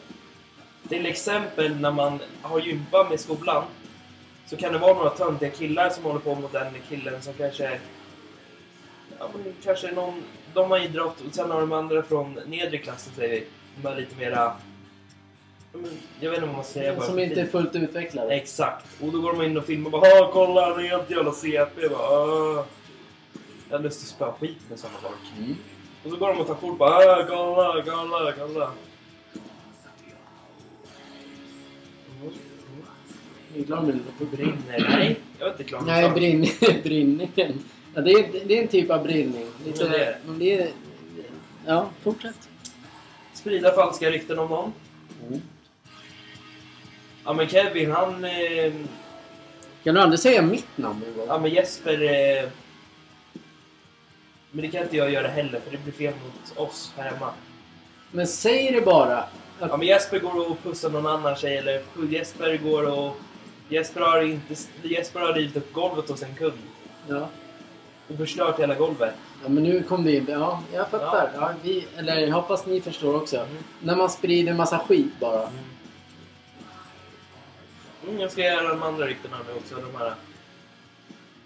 Till 0.89 1.05
exempel 1.05 1.75
när 1.75 1.91
man 1.91 2.19
har 2.41 2.59
gympa 2.59 3.07
med 3.09 3.19
skolan 3.19 3.63
så 4.45 4.57
kan 4.57 4.73
det 4.73 4.79
vara 4.79 4.93
några 4.93 5.09
töntiga 5.09 5.49
killar 5.49 5.89
som 5.89 6.03
håller 6.03 6.19
på 6.19 6.35
mot 6.35 6.51
den 6.51 6.73
killen 6.89 7.21
som 7.21 7.33
kanske... 7.33 7.79
Ja, 9.19 9.29
men 9.33 9.53
kanske 9.63 9.91
någon... 9.91 10.23
De 10.53 10.71
har 10.71 10.79
idrott 10.79 11.21
och 11.27 11.35
sen 11.35 11.51
har 11.51 11.61
de 11.61 11.71
andra 11.71 12.03
från 12.03 12.33
nedre 12.45 12.77
klassen 12.77 13.13
säger 13.15 13.29
vi. 13.29 13.45
De 13.81 13.87
är 13.87 13.95
lite 13.95 14.15
mera... 14.15 14.53
Jag 16.19 16.29
vet 16.29 16.37
inte 16.37 16.47
vad 16.47 16.55
man 16.55 16.63
säger. 16.65 16.95
bara 16.95 17.05
Som 17.05 17.19
inte 17.19 17.41
är 17.41 17.45
fullt 17.47 17.75
utvecklade. 17.75 18.35
Exakt. 18.35 18.85
Och 19.01 19.11
då 19.11 19.21
går 19.21 19.33
de 19.33 19.41
in 19.41 19.57
och 19.57 19.65
filmar 19.65 19.85
och 19.85 19.91
bara 19.91 20.21
"Åh, 20.21 20.29
kolla 20.33 20.69
han 20.69 20.79
är 20.85 20.89
helt 20.89 21.09
jävla 21.11 21.31
CP. 21.31 21.81
Jag 21.81 21.91
bara. 21.91 22.65
Jag 23.69 23.77
har 23.77 23.79
lust 23.79 24.01
att 24.01 24.07
spöa 24.07 24.33
skit 24.33 24.57
med 24.69 24.79
sådana 24.79 24.97
folk. 25.01 25.15
Mm. 25.37 25.55
Och 26.03 26.09
så 26.11 26.17
går 26.17 26.27
de 26.27 26.39
och 26.39 26.47
tar 26.47 26.55
kort 26.55 26.77
bara 26.77 26.97
"Åh, 26.97 27.25
kolla, 27.27 27.83
kolla, 27.85 28.31
kolla. 28.31 28.71
Klar 33.65 33.81
med 33.81 33.89
mm. 33.89 34.05
det? 34.19 34.25
Brinner? 34.37 34.85
Nej, 34.89 35.19
jag 35.39 35.47
är 35.47 35.51
inte 35.51 35.63
klar 35.63 35.79
med 35.79 35.87
Nej, 35.87 36.03
saken. 36.03 36.15
brinn, 36.15 36.49
brinningen. 36.83 37.59
Ja, 37.93 38.01
det, 38.01 38.11
är, 38.11 38.45
det 38.45 38.57
är 38.57 38.61
en 38.61 38.67
typ 38.67 38.89
av 38.91 39.03
brinning. 39.03 39.45
Lite, 39.65 39.83
Ja, 39.83 39.89
det 39.89 40.03
är 40.05 40.17
men 40.25 40.39
det 40.39 40.53
är... 40.53 40.69
Ja, 41.65 41.89
fortsätt. 42.03 42.49
Sprida 43.33 43.71
falska 43.71 44.11
rykten 44.11 44.39
om 44.39 44.49
någon. 44.49 44.73
Mm. 45.27 45.41
Ja 47.25 47.33
men 47.33 47.47
Kevin 47.47 47.91
han... 47.91 48.25
Eh, 48.25 48.73
Kan 49.83 49.95
du 49.95 50.01
aldrig 50.01 50.19
säga 50.19 50.41
mitt 50.41 50.77
namn 50.77 51.01
en 51.07 51.17
gång? 51.17 51.27
ja 51.27 51.39
men 51.39 51.51
Jesper... 51.51 52.01
Eh, 52.03 52.49
men 54.51 54.61
det 54.61 54.67
kan 54.71 54.83
inte 54.83 54.97
jag 54.97 55.11
göra 55.11 55.27
heller 55.27 55.59
för 55.59 55.71
det 55.71 55.77
blir 55.83 55.93
fel 55.93 56.13
mot 56.23 56.57
oss 56.57 56.93
här 56.97 57.11
hemma. 57.11 57.33
Men 58.15 58.27
säg 58.27 58.71
det 58.71 58.81
bara. 58.81 59.17
Att, 59.17 59.29
Ja 59.59 59.77
men 59.77 59.87
Jesper 59.87 60.19
går 60.19 60.51
och 60.51 60.63
pussar 60.63 60.89
någon 60.89 61.07
annan 61.07 61.35
tjej 61.35 61.57
eller 61.57 61.81
Jesper 62.09 62.57
går 62.57 62.99
och... 62.99 63.15
Jesper 63.69 64.01
har, 64.01 64.21
inte, 64.21 64.55
Jesper 64.83 65.19
har 65.19 65.33
rivit 65.33 65.57
upp 65.57 65.73
golvet 65.73 66.09
hos 66.09 66.23
en 66.23 66.35
kund 66.35 66.57
ja. 67.07 67.29
och 68.07 68.17
förstört 68.17 68.59
hela 68.59 68.75
golvet. 68.75 69.13
ja, 69.43 69.49
men 69.49 69.63
nu 69.63 69.83
kom 69.83 70.03
vi 70.03 70.15
in. 70.17 70.25
Ja, 70.29 70.63
jag 70.73 70.89
fattar. 70.89 71.31
Ja. 71.35 71.53
vi, 71.63 71.87
eller 71.97 72.17
jag 72.17 72.35
hoppas 72.35 72.65
ni 72.65 72.81
förstår 72.81 73.15
också. 73.15 73.37
Mm. 73.37 73.63
När 73.79 73.95
man 73.95 74.09
sprider 74.09 74.53
massa 74.53 74.79
skit 74.79 75.19
bara. 75.19 75.49
Mm, 78.03 78.19
jag 78.19 78.31
ska 78.31 78.41
göra 78.41 78.69
de 78.69 78.83
andra 78.83 79.05
ryktena 79.05 79.37
nu 79.47 79.53
också. 79.53 79.75
De 79.75 79.97
här. 79.97 80.13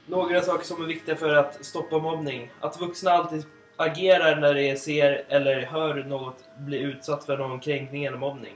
Några 0.05 0.41
saker 0.41 0.65
som 0.65 0.83
är 0.83 0.87
viktiga 0.87 1.15
för 1.15 1.35
att 1.35 1.65
stoppa 1.65 1.97
mobbning. 1.97 2.51
Att 2.59 2.79
vuxna 2.79 3.11
alltid 3.11 3.45
agerar 3.79 4.35
när 4.35 4.53
de 4.53 4.75
ser 4.75 5.23
eller 5.29 5.61
hör 5.61 6.03
något 6.03 6.43
bli 6.57 6.79
utsatt 6.79 7.23
för 7.23 7.37
någon 7.37 7.59
kränkning 7.59 8.05
eller 8.05 8.17
mobbning. 8.17 8.53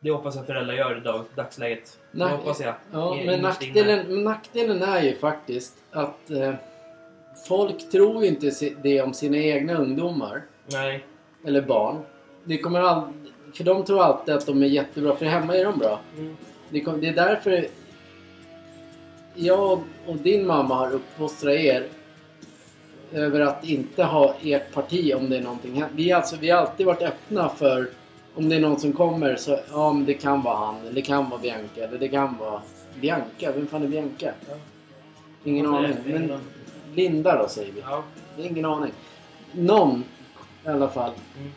Det 0.00 0.10
hoppas 0.10 0.36
jag 0.36 0.46
föräldrar 0.46 0.74
gör 0.74 0.96
i 0.96 1.00
dag, 1.00 1.24
dagsläget. 1.36 1.98
Det 2.12 2.18
Nej. 2.24 2.36
hoppas 2.36 2.60
jag. 2.60 2.74
Ja, 2.92 3.16
I- 3.20 3.26
men 3.26 3.40
nackdelen, 3.40 4.24
nackdelen 4.24 4.82
är 4.82 5.02
ju 5.02 5.16
faktiskt 5.16 5.74
att 5.90 6.30
eh, 6.30 6.54
folk 7.48 7.90
tror 7.90 8.24
inte 8.24 8.50
det 8.82 9.02
om 9.02 9.14
sina 9.14 9.36
egna 9.36 9.74
ungdomar. 9.74 10.42
Nej. 10.66 11.04
Eller 11.46 11.60
barn. 11.62 12.02
Det 12.44 12.58
kommer 12.58 12.80
all, 12.80 13.02
för 13.54 13.64
de 13.64 13.84
tror 13.84 14.02
alltid 14.02 14.34
att 14.34 14.46
de 14.46 14.62
är 14.62 14.66
jättebra, 14.66 15.16
för 15.16 15.26
hemma 15.26 15.56
är 15.56 15.64
de 15.64 15.78
bra. 15.78 16.00
Mm. 16.18 16.36
Det, 16.70 16.80
kom, 16.80 17.00
det 17.00 17.08
är 17.08 17.12
därför 17.14 17.66
jag 19.34 19.80
och 20.06 20.16
din 20.16 20.46
mamma 20.46 20.74
har 20.74 20.92
uppfostrat 20.92 21.54
er 21.54 21.86
över 23.12 23.40
att 23.40 23.64
inte 23.64 24.04
ha 24.04 24.34
ert 24.42 24.72
parti 24.72 25.14
om 25.14 25.30
det 25.30 25.36
är 25.36 25.42
någonting. 25.42 25.84
Vi, 25.94 26.12
alltså, 26.12 26.36
vi 26.36 26.50
har 26.50 26.58
alltid 26.58 26.86
varit 26.86 27.02
öppna 27.02 27.48
för 27.48 27.90
om 28.34 28.48
det 28.48 28.56
är 28.56 28.60
någon 28.60 28.80
som 28.80 28.92
kommer 28.92 29.36
så 29.36 29.58
ja 29.70 29.92
men 29.92 30.04
det 30.04 30.14
kan 30.14 30.42
vara 30.42 30.56
han 30.56 30.80
eller 30.80 30.92
det 30.92 31.02
kan 31.02 31.30
vara 31.30 31.40
Bianca 31.40 31.84
eller 31.84 31.98
det 31.98 32.08
kan 32.08 32.38
vara 32.38 32.62
Bianca. 33.00 33.52
Vem 33.54 33.66
fan 33.66 33.82
är 33.82 33.88
Bianca? 33.88 34.32
Ja. 34.48 34.54
Ingen 35.44 35.64
Ja, 35.64 35.78
aning. 35.78 35.96
Men. 36.04 36.38
Linda 36.94 37.42
då 37.42 37.48
säger 37.48 37.72
vi. 37.72 37.80
Ja. 37.80 38.04
Det 38.36 38.42
är 38.42 38.46
ingen 38.46 38.64
aning. 38.64 38.92
Någon 39.52 40.04
i 40.64 40.68
alla 40.68 40.88
fall. 40.88 41.12
Mm. 41.38 41.52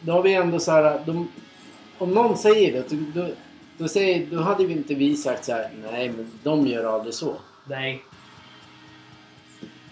Då 0.00 0.12
har 0.12 0.22
vi 0.22 0.34
ändå 0.34 0.58
så 0.58 0.70
här. 0.70 1.00
De, 1.06 1.28
om 1.98 2.10
någon 2.10 2.36
säger 2.36 2.72
det, 2.72 2.88
då, 2.90 3.20
då, 3.20 3.28
då, 3.78 3.88
säger, 3.88 4.26
då 4.26 4.40
hade 4.40 4.66
vi 4.66 4.72
inte 4.72 4.94
vi 4.94 5.16
sagt 5.16 5.44
så 5.44 5.52
här. 5.52 5.70
Nej, 5.92 6.08
men 6.08 6.30
de 6.42 6.66
gör 6.66 6.84
aldrig 6.94 7.14
så. 7.14 7.34
Nej. 7.64 8.02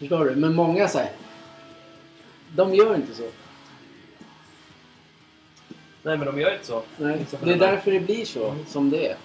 Förstår 0.01 0.25
du? 0.25 0.37
Men 0.37 0.55
många 0.55 0.89
säger. 0.89 1.13
De 2.55 2.75
gör 2.75 2.95
inte 2.95 3.15
så. 3.15 3.29
Nej 6.03 6.17
men 6.17 6.27
de 6.27 6.41
gör 6.41 6.53
inte 6.53 6.67
så. 6.67 6.83
Nej, 6.97 7.27
det 7.45 7.53
är 7.53 7.59
därför 7.59 7.91
det 7.91 8.01
blir 8.01 8.25
så 8.25 8.49
Mm. 8.51 8.67
som 8.67 8.91
det 8.91 9.09
är. 9.09 9.17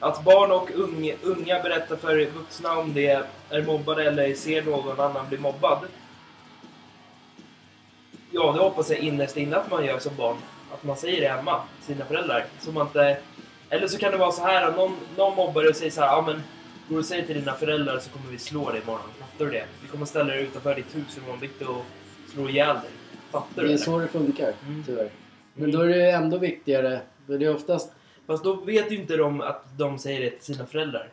Att 0.00 0.24
barn 0.24 0.50
och 0.52 0.70
unga, 0.74 1.14
unga 1.22 1.62
berättar 1.62 1.96
för 1.96 2.26
vuxna 2.26 2.78
om 2.78 2.94
det 2.94 3.24
är 3.50 3.62
mobbade 3.66 4.04
eller 4.08 4.34
ser 4.34 4.62
någon 4.62 5.00
annan 5.00 5.28
bli 5.28 5.38
mobbad. 5.38 5.78
Ja, 8.30 8.52
det 8.52 8.58
hoppas 8.58 8.90
jag 8.90 8.98
innerst 8.98 9.36
inne 9.36 9.56
att 9.56 9.70
man 9.70 9.84
gör 9.84 9.98
som 9.98 10.16
barn. 10.16 10.36
Att 10.74 10.84
man 10.84 10.96
säger 10.96 11.20
det 11.20 11.28
hemma, 11.28 11.62
till 11.76 11.94
sina 11.94 12.04
föräldrar. 12.04 12.46
Så 12.60 12.72
man 12.72 12.86
inte... 12.86 13.16
Eller 13.70 13.88
så 13.88 13.98
kan 13.98 14.12
det 14.12 14.18
vara 14.18 14.32
så 14.32 14.42
här 14.42 14.62
att 14.68 14.76
någon, 14.76 14.96
någon 15.16 15.36
mobbar 15.36 15.62
dig 15.62 15.70
och 15.70 15.76
säger 15.76 15.90
så 15.90 16.00
här, 16.00 16.08
ja 16.08 16.22
men 16.26 16.42
går 16.88 16.98
och 16.98 17.04
säger 17.04 17.26
till 17.26 17.38
dina 17.38 17.54
föräldrar 17.54 17.98
så 17.98 18.10
kommer 18.10 18.30
vi 18.30 18.38
slå 18.38 18.70
dig 18.70 18.80
imorgon. 18.82 19.10
Fattar 19.38 19.50
du 19.50 19.58
det? 19.58 19.64
Vi 19.82 19.88
kommer 19.88 20.06
ställa 20.06 20.24
dig 20.34 20.42
utanför 20.42 20.74
ditt 20.74 20.96
hus 20.96 21.18
imorgon 21.18 21.40
bitti 21.40 21.64
och 21.64 21.84
slå 22.32 22.48
ihjäl 22.48 22.74
dig. 22.76 22.90
Fattar 23.30 23.48
du 23.54 23.62
Det 23.62 23.68
är 23.68 23.68
eller? 23.68 23.76
så 23.84 23.98
det 23.98 24.08
funkar, 24.08 24.52
Mm. 24.66 24.82
tyvärr. 24.86 25.10
Men 25.54 25.70
då 25.70 25.80
är 25.80 25.88
det 25.88 26.10
ändå 26.10 26.38
viktigare. 26.38 27.00
För 27.26 27.38
det 27.38 27.46
är 27.46 27.54
oftast... 27.54 27.92
Fast 28.26 28.44
då 28.44 28.54
vet 28.54 28.92
ju 28.92 28.96
inte 28.96 29.16
de 29.16 29.40
att 29.40 29.78
de 29.78 29.98
säger 29.98 30.20
det 30.20 30.30
till 30.30 30.54
sina 30.54 30.66
föräldrar. 30.66 31.08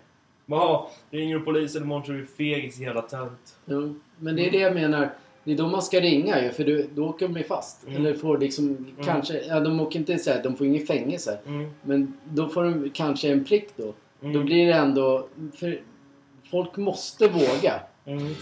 Jaha, 0.46 0.86
ringer 1.10 1.40
du 1.40 1.46
polisen 1.46 1.84
imorgon 1.84 2.06
så 2.06 2.12
är 2.12 2.16
du 2.18 2.26
fegis 2.26 2.78
jävla 2.80 3.02
tönt. 3.02 3.58
Jo, 3.66 3.96
men 4.20 4.36
det 4.36 4.48
är 4.48 4.52
det 4.52 4.60
jag 4.60 4.74
menar. 4.74 5.10
Det 5.44 5.52
är 5.52 5.58
då 5.58 5.68
man 5.68 5.82
ska 5.82 6.00
ringa 6.00 6.42
ju, 6.44 6.50
för 6.52 6.64
då, 6.64 6.84
då 6.96 7.08
åker 7.10 7.28
de 7.28 7.38
ju 7.38 7.44
fast. 7.44 7.84
Mm. 7.88 7.96
Eller 7.96 8.14
får 8.14 8.38
liksom, 8.38 8.88
kanske, 9.06 9.42
ja 9.48 9.60
de 9.60 9.80
åker 9.80 10.00
inte 10.00 10.18
så 10.18 10.32
här, 10.32 10.44
de 10.44 10.56
får 10.56 10.68
inget 10.68 10.88
fängelse. 10.88 11.40
Mm. 11.48 11.70
Men 11.82 12.14
då 12.24 12.50
får 12.50 12.64
de 12.64 12.90
kanske 12.90 13.32
en 13.32 13.44
prick 13.46 13.70
då. 13.78 13.94
Mm. 14.22 14.34
Då 14.34 14.44
blir 14.44 14.66
det 14.68 14.74
ändå... 14.74 15.28
För 15.56 15.82
folk 16.52 16.78
måste 16.78 17.28
våga. 17.28 17.80
Mm. 18.06 18.36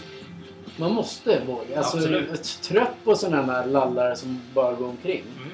Man 0.76 0.92
måste 0.92 1.44
våga. 1.44 1.78
Alltså, 1.78 1.96
Absolut. 1.96 2.28
jag 2.28 2.38
är 2.38 2.42
trött 2.42 3.04
på 3.04 3.16
sådana 3.16 3.52
här 3.52 3.66
lallare 3.66 4.16
som 4.16 4.42
bara 4.54 4.74
går 4.74 4.88
omkring. 4.88 5.24
Mm. 5.36 5.50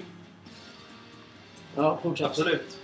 Ja, 1.77 1.99
fortsätt. 2.03 2.27
Absolut. 2.27 2.79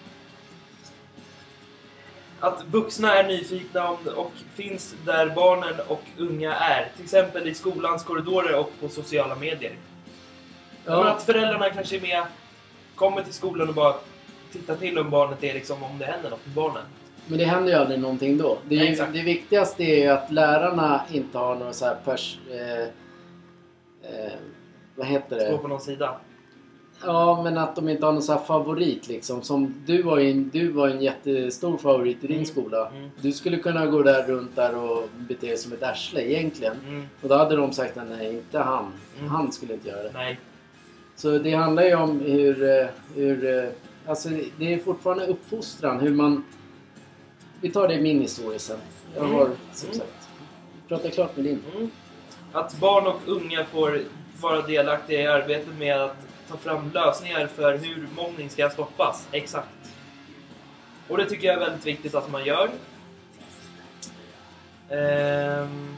Att 2.41 2.65
vuxna 2.65 3.15
är 3.15 3.29
nyfikna 3.29 3.89
om 3.89 3.97
och 4.17 4.33
finns 4.55 4.95
där 5.05 5.31
barnen 5.35 5.75
och 5.89 6.03
unga 6.19 6.55
är. 6.55 6.91
Till 6.97 7.05
exempel 7.05 7.49
i 7.49 7.55
skolans 7.55 8.05
korridorer 8.05 8.59
och 8.59 8.73
på 8.81 8.89
sociala 8.89 9.35
medier. 9.35 9.73
Ja. 10.85 10.93
Ja, 10.93 11.05
att 11.05 11.23
föräldrarna 11.23 11.71
kanske 11.71 11.97
är 11.97 12.01
med, 12.01 12.25
kommer 12.95 13.23
till 13.23 13.33
skolan 13.33 13.69
och 13.69 13.75
bara 13.75 13.95
tittar 14.53 14.77
till 14.77 14.99
om 14.99 15.11
barnet 15.11 15.45
är 15.45 15.55
liksom, 15.55 15.83
om 15.83 15.99
det 15.99 16.05
händer 16.05 16.31
något 16.31 16.47
med 16.47 16.55
barnen. 16.55 16.83
Men 17.29 17.39
det 17.39 17.45
händer 17.45 17.73
ju 17.73 17.79
aldrig 17.79 18.01
någonting 18.01 18.39
då. 18.39 18.59
Det, 18.69 18.77
Nej, 18.77 18.91
ju- 18.95 19.13
det 19.13 19.23
viktigaste 19.23 19.83
är 19.85 20.01
ju 20.05 20.07
att 20.09 20.33
lärarna 20.33 21.01
inte 21.13 21.39
har 21.39 21.55
någon 21.57 21.75
så 21.75 21.85
här 21.85 21.97
pers... 22.05 22.39
Eh, 22.51 22.83
eh, 24.03 24.33
vad 24.97 25.07
heter 25.07 25.37
det? 25.37 25.47
Stå 25.47 25.59
på 25.59 25.69
någon 25.69 25.81
sida. 25.81 26.15
Ja, 27.05 27.41
men 27.45 27.59
att 27.59 27.77
de 27.77 27.89
inte 27.89 28.07
har 28.07 28.13
någon 28.13 28.23
så 28.23 28.37
favorit 28.39 29.09
liksom. 29.09 29.43
Som 29.43 29.75
du 29.87 30.03
var 30.03 30.19
ju 30.19 30.31
en, 30.31 30.49
du 30.53 30.69
var 30.73 30.89
en 30.89 31.03
jättestor 31.03 31.77
favorit 31.79 32.25
i 32.25 32.27
din 32.27 32.37
Mm. 32.37 32.47
skola. 32.47 32.89
Mm. 32.97 33.11
Du 33.21 33.33
skulle 33.33 33.57
kunna 33.57 33.87
gå 33.87 34.03
där 34.03 34.23
runt 34.23 34.57
där 34.57 34.77
och 34.77 35.09
bete 35.29 35.47
dig 35.47 35.57
som 35.57 35.73
ett 35.73 35.83
arsle 35.83 36.21
egentligen. 36.33 36.75
Mm. 36.89 37.07
Och 37.23 37.29
då 37.29 37.35
hade 37.35 37.57
de 37.57 37.73
sagt 37.73 37.97
att 37.97 38.09
nej, 38.09 38.31
inte 38.35 38.59
han. 38.59 38.93
Mm. 39.19 39.31
Han 39.31 39.53
skulle 39.53 39.75
inte 39.75 39.89
göra 39.89 40.03
det. 40.03 40.11
Nej. 40.15 40.41
Så 41.17 41.39
det 41.39 41.55
handlar 41.55 41.83
ju 41.83 41.95
om 41.95 42.21
hur... 42.21 42.63
eh, 42.81 42.87
hur 43.15 43.59
eh, 43.65 43.71
alltså 44.07 44.29
det 44.59 44.75
är 44.75 44.79
fortfarande 44.79 45.27
uppfostran. 45.27 46.01
Hur 46.01 46.15
man... 46.15 46.45
Vi 47.61 47.71
tar 47.71 47.89
det 47.89 47.95
i 47.95 48.01
min 48.01 48.21
historia 48.21 48.59
sen. 48.59 48.79
Jag 49.15 49.25
Mm. 49.25 49.37
har 49.37 49.51
som 49.73 49.93
sagt... 49.93 50.29
Prata 50.89 51.11
klart 51.11 51.37
med 51.37 51.45
din. 51.45 51.63
Mm. 51.77 51.91
Att 52.53 52.75
barn 52.79 53.07
och 53.07 53.21
unga 53.27 53.65
får 53.65 54.01
vara 54.41 54.63
delaktiga 54.63 55.21
i 55.21 55.27
arbetet 55.27 55.79
med 55.79 56.01
att 56.01 56.17
ta 56.49 56.57
fram 56.57 56.91
lösningar 56.95 57.47
för 57.47 57.79
hur 57.79 58.09
mobbning 58.17 58.51
ska 58.51 58.71
stoppas. 58.71 59.29
Exakt. 59.33 59.69
Och 61.09 61.17
det 61.19 61.25
tycker 61.25 61.47
jag 61.47 61.57
är 61.57 61.61
väldigt 61.61 61.87
viktigt 61.87 62.15
att 62.15 62.31
man 62.31 62.45
gör. 62.45 62.71
Ehm. 64.91 65.97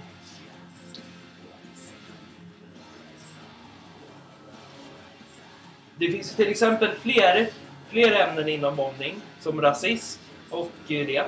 Det 5.97 6.13
finns 6.13 6.35
till 6.35 6.49
exempel 6.49 6.91
fler, 7.03 7.49
fler 7.91 8.13
ämnen 8.13 8.49
inom 8.49 8.77
mobbning, 8.77 9.21
som 9.41 9.61
rasism 9.61 10.21
och 10.51 10.71
eh, 10.89 11.07
det. 11.07 11.25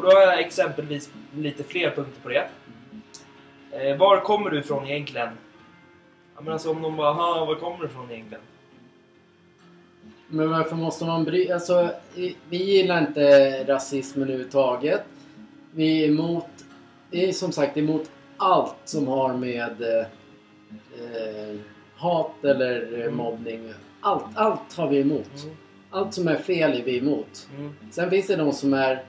Och 0.00 0.06
då 0.06 0.12
har 0.12 0.20
jag 0.22 0.40
exempelvis 0.40 1.10
lite 1.36 1.64
fler 1.64 1.90
punkter 1.90 2.20
på 2.22 2.28
det. 2.28 2.48
Eh, 3.72 3.96
var 3.96 4.20
kommer 4.20 4.50
du 4.50 4.58
ifrån 4.58 4.86
egentligen? 4.86 5.28
Ja, 6.34 6.40
men 6.40 6.52
alltså 6.52 6.70
om 6.70 6.82
de 6.82 6.96
bara, 6.96 7.08
"Aha, 7.08 7.44
var 7.44 7.54
kommer 7.54 7.78
du 7.78 7.86
ifrån 7.86 8.10
egentligen? 8.10 8.42
Men 10.28 10.50
varför 10.50 10.76
måste 10.76 11.04
man 11.04 11.24
bry 11.24 11.50
Alltså, 11.50 11.90
vi 12.48 12.56
gillar 12.64 13.00
inte 13.00 13.64
rasismen 13.64 14.22
överhuvudtaget. 14.28 15.04
Vi 15.74 16.04
är 16.04 16.08
emot... 16.08 16.46
Vi 17.10 17.28
är 17.28 17.32
som 17.32 17.52
sagt 17.52 17.76
emot 17.76 18.10
allt 18.36 18.76
som 18.84 19.08
har 19.08 19.34
med 19.34 19.82
eh, 19.82 20.06
hat 21.96 22.44
eller 22.44 23.04
eh, 23.06 23.10
mobbning. 23.10 23.72
Allt, 24.00 24.24
allt 24.34 24.76
har 24.76 24.88
vi 24.88 25.00
emot. 25.00 25.42
Mm. 25.44 25.56
Allt 25.90 26.14
som 26.14 26.28
är 26.28 26.36
fel 26.36 26.80
är 26.80 26.84
vi 26.84 26.98
emot. 26.98 27.48
Mm. 27.56 27.74
Sen 27.90 28.10
finns 28.10 28.26
det 28.26 28.36
de 28.36 28.52
som 28.52 28.74
är 28.74 29.04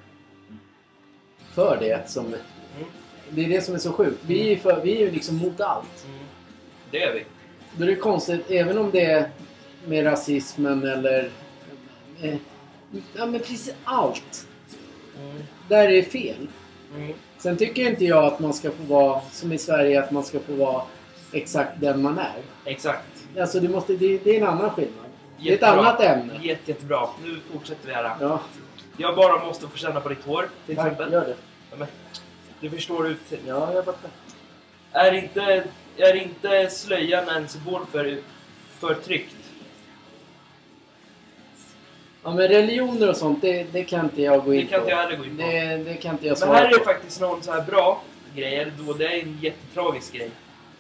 för 1.54 1.78
det. 1.80 2.10
Som, 2.10 2.26
Mm. 2.26 2.88
det 3.30 3.46
är 3.46 3.50
det 3.50 3.62
som 3.62 3.76
är 3.76 3.80
så 3.80 3.92
sjukt. 3.92 4.20
Vi 4.28 4.42
är 4.42 4.50
ju 4.50 4.58
för, 4.58 4.82
vi 4.84 4.96
är 4.96 5.00
ju 5.00 5.12
liksom 5.12 5.38
mot 5.38 5.62
allt. 5.62 6.06
Mm. 6.06 6.20
Det 6.92 7.04
är 7.04 7.14
vi. 7.14 7.24
Då 7.78 7.84
är 7.84 7.88
det 7.88 7.96
konstigt, 7.96 8.52
även 8.52 8.78
om 8.78 8.92
det 8.92 9.06
är 9.06 9.30
med 9.86 10.06
rasismen 10.06 10.84
eller... 10.84 11.30
Eh, 12.22 12.36
ja 13.14 13.26
men 13.26 13.40
precis 13.40 13.74
allt. 13.84 14.48
Mm. 15.20 15.44
Där 15.68 15.84
är 15.88 15.92
det 15.92 16.04
fel. 16.04 16.48
Mm. 16.96 17.14
Sen 17.38 17.58
tycker 17.58 17.90
inte 17.90 18.06
jag 18.06 18.24
att 18.26 18.40
man 18.40 18.54
ska 18.54 18.72
få 18.72 18.84
vara, 18.84 19.22
som 19.32 19.52
i 19.54 19.58
Sverige, 19.58 20.04
att 20.04 20.12
man 20.12 20.24
ska 20.24 20.40
få 20.40 20.54
vara 20.54 20.82
exakt 21.32 21.72
den 21.82 22.02
man 22.02 22.18
är. 22.20 22.42
Exakt. 22.66 23.04
Alltså 23.40 23.60
det, 23.60 23.70
måste, 23.70 23.94
det, 23.94 24.18
det 24.18 24.36
är 24.38 24.42
en 24.42 24.48
annan 24.48 24.70
skillnad. 24.70 24.96
Det 25.38 25.50
är 25.50 25.54
ett 25.54 25.62
Jättebra. 25.62 25.82
annat 25.82 26.02
ämne. 26.02 26.34
Jätte, 26.42 26.72
jättebra. 26.72 27.08
Nu 27.24 27.38
fortsätter 27.54 27.88
vi 27.88 27.94
här. 27.94 28.16
Ja, 28.20 28.40
Jag 28.98 29.16
bara 29.16 29.46
måste 29.46 29.68
få 29.68 29.78
känna 29.78 30.00
på 30.02 30.10
ditt 30.10 30.26
hår, 30.26 30.50
till 30.66 30.76
tack, 30.76 30.86
exempel. 30.86 31.12
gör 31.14 31.22
det. 31.26 31.36
Ja, 31.72 31.76
men, 31.78 31.88
du 32.60 32.70
förstår 32.70 33.08
ut. 33.08 33.20
Ja, 33.48 33.74
jag 33.74 33.86
fattar. 33.86 34.10
Är 34.92 35.12
inte, 35.12 35.64
är 35.98 36.16
inte 36.16 36.70
slöjan 36.70 37.30
en 37.30 37.48
symbol 37.48 37.82
för 37.92 38.18
förtryckt? 38.80 39.36
Ja 42.24 42.32
men 42.32 42.48
religioner 42.48 43.10
och 43.10 43.18
sånt, 43.18 43.42
det, 43.42 43.64
det 43.64 43.84
kan 43.84 44.06
inte 44.06 44.22
jag 44.22 44.44
gå 44.46 44.54
in 44.54 44.62
Det 44.62 44.68
kan 44.68 44.80
på. 44.80 44.86
inte 44.86 44.92
jag 44.92 44.98
heller 45.04 45.18
gå 45.18 45.24
in 45.26 45.38
på. 45.38 45.44
Det, 45.44 45.78
det 45.78 45.94
kan 45.94 46.12
inte 46.12 46.26
jag 46.28 46.32
Men 46.32 46.38
svara 46.38 46.58
här 46.58 46.66
är 46.66 46.70
det 46.70 46.78
på. 46.78 46.84
faktiskt 46.84 47.22
någon 47.22 47.44
så 47.44 47.52
här 47.52 47.62
bra 47.62 48.04
grej, 48.36 48.56
eller 48.56 48.72
då 48.72 48.94
det 48.94 49.06
är 49.06 49.22
en 49.22 49.40
jättetragisk 49.42 50.14
grej. 50.14 50.32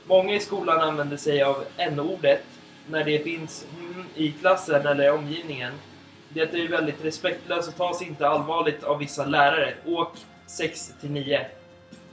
Många 0.05 0.33
i 0.35 0.39
skolan 0.39 0.79
använder 0.81 1.17
sig 1.17 1.43
av 1.43 1.63
n-ordet 1.77 2.43
när 2.87 3.03
det 3.03 3.19
finns 3.23 3.65
mm 3.79 4.05
i 4.15 4.31
klassen 4.31 4.87
eller 4.87 5.05
i 5.05 5.09
omgivningen. 5.09 5.73
Det 6.33 6.41
är 6.53 6.67
väldigt 6.67 7.05
respektlöst 7.05 7.69
och 7.69 7.75
tas 7.75 8.01
inte 8.01 8.27
allvarligt 8.27 8.83
av 8.83 8.97
vissa 8.99 9.25
lärare. 9.25 9.73
Åk 9.85 10.17
6 10.47 10.93
till 11.01 11.11
9. 11.11 11.45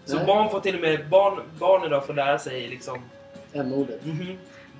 Så 0.04 0.16
Nej. 0.16 0.26
barn 0.26 0.50
får 0.50 0.60
till 0.60 0.74
och 0.74 0.80
med, 0.80 1.08
barn, 1.08 1.40
barn 1.58 1.84
idag 1.86 2.06
får 2.06 2.14
lära 2.14 2.38
sig 2.38 2.68
liksom... 2.68 2.98
M-ordet. 3.52 4.04
mhm, 4.04 4.20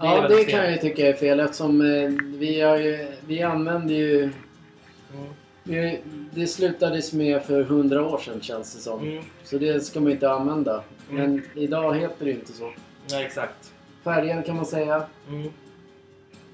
är 0.01 0.07
Ja, 0.07 0.15
det 0.15 0.21
väldigt 0.29 0.49
kan 0.49 0.61
fel. 0.61 0.65
jag 0.65 0.73
ju 0.73 0.79
tycka 0.91 1.07
är 1.09 1.13
fel 1.13 1.41
eftersom 1.41 1.81
eh, 1.81 2.11
vi, 2.39 2.61
har 2.61 2.77
ju, 2.77 3.09
vi 3.27 3.43
använder 3.43 3.95
ju... 3.95 4.23
Mm, 4.23 4.33
Vi, 5.63 6.01
det 6.35 6.47
slutades 6.47 7.13
med 7.13 7.43
för 7.43 7.63
hundra 7.63 8.07
år 8.07 8.19
sedan 8.19 8.41
känns 8.41 8.75
det 8.75 8.81
som. 8.81 9.01
mm, 9.09 9.25
Så 9.45 9.59
det 9.59 9.81
ska 9.85 10.01
man 10.01 10.13
inte 10.13 10.31
använda. 10.31 10.83
Mm. 11.11 11.31
Men 11.31 11.43
idag 11.55 11.95
heter 11.97 12.25
det 12.25 12.31
ju 12.31 12.37
inte 12.37 12.53
så. 12.53 12.71
ja, 13.07 13.21
exakt. 13.23 13.73
Färgad 14.05 14.47
kan 14.47 14.57
man 14.57 14.67
säga. 14.67 15.03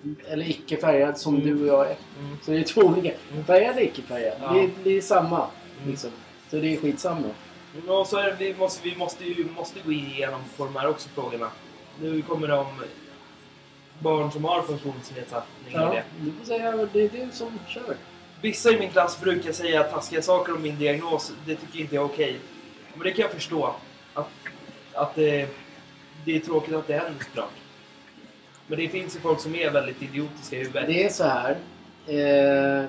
Mm, 0.04 0.16
Eller 0.28 0.50
icke 0.50 0.76
färgad 0.76 1.18
som 1.18 1.34
Mm. 1.34 1.46
du 1.46 1.62
och 1.62 1.66
jag 1.78 1.86
är. 1.90 1.96
mm, 2.18 2.38
Så 2.42 2.50
det 2.50 2.58
är 2.58 2.62
två 2.64 2.80
olika. 2.80 3.12
Mm. 3.32 3.44
Färgad 3.44 3.76
och 3.76 3.82
icke 3.82 4.02
färgad. 4.02 4.34
Ja. 4.42 4.52
Det, 4.52 4.60
är, 4.60 4.70
det 4.84 4.90
är 4.90 5.00
samma. 5.00 5.36
Mm. 5.78 5.90
Liksom. 5.90 6.10
Så 6.50 6.56
det 6.56 6.72
är 6.74 6.76
skitsamma. 6.76 7.28
Mm, 7.76 7.88
Och 7.88 8.06
så 8.06 8.16
är 8.16 8.36
vi, 8.38 8.54
måste, 8.58 8.88
vi 8.88 8.96
måste 8.96 9.24
ju 9.24 9.46
måste 9.56 9.80
gå 9.84 9.92
igenom 9.92 10.40
på 10.56 10.64
de 10.64 10.76
här 10.76 10.88
också 10.88 11.08
frågorna. 11.08 11.50
Nu 12.00 12.22
kommer 12.22 12.50
om 12.50 12.66
barn 13.98 14.32
som 14.32 14.44
har 14.44 14.62
funktionsnedsättning 14.62 15.72
Ja, 15.72 15.90
det. 15.90 16.02
du 16.20 16.32
får 16.32 16.44
säga 16.46 16.88
det 16.92 17.00
är 17.02 17.08
du 17.08 17.28
som 17.32 17.58
kör. 17.68 17.96
Vissa 18.42 18.70
i 18.70 18.78
min 18.78 18.90
klass 18.90 19.20
brukar 19.20 19.52
säga 19.52 19.82
taskiga 19.82 20.22
saker 20.22 20.54
om 20.54 20.62
min 20.62 20.78
diagnos. 20.78 21.32
Det 21.46 21.54
tycker 21.56 21.78
inte 21.80 21.94
jag 21.94 22.04
är 22.04 22.08
okej. 22.08 22.38
Men 22.94 23.02
det 23.04 23.10
kan 23.10 23.22
jag 23.22 23.30
förstå. 23.32 23.74
Att, 24.14 24.28
att 24.94 25.14
det, 25.14 25.48
det 26.24 26.36
är 26.36 26.40
tråkigt 26.40 26.74
att 26.74 26.86
det 26.86 26.92
händer 26.94 27.24
såklart. 27.24 27.50
Men 28.66 28.78
det 28.78 28.88
finns 28.88 29.16
ju 29.16 29.20
folk 29.20 29.40
som 29.40 29.54
är 29.54 29.70
väldigt 29.70 30.02
idiotiska 30.02 30.56
i 30.56 30.58
huvudet. 30.58 30.86
Det 30.86 31.04
är 31.04 31.08
så 31.08 31.24
här. 31.24 31.56
Eh, 32.06 32.84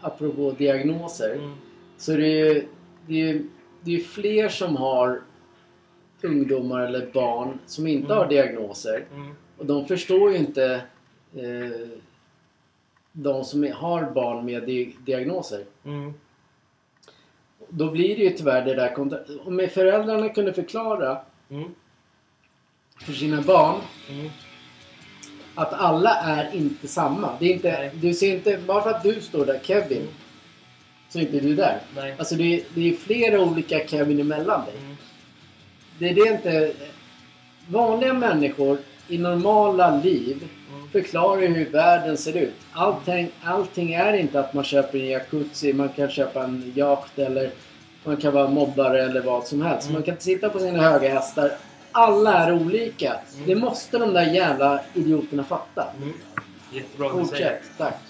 apropå 0.00 0.54
diagnoser. 0.58 1.34
Mm, 1.34 1.54
Så 1.96 2.12
det 2.12 2.26
är 2.26 2.54
ju 2.54 2.66
det 3.06 3.30
är, 3.30 3.42
det 3.82 3.94
är 3.94 4.00
fler 4.00 4.48
som 4.48 4.76
har 4.76 5.20
ungdomar 6.22 6.80
eller 6.80 7.06
barn 7.12 7.58
som 7.66 7.86
inte 7.86 8.06
Mm. 8.06 8.18
har 8.18 8.28
diagnoser. 8.28 9.04
mm, 9.14 9.34
Och 9.58 9.66
de 9.66 9.86
förstår 9.86 10.30
ju 10.32 10.36
inte 10.38 10.64
eh, 11.36 11.88
de 13.12 13.44
som 13.44 13.72
har 13.74 14.10
barn 14.10 14.44
med 14.46 14.62
di- 14.66 14.96
diagnoser. 15.04 15.64
mm, 15.84 16.14
Då 17.68 17.90
blir 17.90 18.16
det 18.16 18.22
ju 18.22 18.30
tyvärr 18.30 18.64
det 18.64 18.74
där 18.74 18.98
Om 19.46 19.68
föräldrarna 19.72 20.28
kunde 20.28 20.52
förklara 20.52 21.18
mm, 21.50 21.74
för 23.00 23.12
sina 23.12 23.42
barn 23.42 23.80
mm, 24.10 24.30
att 25.54 25.72
alla 25.72 26.14
är 26.16 26.50
inte 26.54 26.88
samma. 26.88 27.30
Det 27.40 27.46
är 27.46 27.52
inte, 27.52 27.70
Nej. 27.72 27.90
du 27.94 28.14
ser 28.14 28.34
inte, 28.34 28.58
bara 28.66 28.82
för 28.82 28.90
att 28.90 29.02
du 29.02 29.20
står 29.20 29.46
där, 29.46 29.60
Kevin, 29.62 29.98
Mm. 29.98 30.08
så 31.08 31.18
är 31.18 31.22
inte 31.22 31.40
du 31.40 31.54
där. 31.54 31.78
nej. 31.96 32.14
Alltså 32.18 32.34
det 32.34 32.54
är, 32.54 32.62
det 32.74 32.88
är 32.88 32.94
flera 32.96 33.40
olika 33.40 33.86
Kevin 33.86 34.20
emellan 34.20 34.64
dig. 34.64 34.74
Mm, 34.84 34.96
Det 35.98 36.08
är 36.08 36.14
det 36.14 36.30
inte... 36.32 36.72
Vanliga 37.68 38.12
människor 38.12 38.78
i 39.08 39.18
normala 39.18 39.96
liv 39.96 40.42
mm, 40.74 40.88
förklarar 40.88 41.40
hur 41.46 41.70
världen 41.70 42.16
ser 42.16 42.36
ut. 42.36 42.54
Allting, 42.72 43.30
allting 43.42 43.92
är 43.94 44.12
inte 44.12 44.40
att 44.40 44.54
man 44.54 44.64
köper 44.64 44.98
en 44.98 45.06
jacuzzi, 45.06 45.72
man 45.72 45.88
kan 45.88 46.10
köpa 46.10 46.44
en 46.44 46.72
yacht 46.76 47.18
eller 47.18 47.50
man 48.04 48.16
kan 48.16 48.32
vara 48.34 48.48
mobbare 48.48 49.02
eller 49.02 49.20
vad 49.22 49.46
som 49.46 49.62
helst. 49.62 49.84
Mm. 49.86 49.92
Man 49.94 50.02
kan 50.02 50.12
inte 50.14 50.24
sitta 50.24 50.48
på 50.48 50.58
sina 50.58 50.82
höga 50.90 51.14
hästar. 51.14 51.52
Alla 51.96 52.32
är 52.32 52.52
olika. 52.52 53.12
Mm. 53.12 53.46
Det 53.46 53.54
måste 53.54 53.98
de 53.98 54.12
där 54.12 54.26
jävla 54.26 54.80
idioterna 54.94 55.44
fatta. 55.44 55.86
mm. 55.96 56.12
Jättebra. 56.72 57.10
Fortsätt. 57.10 57.62
Tack. 57.78 58.00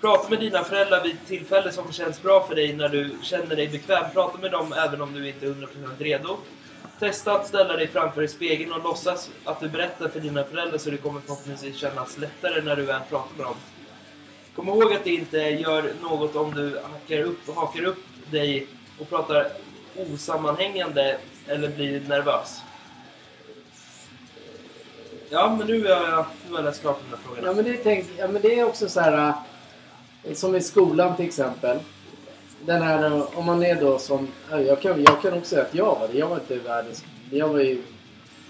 Prata 0.00 0.30
med 0.30 0.40
dina 0.40 0.64
föräldrar 0.64 1.02
vid 1.02 1.16
tillfälle 1.26 1.72
som 1.72 1.92
känns 1.92 2.22
bra 2.22 2.46
för 2.48 2.54
dig 2.54 2.76
när 2.76 2.88
du 2.88 3.16
känner 3.22 3.56
dig 3.56 3.68
bekväm. 3.68 4.04
Prata 4.14 4.38
med 4.38 4.50
dem 4.50 4.72
även 4.72 5.00
om 5.00 5.12
du 5.14 5.28
inte 5.28 5.46
är 5.46 5.50
100% 5.50 5.66
redo. 5.98 6.36
Testa 6.98 7.32
att 7.32 7.46
ställa 7.46 7.76
dig 7.76 7.88
framför 7.88 8.22
i 8.22 8.28
spegeln 8.28 8.72
och 8.72 8.82
låtsas 8.84 9.30
att 9.44 9.60
du 9.60 9.68
berättar 9.68 10.08
för 10.08 10.20
dina 10.20 10.44
föräldrar 10.44 10.78
så 10.78 10.90
det 10.90 10.96
kommer 10.96 11.20
förhoppningsvis 11.20 11.76
kännas 11.76 12.18
lättare 12.18 12.62
när 12.62 12.76
du 12.76 12.82
väl 12.82 13.00
pratar 13.08 13.36
med 13.36 13.46
dem. 13.46 13.54
Kom 14.56 14.68
ihåg 14.68 14.92
att 14.92 15.04
det 15.04 15.10
inte 15.10 15.38
gör 15.38 15.92
något 16.02 16.36
om 16.36 16.54
du 16.54 16.80
hakar 16.92 17.22
upp, 17.22 17.56
hakar 17.56 17.84
upp 17.84 18.04
dig 18.30 18.66
och 18.98 19.08
pratar 19.08 19.46
osammanhängande 19.96 21.18
eller 21.46 21.68
blir 21.68 22.00
nervös. 22.00 22.62
Ja, 25.30 25.56
men 25.58 25.66
nu 25.66 25.86
är 25.86 25.90
jag, 25.90 26.26
nu 26.46 26.50
har 26.50 26.58
jag 26.58 26.64
läst 26.64 26.80
klart 26.80 27.00
de 27.04 27.16
här 27.16 27.22
frågorna. 27.24 27.46
Ja 27.46 27.52
men, 27.54 27.64
det 27.64 27.70
är 27.70 27.80
tänk, 27.82 28.06
ja 28.18 28.28
men 28.28 28.42
det 28.42 28.58
är 28.60 28.64
också 28.64 28.88
så 28.88 29.00
här... 29.00 29.32
äh, 30.24 30.34
Som 30.34 30.56
i 30.56 30.60
skolan 30.60 31.16
till 31.16 31.26
exempel. 31.26 31.78
Den 32.66 32.82
här 32.82 33.04
äh, 33.06 33.38
om 33.38 33.46
man 33.46 33.62
är 33.62 33.80
då 33.80 33.98
som... 33.98 34.28
ja, 34.50 34.60
Jag 34.60 34.80
kan, 34.80 35.02
jag 35.02 35.22
kan 35.22 35.32
också 35.32 35.48
säga 35.50 35.62
att 35.62 35.74
jag 35.74 35.98
var 36.00 36.08
det. 36.12 36.18
Jag 36.18 36.28
var 36.28 36.36
inte 36.36 36.56
världens... 36.58 37.04
Jag 37.30 37.48
var 37.48 37.60
ju... 37.60 37.82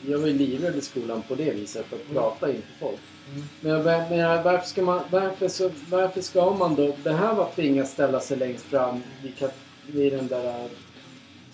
Jag 0.07 0.19
var 0.19 0.27
ju 0.27 0.33
livrädd 0.39 0.77
i 0.77 0.81
skolan 0.81 1.23
på 1.29 1.35
det 1.35 1.51
viset. 1.51 1.85
Att 1.93 2.01
Mm. 2.01 2.15
prata 2.15 2.49
inför 2.49 2.73
folk. 2.81 2.99
Mm. 3.35 3.45
Men 3.61 3.83
men 4.11 4.43
varför 4.43 4.67
ska 4.69 4.83
man... 4.83 5.01
Varför, 5.11 5.49
så, 5.49 5.71
varför 5.91 6.21
ska 6.21 6.51
man 6.55 6.75
då 6.75 6.93
behöva 7.05 7.45
tvingas 7.45 7.91
ställa 7.93 8.21
sig 8.21 8.37
längst 8.37 8.65
fram 8.65 9.03
vid, 9.23 9.39
kat, 9.39 9.55
vid 9.87 10.13
den 10.13 10.29
där 10.29 10.69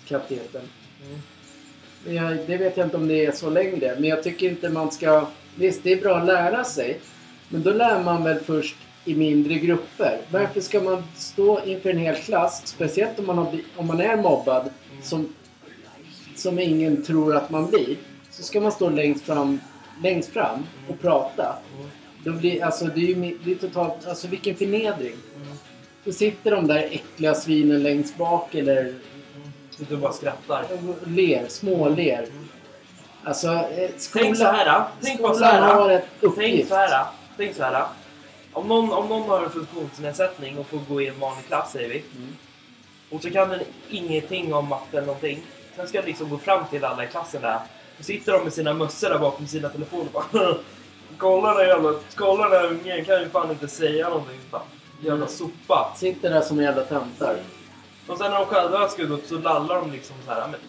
katetern? 0.07 0.61
Mm. 1.07 1.21
Men 2.05 2.15
Jag, 2.15 2.37
det 2.47 2.57
vet 2.57 2.77
jag 2.77 2.87
inte 2.87 2.97
om 2.97 3.07
det 3.07 3.25
är 3.25 3.31
så 3.31 3.49
längre. 3.49 3.95
Men 3.99 4.09
jag 4.09 4.23
tycker 4.23 4.49
inte 4.49 4.69
man 4.69 4.91
ska... 4.91 5.27
Visst, 5.55 5.83
det 5.83 5.91
är 5.91 6.01
bra 6.01 6.17
att 6.17 6.25
lära 6.25 6.63
sig. 6.63 6.99
Men 7.49 7.63
då 7.63 7.73
lär 7.73 8.03
man 8.03 8.23
väl 8.23 8.39
först 8.39 8.75
i 9.05 9.15
mindre 9.15 9.53
grupper. 9.53 10.21
Varför 10.31 10.61
ska 10.61 10.81
man 10.81 11.03
stå 11.15 11.65
inför 11.65 11.89
en 11.89 11.97
hel 11.97 12.15
klass, 12.15 12.61
speciellt 12.65 13.19
om 13.19 13.25
man, 13.25 13.37
har, 13.37 13.59
om 13.75 13.87
man 13.87 14.01
är 14.01 14.17
mobbad, 14.17 14.69
som, 15.03 15.33
som 16.35 16.59
ingen 16.59 17.03
tror 17.03 17.35
att 17.35 17.49
man 17.49 17.69
blir. 17.69 17.95
Så 18.31 18.43
ska 18.43 18.61
man 18.61 18.71
stå 18.71 18.89
längst 18.89 19.25
fram, 19.25 19.59
längst 20.03 20.29
fram 20.29 20.63
och 20.87 21.01
prata. 21.01 21.55
Då 22.23 22.31
blir, 22.31 22.63
alltså, 22.63 22.85
det 22.85 23.01
är 23.01 23.15
ju 23.15 23.37
det 23.45 23.51
är 23.51 23.55
totalt... 23.55 24.07
Alltså 24.07 24.27
vilken 24.27 24.55
förnedring. 24.55 25.15
Då 26.03 26.11
sitter 26.11 26.51
de 26.51 26.67
där 26.67 26.89
äckliga 26.91 27.35
svinen 27.35 27.83
längst 27.83 28.17
bak 28.17 28.55
eller 28.55 28.93
och 29.91 29.97
bara 29.97 30.13
skrattar. 30.13 30.65
ler, 31.05 31.47
småler. 31.47 32.25
Alltså, 33.23 33.47
eh, 33.47 33.89
skolan, 33.97 34.25
Tänk 34.25 34.37
så 34.37 34.43
här. 34.43 34.83
Tänk 35.01 35.21
bara 35.21 35.33
så 35.33 35.37
skolan 35.37 35.63
har 35.63 35.89
här. 35.89 35.95
ett 35.97 36.05
Tänk 36.21 36.33
uppgift. 36.33 36.69
så 36.69 36.75
här. 36.75 37.05
tänk 37.37 37.55
så 37.55 37.63
här. 37.63 37.85
Om 38.53 38.67
någon, 38.67 38.91
om 38.93 39.07
någon 39.07 39.29
har 39.29 39.43
en 39.43 39.49
funktionsnedsättning 39.49 40.57
och 40.57 40.67
får 40.67 40.79
gå 40.89 41.01
i 41.01 41.07
en 41.07 41.19
vanlig 41.19 41.45
klass 41.47 41.71
säger 41.71 41.89
vi. 41.89 42.03
Mm. 42.15 42.35
Och 43.09 43.21
så 43.21 43.29
kan 43.29 43.49
den 43.49 43.59
ingenting 43.89 44.53
om 44.53 44.67
matte 44.67 44.97
eller 44.97 45.07
någonting. 45.07 45.41
Sen 45.75 45.87
ska 45.87 45.97
den 45.97 46.07
liksom 46.07 46.29
gå 46.29 46.37
fram 46.37 46.65
till 46.69 46.85
alla 46.85 47.03
i 47.03 47.07
klassen 47.07 47.41
där. 47.41 47.59
Och 47.99 48.05
sitter 48.05 48.31
de 48.33 48.43
med 48.43 48.53
sina 48.53 48.73
mössor 48.73 49.09
där 49.09 49.19
bakom 49.19 49.47
sina 49.47 49.69
telefoner 49.69 50.05
och 50.13 50.23
bara 50.31 50.53
Kolla 51.17 51.53
den 51.53 51.67
jävla, 51.67 51.93
kolla 52.15 52.49
den 52.49 52.59
här 52.61 52.67
ungen 52.67 53.05
kan 53.05 53.19
ju 53.21 53.29
fan 53.29 53.49
inte 53.51 53.67
säga 53.67 54.09
någonting. 54.09 54.39
Bara, 54.51 54.61
Jävla 55.01 55.27
sopa. 55.27 55.93
Sitter 55.97 56.29
där 56.29 56.41
som 56.41 56.61
jävla 56.61 56.83
töntar. 56.83 57.35
Och 58.07 58.17
sen 58.17 58.31
när 58.31 58.37
de 58.39 58.45
själva 58.45 58.89
gå 58.97 59.13
upp 59.13 59.25
så 59.27 59.37
lallar 59.37 59.75
de 59.75 59.91
liksom 59.91 60.15
så 60.25 60.31
här. 60.31 60.47
Men, 60.47 60.59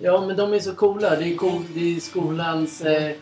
Ja, 0.00 0.20
men 0.26 0.36
de 0.36 0.52
är 0.54 0.58
så 0.60 0.74
coola. 0.74 1.16
Det 1.16 1.24
är, 1.32 1.36
cool, 1.36 1.62
det 1.74 1.96
är 1.96 2.00
skolans 2.00 2.80
eh, 2.80 3.16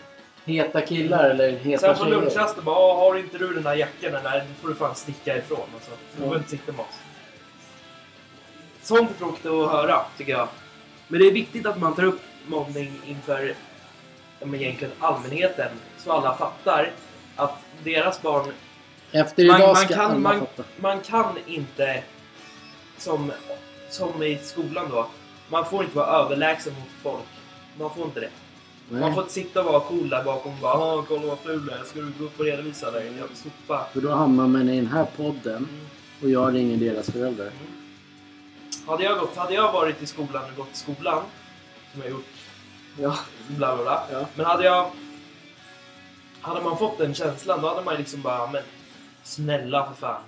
heta 0.45 0.81
killar 0.81 1.31
eller 1.31 1.51
heta 1.53 1.81
sen 1.87 1.97
på 1.97 2.05
tjejer. 2.05 2.21
lunchrasten 2.21 2.65
bara 2.65 2.77
"Ah, 2.77 2.95
har 2.97 3.17
inte 3.19 3.39
du 3.39 3.55
den 3.55 3.67
här 3.67 3.75
jackan? 3.75 4.13
Nej, 4.25 4.43
då 4.49 4.55
får 4.63 4.69
du 4.69 4.75
fan 4.75 4.95
sticka 4.95 5.37
ifrån. 5.39 5.59
Alltså. 5.75 5.91
Du 5.91 5.97
Ja. 6.13 6.19
behöver 6.19 6.37
inte 6.39 6.51
sitta 6.51 6.73
med 6.73 6.81
oss. 6.81 6.95
Sånt 8.83 9.11
är 9.11 9.15
tråkigt 9.15 9.47
att 9.47 9.71
höra, 9.71 10.01
tycker 10.17 10.33
jag. 10.33 10.49
Men 11.09 11.21
det 11.21 11.27
är 11.27 11.33
viktigt 11.33 11.67
att 11.67 11.79
man 11.81 11.95
tar 11.95 12.03
upp 12.05 12.21
mobbning 12.47 12.93
inför 13.07 13.55
men 14.45 14.55
egentligen 14.55 14.93
allmänheten. 15.01 15.69
Så 15.99 16.13
alla 16.13 16.37
fattar 16.37 16.91
att 17.37 17.59
deras 17.85 18.23
barn... 18.23 18.53
Efter 19.13 19.47
Man, 19.47 19.57
idag 19.57 19.69
man, 19.69 19.77
ska 19.85 19.95
kan, 19.95 20.11
alla 20.11 20.19
man, 20.19 20.39
fatta. 20.41 20.63
man 20.77 21.01
kan 21.01 21.39
inte, 21.47 22.03
som, 23.01 23.32
som 23.90 24.22
i 24.22 24.38
skolan 24.42 24.86
då, 24.90 25.07
man 25.48 25.66
får 25.66 25.84
inte 25.84 25.96
vara 25.96 26.07
överlägsen 26.07 26.72
mot 26.74 26.88
folk. 27.03 27.24
Man 27.78 27.90
får 27.94 28.05
inte 28.05 28.20
det. 28.20 28.30
Man 28.88 29.01
Nej, 29.01 29.12
får 29.14 29.22
inte 29.22 29.34
sitta 29.34 29.61
och 29.61 29.72
vara 29.72 29.80
cool 29.80 30.09
där 30.09 30.24
bakom 30.24 30.53
och 30.53 30.59
bara 30.59 30.72
"Ah, 30.74 31.05
kolla 31.09 31.26
vad 31.26 31.38
ful 31.38 31.66
du 31.66 31.72
är. 31.72 31.84
Ska 31.84 32.01
du 32.01 32.12
gå 32.18 32.24
upp 32.24 32.38
och 32.40 32.44
redovisa 32.44 32.90
dig? 32.90 33.12
Jag 33.18 33.28
sopa. 33.36 33.86
för 33.92 34.01
då 34.01 34.11
hamnar 34.11 34.46
man 34.48 34.68
i 34.68 34.76
den 34.76 34.86
här 34.86 35.07
podden 35.16 35.57
Mm. 35.57 35.86
och 36.22 36.30
jag 36.30 36.55
ringer 36.55 36.76
deras 36.76 37.11
föräldrar. 37.11 37.51
Hade 38.86 39.05
jag, 39.05 39.18
gått, 39.18 39.36
hade 39.36 39.55
jag 39.55 39.72
varit 39.72 40.03
i 40.03 40.07
skolan 40.07 40.42
och 40.51 40.57
gått 40.57 40.72
i 40.72 40.76
skolan, 40.76 41.22
som 41.92 42.01
jag 42.01 42.11
gjort, 42.11 42.26
Ja. 42.98 43.16
bla 43.48 43.74
bla 43.76 43.84
bla. 43.84 44.03
Ja. 44.12 44.26
Men 44.34 44.46
hade 44.46 44.64
jag... 44.64 44.90
Hade 46.40 46.61
man 46.62 46.78
fått 46.78 46.98
den 46.98 47.14
känslan, 47.14 47.62
då 47.62 47.68
hade 47.68 47.82
man 47.82 47.96
liksom 47.96 48.22
bara, 48.22 48.51
men 48.51 48.62
snälla 49.22 49.86
för 49.86 49.94
fan, 49.94 50.22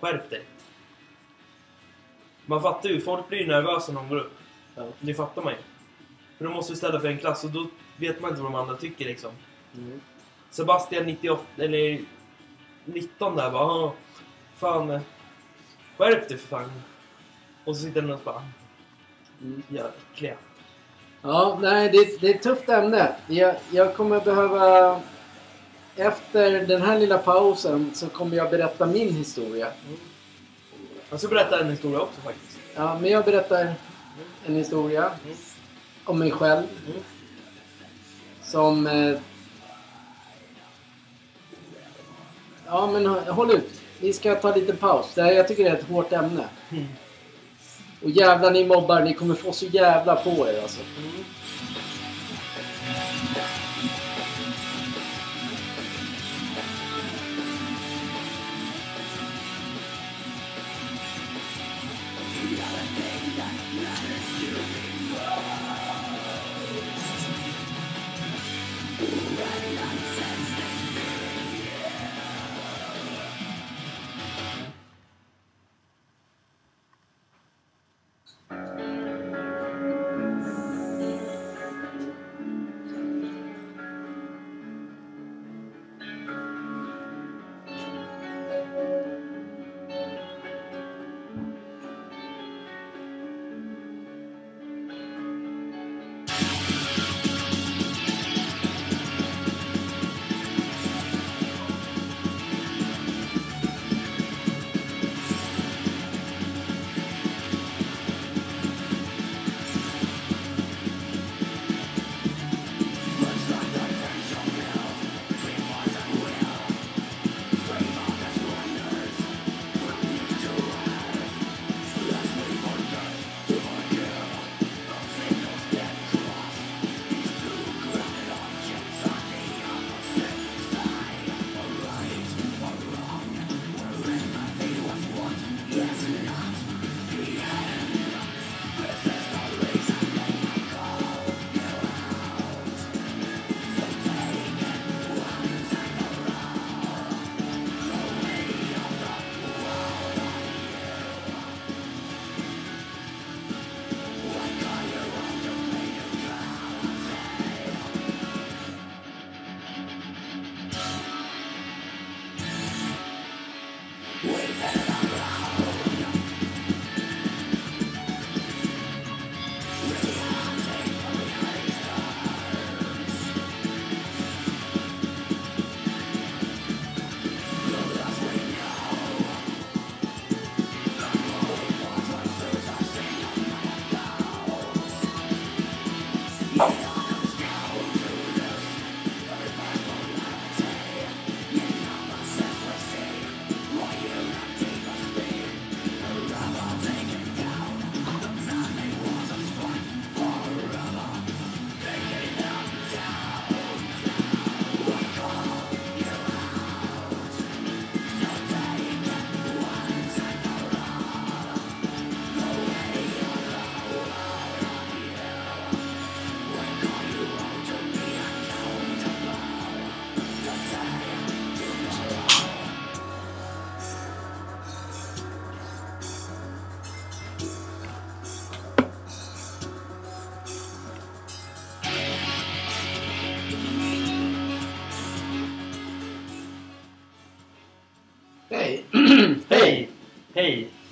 skärp 0.00 0.30
dig. 0.30 0.44
Man 2.50 2.62
fattar 2.62 2.88
ju, 2.88 3.00
folk 3.00 3.28
blir 3.28 3.46
nervösa 3.46 3.92
när 3.92 4.00
de 4.00 4.08
går 4.08 4.16
upp. 4.18 4.32
Ja. 4.74 4.82
Det 5.00 5.14
fattar 5.14 5.42
man 5.42 5.52
ju. 5.52 5.58
För 6.38 6.44
de 6.44 6.54
måste 6.54 6.72
ju 6.72 6.76
ställa 6.76 7.00
för 7.00 7.08
en 7.08 7.18
klass 7.18 7.44
och 7.44 7.50
då 7.50 7.66
vet 7.96 8.20
man 8.20 8.30
inte 8.30 8.42
vad 8.42 8.52
de 8.52 8.58
andra 8.58 8.76
tycker 8.76 9.04
liksom. 9.04 9.30
Mm. 9.76 10.00
Sebastian 10.50 11.06
98, 11.06 11.42
eller 11.58 12.00
19 12.84 13.36
där 13.36 13.50
bara, 13.50 13.62
"Ah, 13.64 13.92
fan, 14.56 15.00
skärp 15.98 16.28
dig 16.28 16.38
för 16.38 16.48
fan. 16.48 16.72
Och 17.64 17.76
så 17.76 17.82
sitter 17.82 18.00
den 18.02 18.10
och 18.10 18.20
bara, 18.24 18.42
Mm. 19.42 19.62
jävla 19.68 19.90
äckliga. 20.12 20.34
Ja, 21.22 21.58
nej, 21.62 21.88
det, 21.92 22.20
det 22.20 22.30
är 22.30 22.34
ett 22.34 22.42
tufft 22.42 22.68
ämne. 22.68 23.16
Jag, 23.26 23.54
jag 23.70 23.96
kommer 23.96 24.20
behöva... 24.20 25.00
Efter 25.96 26.66
den 26.66 26.82
här 26.82 26.98
lilla 26.98 27.18
pausen 27.18 27.90
så 27.94 28.08
kommer 28.08 28.36
jag 28.36 28.50
berätta 28.50 28.86
min 28.86 29.14
historia. 29.14 29.72
Jag 31.10 31.18
ska 31.20 31.28
berätta 31.28 31.60
en 31.60 31.70
historia 31.70 32.00
också 32.00 32.20
faktiskt. 32.20 32.58
Ja, 32.74 32.98
men 32.98 33.10
jag 33.10 33.24
berättar 33.24 33.74
en 34.46 34.54
historia 34.54 35.10
Mm. 35.24 35.36
om 36.04 36.18
mig 36.18 36.30
själv. 36.30 36.66
Mm. 36.86 36.98
Som... 38.42 38.86
Eh, 38.86 39.18
ja, 42.66 42.86
men 42.86 43.06
håll 43.06 43.50
ut. 43.50 43.80
Vi 44.00 44.12
ska 44.12 44.34
ta 44.34 44.54
lite 44.54 44.76
paus. 44.76 45.06
Det 45.14 45.22
här, 45.22 45.32
jag 45.32 45.48
tycker 45.48 45.64
det 45.64 45.70
är 45.70 45.74
ett 45.76 45.88
hårt 45.88 46.12
ämne. 46.12 46.44
Mm. 46.70 46.86
Och 48.02 48.10
jävlar 48.10 48.50
ni 48.50 48.66
mobbar, 48.66 49.00
ni 49.00 49.14
kommer 49.14 49.34
få 49.34 49.52
så 49.52 49.66
jävla 49.66 50.16
på 50.16 50.30
er 50.48 50.62
alltså. 50.62 50.80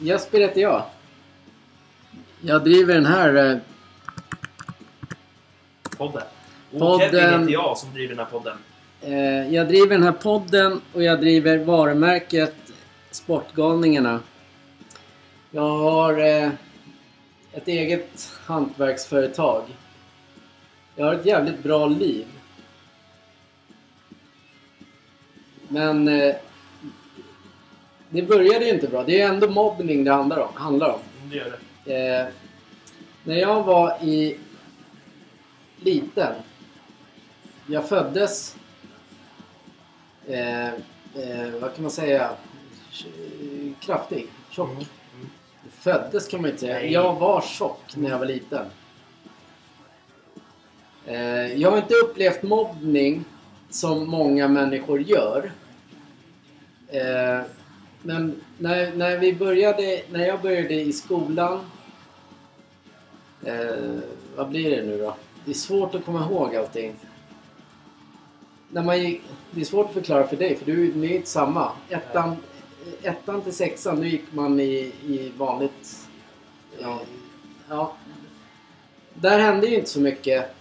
Jesper 0.08 0.38
heter 0.40 0.60
jag. 0.60 0.82
Jag 2.40 2.64
driver 2.64 2.94
den 2.94 3.06
här... 3.06 3.34
eh, 3.34 3.58
Podden. 5.96 6.22
Och 6.72 6.78
Podden. 6.78 7.10
Kevin 7.10 7.40
heter 7.40 7.52
jag 7.52 7.78
som 7.78 7.92
driver 7.92 8.14
den 8.14 8.18
här 8.24 8.32
podden. 8.32 8.56
Eh, 9.00 9.54
jag 9.54 9.68
driver 9.68 9.88
den 9.88 10.02
här 10.02 10.12
podden 10.12 10.80
och 10.92 11.02
jag 11.02 11.20
driver 11.20 11.58
varumärket 11.58 12.54
Sportgalningarna. 13.10 14.20
Jag 15.50 15.78
har 15.78 16.18
eh, 16.18 16.50
ett 17.52 17.68
eget 17.68 18.32
hantverksföretag. 18.44 19.62
Jag 20.96 21.06
har 21.06 21.14
ett 21.14 21.26
jävligt 21.26 21.62
bra 21.62 21.86
liv. 21.86 22.26
Men 25.68 26.08
eh, 26.08 26.34
det 28.10 28.22
började 28.22 28.64
ju 28.64 28.74
inte 28.74 28.88
bra. 28.88 29.04
Det 29.04 29.20
är 29.20 29.28
ändå 29.28 29.50
mobbning 29.50 30.04
det 30.04 30.12
handlar 30.12 30.38
om. 30.38 30.48
Handlar 30.54 30.92
om. 30.92 31.00
Det 31.30 31.36
gör 31.36 31.58
det. 31.84 32.18
Eh, 32.18 32.26
när 33.24 33.36
jag 33.36 33.62
var 33.62 33.98
i 34.02 34.38
liten. 35.80 36.34
Jag 37.66 37.88
föddes... 37.88 38.56
Eh, 40.26 40.66
eh, 40.68 41.50
vad 41.60 41.74
kan 41.74 41.82
man 41.82 41.90
säga? 41.90 42.30
Kraftig. 43.80 44.26
Tjock. 44.50 44.70
Mm. 44.70 44.84
Mm. 45.14 45.30
Föddes 45.70 46.28
kan 46.28 46.40
man 46.42 46.50
inte 46.50 46.60
säga. 46.60 46.74
Nej. 46.74 46.92
Jag 46.92 47.14
var 47.14 47.40
tjock 47.40 47.96
när 47.96 48.10
jag 48.10 48.18
var 48.18 48.26
liten. 48.26 48.66
Eh, 51.06 51.54
jag 51.54 51.70
har 51.70 51.78
inte 51.78 51.94
upplevt 51.94 52.42
mobbning 52.42 53.24
som 53.70 54.08
många 54.10 54.48
människor 54.48 55.00
gör. 55.00 55.52
Men 58.02 58.40
när, 58.58 58.96
när 58.96 59.18
vi 59.18 59.34
började, 59.34 60.02
när 60.10 60.26
jag 60.26 60.42
började 60.42 60.74
i 60.74 60.92
skolan. 60.92 61.60
Eh, 63.44 63.98
vad 64.36 64.48
blir 64.48 64.76
det 64.76 64.82
nu 64.82 64.98
då? 64.98 65.16
Det 65.44 65.50
är 65.50 65.54
svårt 65.54 65.94
att 65.94 66.04
komma 66.04 66.26
ihåg 66.30 66.56
allting. 66.56 66.94
När 68.70 68.82
man 68.82 69.02
gick, 69.02 69.22
det 69.50 69.60
är 69.60 69.64
svårt 69.64 69.86
att 69.86 69.94
förklara 69.94 70.26
för 70.26 70.36
dig 70.36 70.56
för 70.56 70.66
du, 70.66 70.94
ni 70.94 71.06
är 71.06 71.16
inte 71.16 71.28
samma. 71.28 71.72
Ettan, 71.88 72.36
ettan 73.02 73.42
till 73.42 73.52
sexan, 73.52 74.00
nu 74.00 74.08
gick 74.08 74.24
man 74.30 74.60
i, 74.60 74.92
i 75.06 75.32
vanligt... 75.36 76.08
Ja, 76.80 77.00
ja. 77.68 77.92
Där 79.14 79.38
hände 79.38 79.66
ju 79.66 79.74
inte 79.74 79.90
så 79.90 80.00
mycket. 80.00 80.54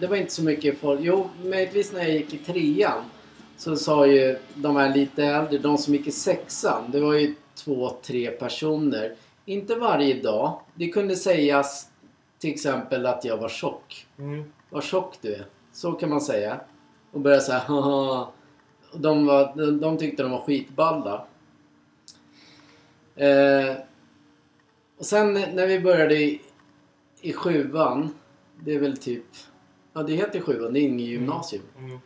Det 0.00 0.06
var 0.08 0.16
inte 0.16 0.32
så 0.32 0.42
mycket 0.42 0.78
folk. 0.78 1.00
Jo, 1.02 1.30
möjligtvis 1.44 1.92
när 1.92 2.00
jag 2.00 2.10
gick 2.10 2.34
i 2.34 2.38
trean 2.38 3.02
så 3.56 3.76
sa 3.76 4.06
ju 4.06 4.38
de 4.54 4.76
här 4.76 4.94
lite 4.94 5.24
äldre, 5.24 5.58
de 5.58 5.78
som 5.78 5.94
gick 5.94 6.06
i 6.06 6.10
sexan, 6.10 6.90
det 6.90 7.00
var 7.00 7.14
ju 7.14 7.34
två, 7.54 7.90
tre 8.02 8.30
personer. 8.30 9.14
Inte 9.44 9.74
varje 9.74 10.22
dag. 10.22 10.60
Det 10.74 10.88
kunde 10.88 11.16
sägas 11.16 11.90
till 12.38 12.50
exempel 12.50 13.06
att 13.06 13.24
jag 13.24 13.36
var 13.36 13.48
tjock. 13.48 14.06
Mm. 14.18 14.52
Vad 14.70 14.84
tjock 14.84 15.18
du 15.20 15.34
är. 15.34 15.46
Så 15.72 15.92
kan 15.92 16.10
man 16.10 16.20
säga. 16.20 16.60
Och 17.12 17.20
börja 17.20 17.40
säga 17.40 17.58
haha. 17.58 18.28
De, 18.94 19.26
var, 19.26 19.52
de, 19.56 19.80
de 19.80 19.98
tyckte 19.98 20.22
de 20.22 20.32
var 20.32 20.40
skitballa. 20.40 21.26
Eh, 23.16 23.76
och 24.98 25.06
sen 25.06 25.32
när 25.32 25.66
vi 25.66 25.80
började 25.80 26.14
i, 26.14 26.40
i 27.20 27.32
sjuan. 27.32 28.14
Det 28.60 28.74
är 28.74 28.78
väl 28.78 28.96
typ... 28.96 29.24
Ja 29.92 30.02
det 30.02 30.12
heter 30.12 30.40
sjuan, 30.40 30.72
det 30.72 30.80
är 30.80 30.82
inget 30.82 31.06
gymnasium. 31.06 31.62
Mm. 31.78 31.98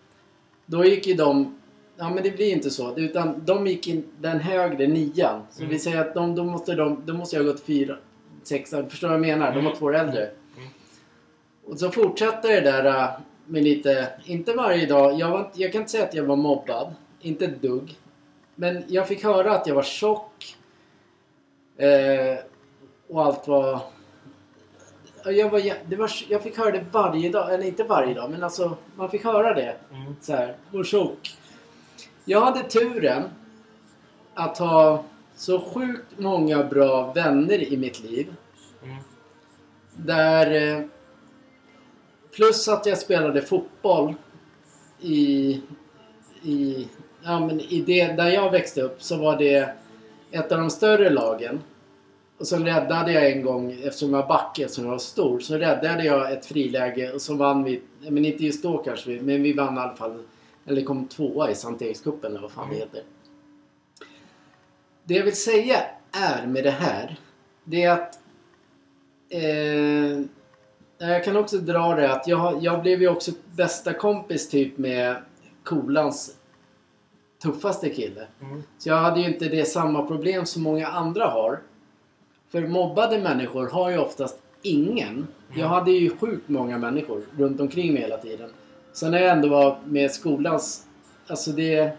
Då 0.70 0.84
gick 0.84 1.06
ju 1.06 1.14
de... 1.14 1.56
Ja 1.96 2.10
men 2.10 2.22
det 2.22 2.30
blir 2.30 2.52
inte 2.52 2.70
så. 2.70 2.96
Utan 2.96 3.42
de 3.44 3.66
gick 3.66 3.88
in 3.88 4.04
den 4.20 4.40
högre 4.40 4.86
nian. 4.86 5.42
Så 5.50 5.60
Mm. 5.62 5.70
vi 5.72 5.78
säger 5.78 6.00
att 6.00 6.14
de, 6.14 6.34
då, 6.34 6.44
måste 6.44 6.74
de, 6.74 7.02
då 7.06 7.14
måste 7.14 7.36
jag 7.36 7.44
ha 7.44 7.52
gått 7.52 7.62
fyra, 7.62 7.96
sexan. 8.42 8.90
Förstår 8.90 9.08
du 9.08 9.14
vad 9.18 9.28
jag 9.28 9.38
menar? 9.38 9.46
De 9.52 9.54
var 9.54 9.70
Mm. 9.70 9.76
två 9.78 9.86
år 9.86 9.96
äldre. 9.96 10.22
Mm. 10.22 10.68
Och 11.64 11.78
så 11.78 11.90
fortsatte 11.90 12.48
det 12.48 12.60
där 12.60 12.84
äh, 12.84 13.08
med 13.46 13.62
lite... 13.64 14.08
Inte 14.24 14.52
varje 14.52 14.86
dag. 14.86 15.18
Jag, 15.20 15.30
var, 15.30 15.50
jag 15.54 15.72
kan 15.72 15.80
inte 15.80 15.90
säga 15.92 16.04
att 16.04 16.14
jag 16.14 16.24
var 16.24 16.36
mobbad. 16.36 16.94
Inte 17.20 17.44
ett 17.44 17.62
dugg. 17.62 17.94
Men 18.54 18.84
jag 18.88 19.08
fick 19.08 19.24
höra 19.24 19.52
att 19.54 19.66
jag 19.66 19.74
var 19.74 19.82
tjock. 19.82 20.56
Eh, 21.76 22.38
och 23.08 23.24
allt 23.24 23.48
var... 23.48 23.80
Ja, 25.24 25.30
Jag, 25.30 25.50
var, 25.50 25.60
det 25.88 25.96
var, 25.96 26.10
jag 26.28 26.42
fick 26.42 26.58
höra 26.58 26.70
det 26.70 26.84
varje 26.92 27.30
dag. 27.30 27.54
Eller 27.54 27.64
inte 27.64 27.84
varje 27.84 28.14
dag, 28.14 28.30
men 28.30 28.42
alltså 28.44 28.76
man 28.96 29.10
fick 29.10 29.24
höra 29.24 29.54
det. 29.54 29.76
Mm. 29.92 30.16
Så 30.20 30.32
här, 30.32 30.56
tjock. 30.84 31.36
Jag 32.24 32.40
hade 32.40 32.62
turen 32.62 33.22
att 34.34 34.58
ha 34.58 35.04
så 35.36 35.60
sjukt 35.60 36.18
många 36.18 36.64
bra 36.64 37.12
vänner 37.12 37.72
i 37.72 37.76
mitt 37.76 38.00
liv. 38.00 38.34
Mm. 38.82 38.96
Där... 39.96 40.76
eh, 40.78 40.84
Plus 42.32 42.68
att 42.68 42.86
jag 42.86 42.98
spelade 42.98 43.42
fotboll 43.42 44.14
i... 45.00 45.60
i 46.42 46.88
ja, 47.22 47.40
men 47.40 47.60
i 47.60 47.80
det, 47.86 48.06
där 48.06 48.28
jag 48.28 48.50
växte 48.50 48.82
upp 48.82 49.02
så 49.02 49.16
var 49.16 49.36
det 49.38 49.74
ett 50.30 50.52
av 50.52 50.58
de 50.58 50.70
större 50.70 51.10
lagen. 51.10 51.60
Och 52.40 52.46
så 52.46 52.56
räddade 52.56 53.12
jag 53.12 53.30
en 53.32 53.42
gång, 53.42 53.72
eftersom 53.84 54.12
jag 54.12 54.20
var 54.20 54.28
back, 54.28 54.58
eftersom 54.58 54.84
jag 54.84 54.90
var 54.90 54.98
stor, 54.98 55.40
så 55.40 55.54
räddade 55.54 56.04
jag 56.04 56.32
ett 56.32 56.46
friläge 56.46 57.12
och 57.12 57.22
så 57.22 57.34
vann 57.34 57.64
vi, 57.64 57.82
men 58.00 58.24
inte 58.24 58.44
just 58.44 58.62
då 58.62 58.78
kanske, 58.78 59.10
men 59.10 59.42
vi 59.42 59.52
vann 59.52 59.76
i 59.76 59.80
alla 59.80 59.96
fall, 59.96 60.22
eller 60.66 60.82
kom 60.82 61.06
tvåa 61.08 61.50
i 61.50 61.54
Sankt 61.54 61.82
Erikscupen 61.82 62.30
eller 62.30 62.40
vad 62.40 62.50
fan 62.50 62.68
det 62.68 62.74
Mm. 62.76 62.88
heter. 62.88 63.02
Det 65.04 65.14
jag 65.14 65.24
vill 65.24 65.36
säga 65.36 65.76
är 66.12 66.46
med 66.46 66.64
det 66.64 66.70
här, 66.70 67.16
det 67.64 67.82
är 67.82 67.90
att 67.92 68.18
eh, 69.28 70.20
jag 71.08 71.24
kan 71.24 71.36
också 71.36 71.58
dra 71.58 71.94
det 71.94 72.12
att 72.12 72.26
jag, 72.26 72.62
jag 72.64 72.82
blev 72.82 73.02
ju 73.02 73.08
också 73.08 73.32
bästa 73.56 73.92
kompis 73.92 74.48
typ 74.48 74.78
med 74.78 75.16
Kolans 75.64 76.36
tuffaste 77.42 77.90
kille. 77.90 78.26
Mm. 78.40 78.62
Så 78.78 78.88
jag 78.88 78.96
hade 78.96 79.20
ju 79.20 79.26
inte 79.26 79.44
det 79.48 79.64
samma 79.64 80.06
problem 80.06 80.46
som 80.46 80.62
många 80.62 80.86
andra 80.86 81.26
har. 81.26 81.60
För 82.50 82.66
mobbade 82.66 83.18
människor 83.18 83.68
har 83.68 83.90
ju 83.90 83.98
oftast 83.98 84.38
ingen. 84.62 85.26
Jag 85.54 85.68
hade 85.68 85.90
ju 85.90 86.16
sjukt 86.16 86.48
många 86.48 86.78
människor 86.78 87.22
runt 87.38 87.60
omkring 87.60 87.92
mig 87.92 88.02
hela 88.02 88.16
tiden. 88.16 88.50
Sen 88.92 89.10
när 89.10 89.20
jag 89.20 89.30
ändå 89.30 89.48
var 89.48 89.78
med 89.84 90.10
skolans... 90.10 90.86
Alltså 91.26 91.50
det... 91.50 91.92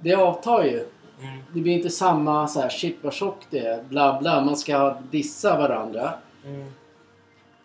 Det 0.00 0.14
avtar 0.14 0.64
ju. 0.64 0.76
Mm. 0.76 1.38
Det 1.52 1.60
blir 1.60 1.72
inte 1.72 1.90
samma 1.90 2.48
så 2.48 2.60
här 2.60 2.68
shit 2.68 2.98
vad 3.02 3.12
tjock 3.12 3.46
det 3.50 3.58
är, 3.58 3.82
bla 3.82 4.20
bla. 4.20 4.44
Man 4.44 4.56
ska 4.56 4.96
dissa 5.10 5.58
varandra. 5.58 6.14
Mm. 6.44 6.66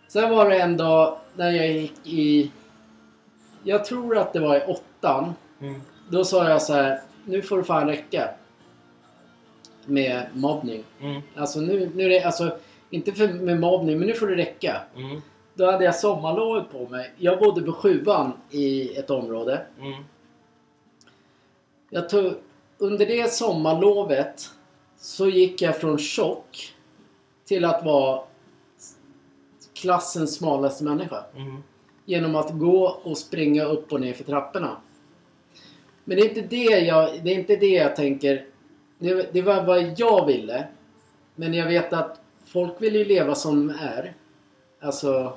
Sen 0.07 0.29
var 0.29 0.49
det 0.49 0.59
en 0.59 0.77
dag 0.77 1.17
när 1.35 1.51
jag 1.51 1.67
gick 1.67 2.07
i... 2.07 2.51
Jag 3.63 3.85
tror 3.85 4.17
att 4.17 4.33
det 4.33 4.39
var 4.39 4.55
i 4.55 4.61
åttan. 4.61 5.33
Mm. 5.61 5.81
Då 6.09 6.23
sa 6.23 6.49
jag 6.49 6.61
så 6.61 6.73
här, 6.73 7.01
nu 7.25 7.41
får 7.41 7.57
det 7.57 7.63
fan 7.63 7.87
räcka. 7.87 8.29
Med 9.85 10.25
mobbning. 10.33 10.83
Mm. 11.01 11.21
Alltså 11.35 11.59
nu, 11.59 11.91
nu 11.95 12.03
är 12.03 12.09
det, 12.09 12.23
alltså 12.23 12.57
inte 12.89 13.11
för, 13.11 13.27
med 13.27 13.59
mobbning, 13.59 13.99
men 13.99 14.07
nu 14.07 14.13
får 14.13 14.27
det 14.27 14.35
räcka. 14.35 14.81
Mm. 14.95 15.21
Då 15.53 15.71
hade 15.71 15.85
jag 15.85 15.95
sommarlovet 15.95 16.71
på 16.71 16.87
mig. 16.87 17.13
Jag 17.17 17.39
bodde 17.39 17.61
på 17.61 17.71
sjuan 17.71 18.33
i 18.51 18.97
ett 18.97 19.09
område. 19.09 19.65
Mm. 19.79 20.03
Jag 21.89 22.09
tog, 22.09 22.33
under 22.77 23.05
det 23.05 23.33
sommarlovet 23.33 24.49
så 24.97 25.29
gick 25.29 25.61
jag 25.61 25.77
från 25.77 25.97
tjock 25.97 26.73
till 27.45 27.65
att 27.65 27.85
vara 27.85 28.21
klassens 29.73 30.35
smalaste 30.35 30.83
människa. 30.83 31.23
Mm. 31.35 31.63
Genom 32.05 32.35
att 32.35 32.59
gå 32.59 32.99
och 33.03 33.17
springa 33.17 33.63
upp 33.63 33.93
och 33.93 34.01
ner 34.01 34.13
för 34.13 34.23
trapporna. 34.23 34.77
Men 36.03 36.17
det 36.17 36.23
är 36.23 36.29
inte 36.29 36.55
det 36.55 36.79
jag, 36.79 37.23
det 37.23 37.31
är 37.31 37.39
inte 37.39 37.55
det 37.55 37.69
jag 37.69 37.95
tänker. 37.95 38.45
Det, 38.99 39.33
det 39.33 39.41
var 39.41 39.63
vad 39.63 39.99
jag 39.99 40.25
ville. 40.25 40.67
Men 41.35 41.53
jag 41.53 41.67
vet 41.67 41.93
att 41.93 42.21
folk 42.45 42.81
vill 42.81 42.95
ju 42.95 43.05
leva 43.05 43.35
som 43.35 43.67
de 43.67 43.75
är. 43.81 44.13
Alltså, 44.81 45.33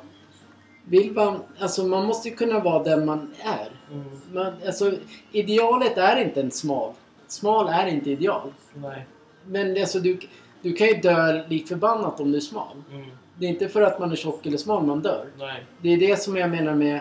vill 0.84 1.12
man, 1.12 1.40
alltså 1.58 1.86
man 1.86 2.06
måste 2.06 2.28
ju 2.28 2.34
kunna 2.34 2.60
vara 2.60 2.82
den 2.82 3.06
man 3.06 3.34
är. 3.42 3.68
Mm. 3.92 4.20
Man, 4.32 4.52
alltså, 4.66 4.92
idealet 5.32 5.98
är 5.98 6.16
inte 6.16 6.40
en 6.40 6.50
smal. 6.50 6.92
Smal 7.26 7.68
är 7.68 7.86
inte 7.86 8.10
ideal. 8.10 8.52
Nej. 8.74 9.06
Men 9.46 9.70
alltså, 9.70 10.00
du, 10.00 10.18
du 10.62 10.72
kan 10.72 10.86
ju 10.86 10.94
dö 10.94 11.48
lik 11.48 11.68
förbannat 11.68 12.20
om 12.20 12.30
du 12.30 12.36
är 12.36 12.40
smal. 12.40 12.76
Mm. 12.92 13.10
Det 13.38 13.46
är 13.46 13.50
inte 13.50 13.68
för 13.68 13.82
att 13.82 14.00
man 14.00 14.12
är 14.12 14.16
tjock 14.16 14.46
eller 14.46 14.56
smal 14.56 14.82
man 14.82 15.00
dör. 15.00 15.26
Nej. 15.38 15.64
Det 15.82 15.88
är 15.88 15.96
det 15.96 16.22
som 16.22 16.36
jag 16.36 16.50
menar 16.50 16.74
med 16.74 17.00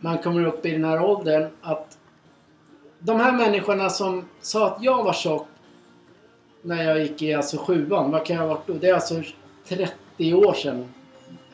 man 0.00 0.18
kommer 0.18 0.46
upp 0.46 0.66
i 0.66 0.70
den 0.70 0.84
här 0.84 1.04
åldern 1.04 1.50
att 1.60 1.98
de 3.06 3.20
här 3.20 3.32
människorna 3.32 3.90
som 3.90 4.24
sa 4.40 4.66
att 4.66 4.82
jag 4.82 5.04
var 5.04 5.12
tjock 5.12 5.46
när 6.62 6.84
jag 6.84 7.02
gick 7.02 7.22
i 7.22 7.34
alltså 7.34 7.56
sjuan, 7.56 8.10
vad 8.10 8.26
kan 8.26 8.36
jag 8.36 8.42
ha 8.42 8.48
varit 8.48 8.66
då? 8.66 8.72
Det 8.72 8.88
är 8.88 8.94
alltså 8.94 9.22
30 9.68 10.34
år 10.34 10.54
sedan. 10.54 10.88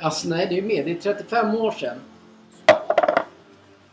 Alltså 0.01 0.28
nej, 0.28 0.46
det 0.51 0.59
är 0.59 0.62
mer. 0.62 0.84
Det 0.84 0.90
är 0.90 1.01
35 1.14 1.55
år 1.55 1.70
sedan. 1.70 1.96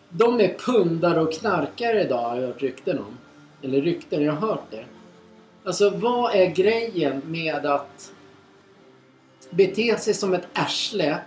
De 0.09 0.41
är 0.41 0.57
pundare 0.65 1.21
och 1.21 1.33
knarkare 1.33 2.03
idag 2.03 2.29
har 2.29 2.35
jag 2.35 2.47
hört 2.47 2.61
rykten 2.61 2.99
om. 2.99 3.17
Eller 3.61 3.81
rykten, 3.81 4.23
jag 4.23 4.33
har 4.33 4.47
hört 4.47 4.71
det. 4.71 4.85
Alltså 5.63 5.89
vad 5.89 6.35
är 6.35 6.45
grejen 6.45 7.21
med 7.25 7.65
att 7.65 8.11
bete 9.49 9.97
sig 9.97 10.13
som 10.13 10.33
ett 10.33 10.47
arsle 10.53 11.17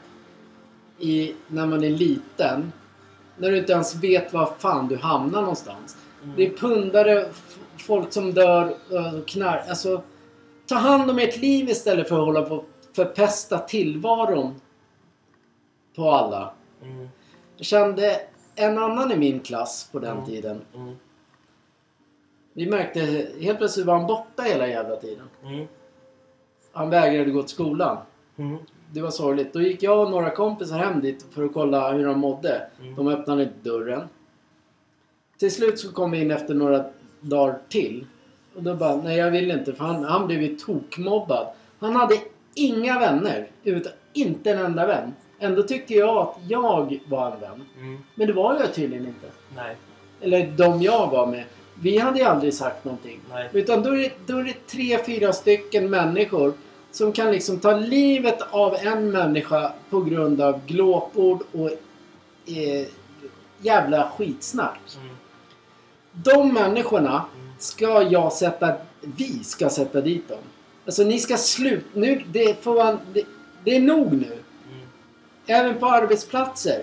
i, 0.99 1.35
när 1.47 1.67
man 1.67 1.85
är 1.85 1.91
liten. 1.91 2.73
När 3.37 3.51
du 3.51 3.59
inte 3.59 3.73
ens 3.73 3.95
vet 3.95 4.33
var 4.33 4.53
fan 4.59 4.89
du 4.89 4.97
hamnar 4.97 5.41
någonstans. 5.41 5.97
Mm. 6.23 6.37
Det 6.37 6.47
är 6.47 6.51
pundare, 6.51 7.27
folk 7.79 8.13
som 8.13 8.33
dör 8.33 8.75
och 9.19 9.29
knark. 9.29 9.69
Alltså, 9.69 10.03
ta 10.67 10.75
hand 10.75 11.11
om 11.11 11.19
ert 11.19 11.37
liv 11.37 11.69
istället 11.69 12.09
för 12.09 12.19
att 12.19 12.25
hålla 12.25 12.43
på 12.43 12.65
förpesta 12.93 13.59
tillvaron 13.59 14.61
på 15.97 16.11
alla. 16.11 16.53
Mm. 16.83 17.09
Jag 17.57 17.67
kände 17.67 18.21
en 18.55 18.79
annan 18.79 19.13
i 19.13 19.17
min 19.17 19.41
klass 19.41 19.89
på 19.93 19.99
den 19.99 20.13
Mm. 20.13 20.25
tiden. 20.27 20.61
Mm. 20.75 20.97
Vi 22.53 22.67
märkte 22.71 23.01
helt 23.41 23.59
plötsligt 23.59 23.87
var 23.87 23.95
han 23.97 24.07
borta 24.07 24.43
hela 24.43 24.69
jävla 24.69 24.97
tiden. 24.97 25.25
Mm. 25.45 25.67
Han 26.73 26.91
vägrade 26.91 27.31
gå 27.31 27.43
till 27.43 27.51
skolan. 27.51 27.97
Mm. 28.37 28.57
Det 28.93 29.01
var 29.01 29.11
sorgligt. 29.11 29.53
Då 29.53 29.61
gick 29.61 29.83
jag 29.83 30.01
och 30.05 30.11
några 30.11 30.31
kompisar 30.31 30.79
hem 30.79 31.01
dit 31.01 31.27
för 31.31 31.45
att 31.45 31.53
kolla 31.53 31.93
hur 31.93 32.07
han 32.07 32.19
mådde. 32.19 32.71
De 32.97 33.09
öppnade 33.09 33.43
inte 33.43 33.69
dörren. 33.71 34.09
Till 35.41 35.51
slut 35.51 35.79
så 35.79 35.93
kom 35.93 36.11
vi 36.11 36.21
in 36.21 36.31
efter 36.31 36.55
några 36.55 36.85
dagar 37.21 37.59
till. 37.69 38.07
Och 38.57 38.63
då 38.63 38.75
bara, 38.75 38.97
nej 38.97 39.17
jag 39.17 39.31
vill 39.31 39.51
inte 39.51 39.73
för 39.73 39.85
han, 39.85 40.05
han 40.05 40.27
blev 40.27 40.43
ju 40.43 40.57
tokmobbad. 40.57 41.47
Han 41.79 41.97
hade 41.97 42.15
inga 42.55 42.99
vänner. 42.99 43.51
Utan, 43.65 43.93
inte 44.13 44.51
en 44.51 44.59
enda 44.59 44.87
vän. 44.87 45.15
Ändå 45.39 45.63
tyckte 45.63 45.95
jag 45.95 46.17
att 46.17 46.37
jag 46.49 47.01
var 47.09 47.33
en 47.33 47.41
vän. 47.41 47.65
Mm. 47.77 47.99
Men 48.15 48.27
det 48.27 48.33
var 48.33 48.61
jag 48.61 48.75
tydligen 48.75 49.07
inte. 49.07 49.27
Nej. 49.57 49.77
Eller 50.21 50.47
de 50.57 50.83
jag 50.83 51.11
var 51.11 51.27
med. 51.27 51.45
Vi 51.75 51.99
hade 51.99 52.19
ju 52.19 52.25
aldrig 52.25 52.55
sagt 52.55 52.85
någonting. 52.85 53.21
Nej. 53.31 53.49
Utan 53.53 53.83
då 53.83 53.91
är, 53.91 53.97
det, 53.97 54.13
då 54.27 54.39
är 54.39 54.45
det 54.45 54.67
tre, 54.67 54.99
fyra 55.05 55.33
stycken 55.33 55.91
människor 55.91 56.53
som 56.91 57.13
kan 57.13 57.33
liksom 57.33 57.61
ta 57.61 57.77
livet 57.77 58.43
av 58.51 58.75
en 58.75 59.11
människa 59.11 59.73
på 59.91 60.01
grund 60.01 60.41
av 60.41 60.67
glåpord 60.67 61.43
och 61.53 61.71
eh, 62.47 62.87
jävla 63.59 64.11
skitsnack. 64.11 64.81
Mm. 65.03 65.17
De 66.13 66.53
människorna 66.53 67.25
ska 67.59 68.03
jag 68.03 68.33
sätta... 68.33 68.75
Vi 69.01 69.45
ska 69.45 69.69
sätta 69.69 70.01
dit 70.01 70.29
dem. 70.29 70.39
Alltså 70.87 71.03
ni 71.03 71.19
ska 71.19 71.37
sluta... 71.37 71.87
Nu, 71.95 72.23
det, 72.27 72.65
får 72.65 72.75
man, 72.75 72.99
det, 73.13 73.25
det 73.65 73.77
är 73.77 73.81
nog 73.81 74.13
nu. 74.13 74.27
Mm. 74.27 74.87
Även 75.47 75.79
på 75.79 75.87
arbetsplatser. 75.87 76.83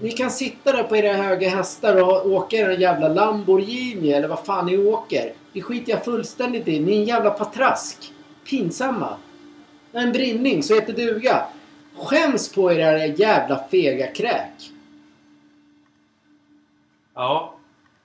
Ni 0.00 0.10
kan 0.10 0.30
sitta 0.30 0.72
där 0.72 0.82
på 0.82 0.96
era 0.96 1.12
höga 1.12 1.48
hästar 1.48 2.02
och 2.02 2.26
åka 2.26 2.56
er 2.56 2.68
jävla 2.68 3.08
Lamborghini 3.08 4.12
eller 4.12 4.28
vad 4.28 4.44
fan 4.46 4.66
ni 4.66 4.78
åker. 4.78 5.32
Det 5.52 5.62
skiter 5.62 5.92
jag 5.92 6.04
fullständigt 6.04 6.68
i. 6.68 6.80
Ni 6.80 6.92
är 6.92 7.00
en 7.00 7.04
jävla 7.04 7.30
patrask. 7.30 8.12
Pinsamma. 8.44 9.16
En 9.92 10.12
brinning 10.12 10.62
så 10.62 10.74
heter 10.74 10.92
duga. 10.92 11.46
Skäms 11.96 12.52
på 12.52 12.72
era 12.72 13.06
jävla 13.06 13.64
fega 13.70 14.06
kräk. 14.06 14.72
Ja. 17.14 17.54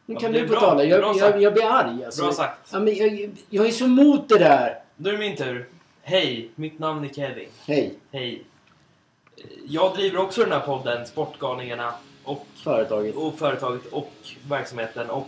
Nu 0.10 0.16
kan 0.16 0.32
du 0.32 0.48
få 0.48 0.60
tala. 0.60 0.84
Jag, 0.84 1.02
Bra 1.02 1.16
jag, 1.18 1.42
jag 1.42 1.54
blir 1.54 1.66
arg 1.66 2.06
alltså. 2.06 2.24
Bra 2.24 2.32
sagt. 2.32 2.70
Ja, 2.72 2.80
men 2.80 2.96
jag, 2.96 3.30
jag 3.50 3.68
är 3.68 3.72
så 3.72 3.86
emot 3.86 4.30
det 4.30 4.38
där. 4.38 4.80
Då 4.96 5.10
är 5.10 5.14
det 5.14 5.20
min 5.20 5.36
tur. 5.36 5.70
Hej, 6.02 6.50
mitt 6.56 6.80
namn 6.80 7.04
är 7.06 7.10
Kevin. 7.10 7.50
Hej, 7.66 7.94
Hej. 8.12 8.44
Jag 9.66 9.96
driver 9.96 10.20
också 10.20 10.42
den 10.42 10.52
här 10.52 10.60
podden, 10.60 11.08
Sportgalningarna. 11.08 11.94
Och, 12.24 12.48
företaget. 12.64 13.16
och 13.16 13.40
företaget 13.40 13.86
och 13.86 14.14
verksamheten 14.50 15.10
och 15.10 15.28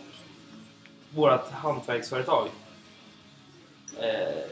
vårt 1.15 1.51
hantverksföretag. 1.51 2.47
Eh, 3.99 4.49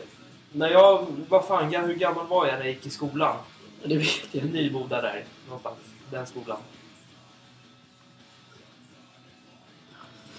när 0.51 0.69
jag, 0.69 1.05
vad 1.29 1.45
fan, 1.45 1.75
hur 1.75 1.93
gammal 1.93 2.27
var 2.27 2.47
jag 2.47 2.53
när 2.53 2.65
jag 2.65 2.73
gick 2.73 2.85
i 2.85 2.89
skolan? 2.89 3.35
Det 3.83 3.97
vet 3.97 4.07
jag 4.31 4.43
inte. 4.43 4.57
Nyboda 4.57 5.01
där, 5.01 5.23
någonstans. 5.47 5.77
Den 6.11 6.27
skolan. 6.27 6.57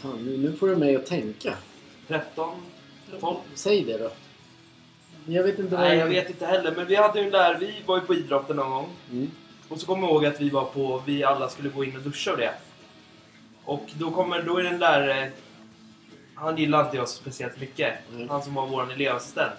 Fan, 0.03 0.25
nu, 0.25 0.37
nu 0.37 0.53
får 0.57 0.69
du 0.69 0.77
mig 0.77 0.97
att 0.97 1.07
tänka. 1.07 1.55
13? 2.07 2.51
12? 3.21 3.37
Säg 3.55 3.85
det 3.85 3.99
då. 3.99 4.11
Jag 5.27 5.43
vet 5.43 5.59
inte 5.59 5.77
Nej, 5.77 5.99
jag 5.99 6.07
vet 6.07 6.31
inte 6.31 6.47
heller. 6.47 6.75
Men 6.77 6.87
vi 6.87 6.95
hade 6.95 7.19
ju 7.21 7.25
en 7.25 7.33
där, 7.33 7.59
vi 7.61 7.75
var 7.87 7.97
ju 7.97 8.07
på 8.07 8.15
idrotten 8.15 8.57
någon 8.57 8.71
gång. 8.71 8.89
Mm. 9.13 9.31
Och 9.69 9.81
så 9.81 9.87
kommer 9.87 10.03
jag 10.03 10.11
ihåg 10.11 10.27
att 10.27 10.41
vi 10.41 10.51
var 10.51 10.65
på, 10.65 11.03
vi 11.07 11.25
alla 11.25 11.49
skulle 11.49 11.69
gå 11.69 11.85
in 11.85 11.97
och 11.97 12.03
duscha 12.03 12.33
och 12.33 12.39
det. 12.39 12.55
Och 13.65 13.85
då 13.95 14.11
kommer, 14.11 14.43
då 14.43 14.57
är 14.57 14.63
den 14.63 14.79
där, 14.79 15.23
eh, 15.23 15.29
han 16.35 16.57
gillar 16.57 16.85
inte 16.85 16.97
jag 16.97 17.09
speciellt 17.09 17.61
mycket. 17.61 17.95
Mm. 18.15 18.29
Han 18.29 18.43
som 18.43 18.55
var 18.55 18.67
vår 18.67 18.93
elevassistent. 18.93 19.55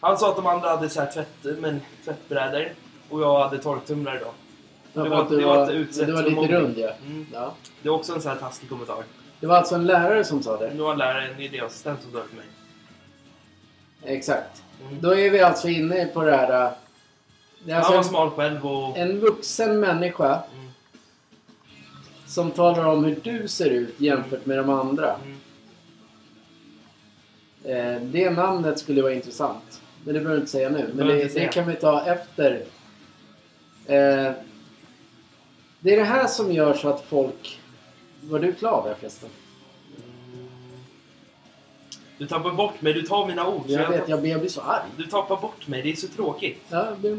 Han 0.00 0.18
sa 0.18 0.30
att 0.30 0.36
de 0.36 0.46
andra 0.46 0.68
hade 0.68 0.88
så 0.88 1.00
här 1.00 1.12
tvätt, 1.12 1.60
men, 1.60 1.80
tvättbrädor. 2.04 2.68
Och 3.08 3.22
jag 3.22 3.40
hade 3.40 3.62
torktumlare 3.62 4.18
då. 4.18 4.34
Ja, 4.92 5.02
Det 5.02 5.08
var- 5.08 5.30
det 5.30 5.44
var 5.44 5.56
var, 5.56 6.06
du 6.06 6.12
var 6.12 6.22
lite 6.22 6.54
rund 6.54 6.78
ja. 6.78 6.90
Mm. 7.06 7.26
ja. 7.32 7.54
Det 7.82 7.88
är 7.88 7.92
också 7.92 8.14
en 8.14 8.22
sån 8.22 8.32
här 8.32 8.38
taskig 8.38 8.68
kommentar. 8.68 9.04
Det 9.40 9.46
var 9.46 9.56
alltså 9.56 9.74
en 9.74 9.86
lärare 9.86 10.24
som 10.24 10.42
sa 10.42 10.56
det? 10.56 10.74
Nu 10.74 10.82
har 10.82 10.96
läraren 10.96 11.30
en 11.34 11.40
elevassistent 11.42 12.02
som 12.02 12.12
sa 12.12 12.18
det 12.18 12.24
till 12.28 12.36
mig. 12.36 12.46
Exakt. 14.16 14.62
Mm. 14.82 15.00
Då 15.00 15.14
är 15.14 15.30
vi 15.30 15.40
alltså 15.40 15.68
inne 15.68 16.06
på 16.06 16.22
det 16.22 16.36
här... 16.36 16.64
äh, 16.66 16.70
Det 17.64 17.72
är 17.72 17.74
Han 17.74 17.90
var 17.90 17.96
alltså 17.96 18.10
smal 18.10 18.30
själv 18.30 18.66
och... 18.66 18.98
en, 18.98 19.10
en 19.10 19.20
vuxen 19.20 19.80
människa 19.80 20.42
Mm. 20.54 20.68
som 22.26 22.50
talar 22.50 22.84
om 22.86 23.04
hur 23.04 23.20
du 23.22 23.48
ser 23.48 23.70
ut 23.70 24.00
jämfört 24.00 24.46
med 24.46 24.58
de 24.58 24.70
andra. 24.70 25.16
Mm. 25.24 25.38
Eh, 27.96 28.02
det 28.02 28.30
namnet 28.30 28.78
skulle 28.78 29.02
vara 29.02 29.12
intressant. 29.12 29.80
Men 30.04 30.14
det 30.14 30.20
behöver 30.20 30.34
du 30.36 30.40
inte 30.40 30.52
säga 30.52 30.68
nu. 30.68 30.90
Men 30.94 31.06
det, 31.06 31.34
det 31.34 31.46
kan 31.52 31.66
vi 31.68 31.74
ta 31.76 32.04
efter. 32.06 32.62
Eh, 33.86 34.32
det 35.82 35.92
är 35.92 35.96
det 35.96 36.04
här 36.04 36.26
som 36.26 36.52
gör 36.52 36.74
så 36.74 36.88
att 36.88 37.04
folk... 37.04 37.60
Var 38.20 38.38
du 38.38 38.52
klar 38.52 38.88
där 38.88 38.94
förresten? 38.94 39.28
Du 42.18 42.26
tappar 42.26 42.52
bort 42.52 42.82
mig, 42.82 42.92
du 42.92 43.02
tar 43.02 43.26
mina 43.26 43.48
ord. 43.48 43.66
så 43.66 43.72
Jag 43.72 43.90
vet, 43.90 44.08
jag 44.08 44.20
blir, 44.20 44.30
jag 44.30 44.40
blir 44.40 44.50
så 44.50 44.60
arg. 44.60 44.88
Du 44.96 45.06
tappar 45.06 45.36
bort 45.36 45.66
mig, 45.66 45.82
det 45.82 45.92
är 45.92 45.96
så 45.96 46.08
tråkigt. 46.08 46.64
Ja, 46.68 46.86
jag 46.86 46.98
ber, 46.98 47.18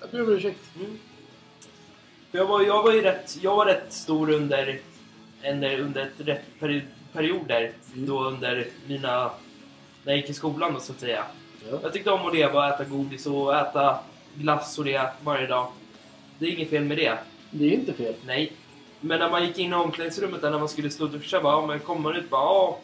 jag 0.00 0.10
ber 0.10 0.22
om 0.22 0.32
ursäkt. 0.32 0.60
Mm. 0.76 0.98
Jag, 2.32 2.46
var, 2.46 2.62
jag 2.62 2.82
var 2.82 2.92
ju 2.92 3.02
rätt, 3.02 3.38
jag 3.42 3.56
var 3.56 3.66
rätt 3.66 3.92
stor 3.92 4.30
under, 4.30 4.80
en, 5.42 5.64
under 5.64 6.02
ett 6.02 6.26
rätt 6.26 6.44
peri, 6.60 6.82
perioder. 7.12 7.72
Mm. 7.94 8.06
Då 8.06 8.24
under 8.24 8.66
mina... 8.86 9.30
När 10.04 10.12
jag 10.12 10.16
gick 10.16 10.30
i 10.30 10.34
skolan 10.34 10.74
då, 10.74 10.80
så 10.80 10.92
att 10.92 11.00
säga. 11.00 11.24
Ja. 11.70 11.78
Jag 11.82 11.92
tyckte 11.92 12.10
om 12.10 12.26
att 12.26 12.34
leva 12.34 12.58
och 12.58 12.74
äta 12.74 12.84
godis 12.84 13.26
och 13.26 13.56
äta 13.56 13.98
glass 14.34 14.78
och 14.78 14.84
det 14.84 15.12
varje 15.22 15.46
dag. 15.46 15.68
Det 16.40 16.46
är 16.46 16.50
inget 16.50 16.70
fel 16.70 16.84
med 16.84 16.96
det. 16.98 17.18
Det 17.50 17.64
är 17.64 17.72
inte 17.72 17.92
fel. 17.92 18.14
Nej. 18.26 18.52
Men 19.00 19.18
när 19.18 19.30
man 19.30 19.46
gick 19.46 19.58
in 19.58 19.72
i 19.72 19.74
omklädningsrummet 19.74 20.42
där 20.42 20.50
när 20.50 20.58
man 20.58 20.68
skulle 20.68 20.90
stå 20.90 21.04
och 21.04 21.10
duscha, 21.10 21.40
bara, 21.42 21.52
ja, 21.60 21.66
men 21.66 21.78
kommer 21.80 22.00
man 22.00 22.16
ut 22.16 22.30
bara 22.30 22.42
ja. 22.44 22.78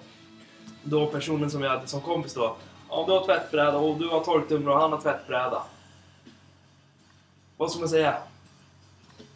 Då 0.82 1.06
personen 1.06 1.50
som 1.50 1.62
jag 1.62 1.70
hade 1.70 1.86
som 1.86 2.00
kompis 2.00 2.34
då. 2.34 2.56
Ja, 2.88 3.04
du 3.06 3.12
har 3.12 3.24
tvättbräda 3.26 3.76
och 3.78 3.98
du 3.98 4.08
har 4.08 4.20
torktumlare 4.24 4.74
och 4.74 4.80
han 4.80 4.92
har 4.92 5.00
tvättbräda. 5.00 5.62
Vad 7.56 7.70
ska 7.70 7.80
man 7.80 7.88
säga? 7.88 8.14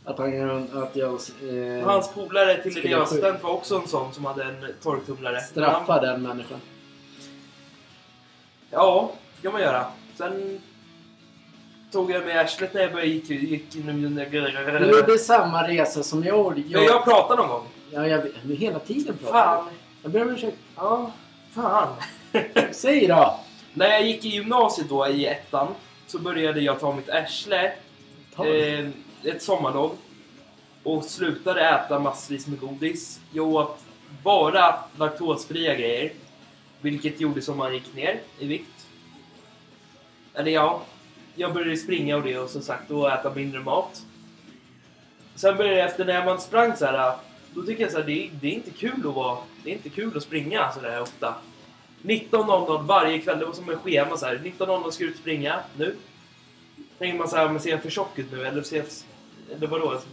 Att, 0.05 0.19
han, 0.19 0.69
att 0.83 0.97
jag 0.97 1.13
eh, 1.13 1.85
Hans 1.87 2.09
polare 2.15 2.63
till 2.63 2.79
elevassistent 2.79 3.43
var 3.43 3.51
också 3.51 3.77
en 3.77 3.89
sån 3.89 4.13
som 4.15 4.25
hade 4.25 4.45
en 4.45 4.67
torktumlare. 4.83 5.33
Men 5.35 5.43
straffar 5.43 5.95
han- 5.95 6.03
den 6.03 6.23
människan. 6.23 6.61
Ja, 8.71 9.13
det 9.37 9.43
kan 9.43 9.53
man 9.53 9.61
göra. 9.61 9.87
Sen 10.17 10.61
tog 11.93 12.11
jag 12.11 12.25
med 12.25 12.41
arslet 12.41 12.75
när 12.75 12.81
jag 12.81 12.93
började 12.93 13.11
gick, 13.11 13.31
gick 13.31 13.77
in 13.77 14.15
Du 14.81 14.99
gjorde 14.99 15.19
samma 15.19 15.69
resa 15.69 16.03
som 16.03 16.25
jag 16.25 16.39
gjorde. 16.39 16.61
Jag, 16.61 16.85
jag 16.85 17.05
pratade 17.05 17.43
någon 17.43 17.49
gång. 17.51 17.67
Ja, 17.91 18.07
jag. 18.07 18.27
Men 18.43 18.57
hela 18.57 18.79
tiden 18.79 19.17
pratar 19.17 19.33
Fan. 19.33 19.69
Jag 20.03 20.13
ber 20.13 20.23
om 20.23 20.31
ursäkt. 20.31 20.57
Ja, 20.77 21.13
fan. 21.55 21.89
Säg 22.73 23.07
då! 23.07 23.41
När 23.75 23.87
jag 23.87 24.07
gick 24.07 24.25
i 24.25 24.29
gymnasiet 24.29 24.89
då 24.89 25.09
i 25.09 25.27
ettan 25.27 25.69
så 26.07 26.19
började 26.19 26.61
jag 26.61 26.81
ta 26.81 26.95
mitt 26.95 27.11
arsle 27.11 27.73
Ta 28.37 28.45
det. 28.45 28.79
eh, 28.79 28.89
ett 29.25 29.43
sommarlov 29.43 29.97
och 30.83 31.05
slutade 31.05 31.69
äta 31.69 31.99
massvis 31.99 32.47
med 32.47 32.61
godis. 32.61 33.21
Jag 33.33 33.49
åt 33.49 33.79
bara 34.23 34.75
laktosfria 34.97 35.75
grejer. 35.75 36.13
Vilket 36.81 37.21
gjorde 37.21 37.43
som 37.43 37.59
man 37.59 37.75
gick 37.75 37.95
ner 37.95 38.21
i 38.39 38.47
vikt. 38.47 38.87
Eller 40.35 40.51
ja, 40.51 40.83
jag 41.41 41.55
började 41.55 41.77
springa 41.77 42.17
och 42.17 42.23
det 42.23 42.39
och 42.39 42.51
som 42.51 42.63
sagt 42.63 42.91
och 42.91 43.11
äta 43.13 43.35
mindre 43.35 43.61
mat. 43.61 44.03
Sen 45.35 45.57
började 45.57 45.79
jag 45.79 45.89
efter 45.89 46.05
när 46.05 46.25
man 46.25 46.41
sprang 46.41 46.77
så 46.77 46.85
här. 46.87 47.17
Då 47.55 47.63
tycker 47.63 47.83
jag 47.83 47.93
så 47.93 47.99
här, 47.99 48.07
det, 48.07 48.31
det 48.41 48.47
är 48.49 48.53
inte 48.53 48.71
kul 48.71 48.99
att 49.09 49.15
vara, 49.15 49.39
det 49.65 49.71
är 49.71 49.75
inte 49.75 49.89
kul 49.89 50.17
att 50.17 50.23
springa 50.23 50.73
så 50.73 50.81
där 50.81 51.03
ofta. 51.03 51.35
19.00 52.03 52.87
varje 52.87 53.19
kväll, 53.19 53.39
det 53.39 53.45
var 53.45 53.53
som 53.53 53.69
en 53.71 53.79
schema 53.79 54.17
så 54.17 54.27
här. 54.27 54.37
19.00 54.59 54.91
ska 54.91 55.05
du 55.05 55.11
ut 55.11 55.17
springa, 55.17 55.61
nu. 55.77 55.97
Tänker 56.99 57.19
man 57.19 57.29
så 57.29 57.37
här, 57.37 57.49
men 57.49 57.61
ser 57.61 57.71
jag 57.71 57.83
för 57.83 57.91
tjock 57.91 58.19
ut 58.19 58.33
nu? 58.33 58.47
Eller 58.47 58.63
ser 58.63 58.77
jag... 58.77 58.87
Eller 59.57 59.67
vadå? 59.67 59.91
Alltså, 59.91 60.09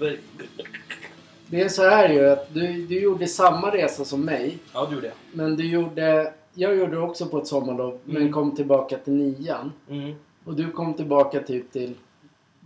Det 1.48 1.62
är 1.62 1.70
så 1.70 1.90
här 1.90 2.10
ju 2.10 2.30
att 2.30 2.54
du, 2.54 2.86
du 2.86 3.00
gjorde 3.02 3.28
samma 3.28 3.72
resa 3.72 4.06
som 4.06 4.26
mig. 4.26 4.58
Ja, 4.74 4.86
du 4.90 4.96
gjorde 4.96 5.08
det. 5.08 5.14
Men 5.32 5.56
du 5.56 5.68
gjorde 5.70 6.34
jag 6.54 6.76
gjorde 6.78 6.98
också 7.00 7.26
på 7.26 7.38
ett 7.38 7.48
sommarlov 7.48 8.00
men 8.04 8.18
Mm. 8.18 8.34
kom 8.34 8.56
tillbaka 8.56 8.98
till 8.98 9.14
nian. 9.14 9.72
Mm. 9.90 10.16
Och 10.48 10.56
du 10.56 10.72
kom 10.72 10.94
tillbaka 10.94 11.40
typ 11.40 11.72
till 11.72 11.94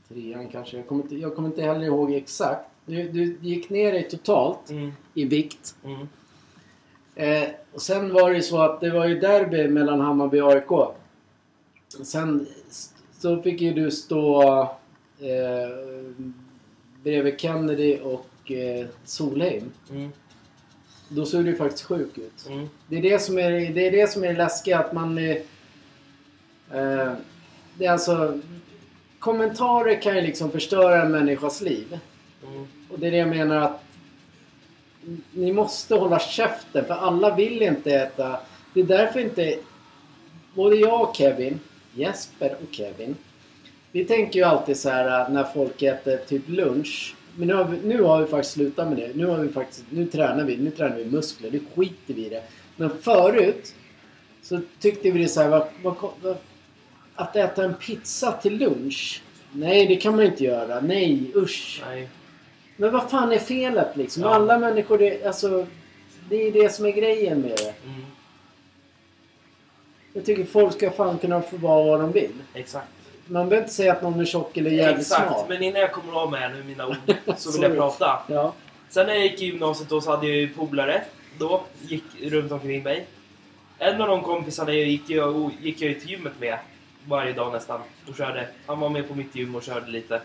trean 0.08 0.48
kanske. 0.48 0.78
Jag 0.78 0.88
kommer 0.88 1.04
inte, 1.04 1.16
jag 1.16 1.36
kommer 1.36 1.48
inte 1.50 1.62
heller 1.62 1.86
ihåg 1.86 2.14
exakt. 2.14 2.70
Du, 2.86 3.10
du 3.10 3.38
gick 3.42 3.70
ner 3.70 3.92
dig 3.92 4.10
totalt 4.10 4.70
Mm. 4.70 4.92
i 5.14 5.26
vikt. 5.26 5.76
Mm. 5.84 6.08
Eh, 7.16 7.50
och 7.74 7.82
sen 7.82 8.14
var 8.14 8.30
det 8.30 8.36
ju 8.36 8.42
så 8.42 8.62
att 8.62 8.82
det 8.82 8.90
var 8.90 9.08
ju 9.08 9.20
derby 9.20 9.68
mellan 9.68 10.00
Hammarby 10.02 10.42
och 10.42 10.52
AIK. 10.52 10.96
Sen 12.04 12.48
så 13.20 13.42
fick 13.42 13.62
ju 13.62 13.74
du 13.74 13.92
stå 13.92 14.62
eh, 15.20 16.08
bredvid 17.04 17.40
Kennedy 17.40 18.00
och 18.00 18.52
eh, 18.52 18.88
Solheim. 19.06 19.72
Mm. 19.90 20.10
Då 21.10 21.26
såg 21.26 21.46
du 21.46 21.56
faktiskt 21.56 21.84
sjuk 21.84 22.18
ut. 22.18 22.48
Mm. 22.50 22.68
Det 22.88 22.98
är 22.98 23.02
det 23.02 23.20
som 23.20 23.38
är 23.38 23.52
det, 23.52 23.88
är 23.88 23.92
det, 23.92 24.12
som 24.12 24.24
är 24.24 24.28
det 24.28 24.34
läskiga 24.38 24.80
att 24.80 24.94
man... 24.94 25.18
Eh, 25.18 27.14
det 27.78 27.86
är 27.86 27.91
alltså... 27.91 28.39
Kommentarer 29.19 30.01
kan 30.01 30.15
ju 30.15 30.22
liksom 30.22 30.51
förstöra 30.51 31.01
en 31.01 31.11
människas 31.11 31.61
liv. 31.61 31.99
Mm. 32.47 32.67
Och 32.89 32.99
det 32.99 33.07
är 33.07 33.11
det 33.11 33.17
jag 33.17 33.30
menar 33.30 33.61
att 33.61 33.84
ni 35.32 35.53
måste 35.53 35.95
hålla 35.95 36.19
käften 36.19 36.86
för 36.86 36.93
alla 36.93 37.36
vill 37.36 37.61
inte 37.61 37.91
äta. 37.95 38.39
Det 38.74 38.80
är 38.80 38.84
därför 38.84 39.19
inte 39.19 39.55
både 40.53 40.76
jag 40.76 41.09
och 41.09 41.15
Kevin, 41.15 41.59
Jesper 41.93 42.57
och 42.63 42.76
Kevin, 42.76 43.15
vi 43.91 44.05
tänker 44.05 44.39
ju 44.39 44.45
alltid 44.45 44.78
så 44.78 44.89
här 44.89 45.07
att 45.07 45.32
när 45.32 45.43
folk 45.43 45.82
äter 45.82 46.17
typ 46.17 46.49
lunch. 46.49 47.15
Men 47.36 47.47
nu 47.47 47.53
har 47.53 47.63
vi, 47.63 47.78
nu 47.84 48.01
har 48.01 48.22
vi 48.22 48.28
faktiskt 48.28 48.53
slutat 48.53 48.88
med 48.88 48.97
det. 48.97 49.11
Nu 49.15 49.26
har 49.26 49.38
vi 49.38 49.49
faktiskt, 49.49 49.84
nu 49.89 50.05
tränar 50.05 50.43
vi, 50.43 50.57
nu 50.57 50.72
tränar 50.72 50.95
vi 50.95 51.05
muskler. 51.05 51.51
Nu 51.51 51.59
skiter 51.76 52.13
vi 52.13 52.26
i 52.26 52.30
det. 52.30 52.43
Men 52.76 52.89
förut 53.01 53.76
så 54.41 54.59
tyckte 54.80 55.11
vi 55.11 55.22
det 55.22 55.28
så 55.28 55.41
här, 55.41 55.49
vad, 55.49 55.67
vad, 55.84 55.95
vad, 56.22 56.38
att 57.22 57.36
äta 57.36 57.63
en 57.63 57.74
pizza 57.74 58.32
till 58.32 58.57
lunch. 58.57 59.22
Nej, 59.51 59.88
det 59.88 59.95
kan 59.95 60.15
man 60.15 60.26
inte 60.26 60.43
göra. 60.43 60.80
Nej, 60.80 61.32
usch. 61.36 61.84
Nej. 61.88 62.09
Men 62.78 62.93
vad 62.93 63.09
fan 63.09 63.32
är 63.32 63.39
felet 63.39 63.97
liksom? 63.97 64.24
Ja. 64.24 64.30
Alla 64.30 64.59
människor, 64.59 64.97
det, 64.97 65.26
alltså, 65.26 65.67
det 66.30 66.36
är 66.36 66.51
det 66.51 66.74
som 66.74 66.86
är 66.86 66.91
grejen 66.91 67.41
med 67.41 67.51
det. 67.51 67.74
Mm. 67.86 68.05
Jag 70.13 70.26
tycker 70.26 70.45
folk 70.45 70.74
ska 70.74 70.91
fan 70.91 71.17
kunna 71.17 71.41
få 71.41 71.57
vara 71.57 71.84
vad 71.84 71.99
de 71.99 72.11
vill. 72.11 72.34
Exakt. 72.53 72.88
Man 73.26 73.49
behöver 73.49 73.65
inte 73.65 73.76
säga 73.76 73.93
att 73.93 74.01
någon 74.01 74.19
är 74.19 74.26
tjock 74.26 74.57
eller 74.57 74.72
jävligt 74.72 74.99
Exakt. 74.99 75.28
smal. 75.28 75.45
Men 75.49 75.63
innan 75.63 75.82
jag 75.82 75.91
kommer 75.91 76.13
av 76.13 76.32
med 76.32 76.51
nu 76.51 76.63
mina 76.63 76.88
ord 76.88 76.95
så 77.38 77.51
vill 77.51 77.61
jag 77.61 77.76
prata. 77.76 78.19
Ja. 78.28 78.53
Sen 78.89 79.07
när 79.07 79.13
jag 79.13 79.24
gick 79.24 79.41
i 79.41 79.45
gymnasiet 79.45 79.89
då 79.89 80.01
så 80.01 80.11
hade 80.11 80.28
jag 80.28 80.36
ju 80.36 80.49
polare. 80.49 81.01
Då 81.38 81.63
gick 81.82 82.03
runt 82.22 82.51
omkring 82.51 82.84
mig. 82.84 83.05
En 83.78 84.01
av 84.01 84.07
de 84.07 84.22
kompisarna 84.22 84.74
jag 84.74 84.88
gick, 84.88 85.09
jag, 85.09 85.51
gick 85.61 85.82
jag 85.82 85.99
till 85.99 86.09
gymmet 86.09 86.34
med 86.39 86.57
varje 87.08 87.34
dag 87.34 87.54
nästan. 87.54 87.82
Och 88.08 88.16
körde. 88.16 88.49
Han 88.66 88.80
var 88.80 88.89
med 88.89 89.08
på 89.08 89.16
mitt 89.16 89.36
gym 89.36 89.56
och 89.56 89.64
körde 89.64 89.91
lite. 89.91 90.22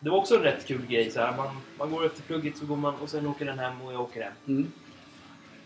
Det 0.00 0.10
var 0.10 0.18
också 0.18 0.36
en 0.36 0.42
rätt 0.42 0.66
kul 0.66 0.86
grej. 0.86 1.10
Så 1.10 1.20
här. 1.20 1.36
Man, 1.36 1.56
man 1.78 1.90
går 1.90 2.06
efter 2.06 2.22
plugget 2.22 2.56
så 2.56 2.66
går 2.66 2.76
man 2.76 2.94
och 2.94 3.08
sen 3.08 3.26
åker 3.26 3.44
den 3.44 3.58
hem 3.58 3.82
och 3.82 3.92
jag 3.92 4.00
åker 4.00 4.22
hem. 4.22 4.32
Mm. 4.48 4.72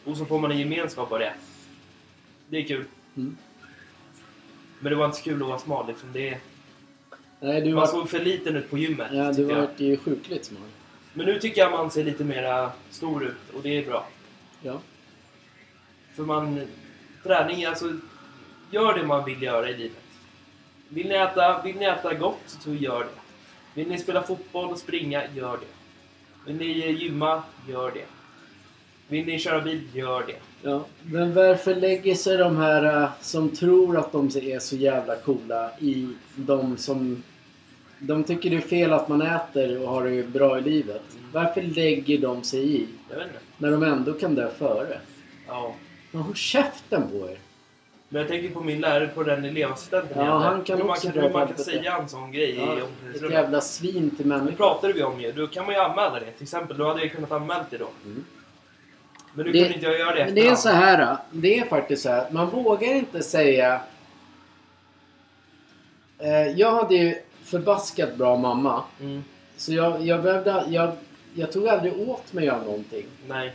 Och 0.04 0.16
så 0.16 0.24
får 0.24 0.38
man 0.38 0.50
en 0.50 0.58
gemenskap 0.58 1.12
av 1.12 1.18
det. 1.18 1.32
Det 2.48 2.56
är 2.56 2.64
kul. 2.64 2.84
Mm. 3.16 3.36
Men 4.80 4.90
det 4.92 4.96
var 4.96 5.04
inte 5.04 5.18
så 5.18 5.24
kul 5.24 5.42
att 5.42 5.48
vara 5.48 5.58
smal 5.58 5.86
liksom. 5.86 6.12
Det, 6.12 6.38
Nej, 7.40 7.60
du 7.60 7.68
man 7.68 7.80
var, 7.80 7.86
såg 7.86 8.10
för 8.10 8.18
liten 8.18 8.56
ut 8.56 8.70
på 8.70 8.78
gymmet. 8.78 9.08
ja, 9.12 9.32
du 9.32 9.44
var 9.44 9.68
ju 9.76 9.96
sjukligt 9.96 10.44
smal. 10.44 10.62
Men 11.12 11.26
nu 11.26 11.38
tycker 11.38 11.60
jag 11.60 11.70
man 11.72 11.90
ser 11.90 12.04
lite 12.04 12.24
mer 12.24 12.68
stor 12.90 13.24
ut 13.24 13.54
och 13.54 13.62
det 13.62 13.78
är 13.78 13.86
bra. 13.86 14.06
Ja. 14.62 14.80
För 16.14 16.22
man... 16.22 16.66
Träning, 17.22 17.64
alltså... 17.64 17.92
Gör 18.70 18.94
det 18.98 19.06
man 19.06 19.24
vill 19.24 19.42
göra 19.42 19.70
i 19.70 19.76
livet. 19.76 19.99
Vill 20.92 21.08
ni 21.08 21.14
äta, 21.14 21.62
vill 21.62 21.76
ni 21.76 21.84
äta 21.84 22.14
gott, 22.14 22.42
så 22.46 22.74
gör 22.74 23.00
det. 23.00 23.20
Vill 23.74 23.88
ni 23.88 23.98
spela 23.98 24.22
fotboll 24.22 24.70
och 24.70 24.78
springa, 24.78 25.22
gör 25.34 25.56
det. 25.56 25.66
Vill 26.46 26.56
ni 26.56 26.90
gymma, 26.92 27.42
gör 27.68 27.90
det. 27.90 28.04
Vill 29.08 29.26
ni 29.26 29.38
köra 29.38 29.60
bil, 29.60 29.80
gör 29.94 30.24
det. 30.26 30.68
ja. 30.68 30.84
Men 31.02 31.34
varför 31.34 31.74
lägger 31.74 32.14
sig 32.14 32.36
de 32.36 32.56
här 32.56 33.02
äh, 33.02 33.08
som 33.20 33.48
tror 33.50 33.98
att 33.98 34.12
de 34.12 34.26
är 34.26 34.58
så 34.58 34.76
jävla 34.76 35.16
coola 35.16 35.70
i 35.78 36.08
de 36.36 36.76
som... 36.76 37.22
De 37.98 38.24
tycker 38.24 38.50
det 38.50 38.56
är 38.56 38.60
fel 38.60 38.92
att 38.92 39.08
man 39.08 39.22
äter 39.22 39.82
och 39.82 39.88
har 39.88 40.04
det 40.04 40.22
bra 40.22 40.58
i 40.58 40.62
livet. 40.62 41.02
Varför 41.32 41.62
lägger 41.62 42.18
de 42.18 42.42
sig 42.44 42.76
i 42.76 42.86
Jag 43.10 43.16
vet 43.16 43.26
inte. 43.26 43.38
när 43.58 43.70
de 43.70 43.82
ändå 43.82 44.12
kan 44.12 44.34
dö 44.34 44.50
före? 44.58 45.00
Ja. 45.46 45.74
Men 46.10 46.22
håll 46.22 46.34
käften 46.34 47.02
på 47.10 47.28
er! 47.30 47.38
Men 48.12 48.20
jag 48.22 48.28
tänker 48.30 48.50
på 48.50 48.60
min 48.60 48.80
lärare 48.80 49.08
på 49.08 49.22
den 49.22 49.44
elevassistenten 49.44 50.12
Ja, 50.18 50.24
jag 50.24 50.38
han 50.38 50.62
kan 50.64 50.76
hur 50.78 50.84
man 50.84 50.96
också 50.96 51.08
hur 51.08 51.30
man 51.30 51.46
kan 51.48 51.58
säga 51.58 51.96
en 51.96 52.08
sån 52.08 52.32
grej 52.32 52.54
Ja, 52.58 52.74
i 52.74 52.78
ett 52.78 52.84
omklädningsrummet. 52.84 53.32
jävla 53.34 53.60
svin 53.60 54.10
till 54.10 54.18
Det 54.18 54.24
människor. 54.36 54.56
pratade 54.56 54.92
vi 54.92 55.02
om 55.02 55.20
ju. 55.20 55.32
Då 55.32 55.46
kan 55.46 55.66
man 55.66 55.74
ju 55.74 55.80
anmäla 55.80 56.20
det. 56.20 56.30
Till 56.32 56.42
exempel, 56.42 56.76
då 56.78 56.88
hade 56.88 57.00
jag 57.00 57.12
kunnat 57.12 57.32
anmäla 57.32 57.64
det 57.70 57.78
då. 57.78 57.88
Mm. 58.04 58.24
Men 59.34 59.46
nu 59.46 59.52
Det- 59.52 59.58
kunde 59.58 59.74
inte 59.74 59.86
jag 59.86 59.98
göra 59.98 60.14
det 60.14 60.24
Men 60.24 60.34
det 60.34 60.48
är 60.48 60.54
så 60.54 60.68
här. 60.68 61.16
Det 61.30 61.58
är 61.58 61.64
faktiskt 61.66 62.02
så 62.02 62.08
här. 62.08 62.26
Man 62.30 62.50
vågar 62.50 62.94
inte 62.94 63.22
säga... 63.22 63.80
Eh, 66.18 66.46
jag 66.56 66.72
hade 66.72 66.94
ju 66.94 67.14
förbaskat 67.44 68.16
bra 68.16 68.36
mamma. 68.36 68.82
Mm, 69.00 69.24
Så 69.56 69.72
jag, 69.72 70.02
jag 70.02 70.22
behövde... 70.22 70.64
Jag, 70.68 70.92
jag 71.34 71.52
tog 71.52 71.68
aldrig 71.68 72.08
åt 72.08 72.32
mig 72.32 72.48
av 72.50 72.64
någonting. 72.64 73.06
nej. 73.28 73.52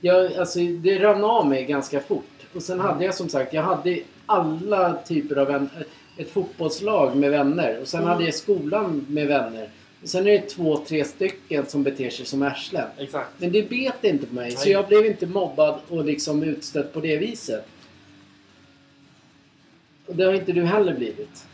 Jag, 0.00 0.32
alltså, 0.34 0.58
det 0.58 0.98
rann 0.98 1.24
av 1.24 1.48
mig 1.48 1.64
ganska 1.64 2.00
fort. 2.00 2.24
Och 2.56 2.62
sen 2.62 2.80
hade 2.80 3.04
jag 3.04 3.14
som 3.14 3.28
sagt, 3.28 3.52
jag 3.52 3.62
hade 3.62 3.98
alla 4.26 4.94
typer 5.02 5.36
av 5.36 5.46
vänner. 5.46 5.84
Ett 6.16 6.30
fotbollslag 6.30 7.16
med 7.16 7.30
vänner. 7.30 7.78
Och 7.80 7.88
sen 7.88 8.00
Mm. 8.00 8.12
hade 8.12 8.24
jag 8.24 8.34
skolan 8.34 9.06
med 9.08 9.26
vänner. 9.26 9.68
Och 10.02 10.08
sen 10.08 10.26
är 10.26 10.30
det 10.32 10.48
två, 10.48 10.76
tre 10.76 11.04
stycken 11.04 11.66
som 11.66 11.82
beter 11.82 12.10
sig 12.10 12.26
som 12.26 12.42
arslen. 12.42 12.88
Exakt. 12.98 13.30
Men 13.38 13.52
det 13.52 13.70
bet 13.70 14.04
inte 14.04 14.26
på 14.26 14.34
mig. 14.34 14.50
Så 14.50 14.64
Nej. 14.64 14.72
jag 14.72 14.88
blev 14.88 15.06
inte 15.06 15.26
mobbad 15.26 15.80
och 15.88 16.04
liksom 16.04 16.42
utstött 16.42 16.92
på 16.92 17.00
det 17.00 17.16
viset. 17.16 17.66
Och 20.06 20.16
det 20.16 20.24
har 20.24 20.32
inte 20.34 20.52
du 20.52 20.64
heller 20.64 20.94
blivit. 20.94 21.46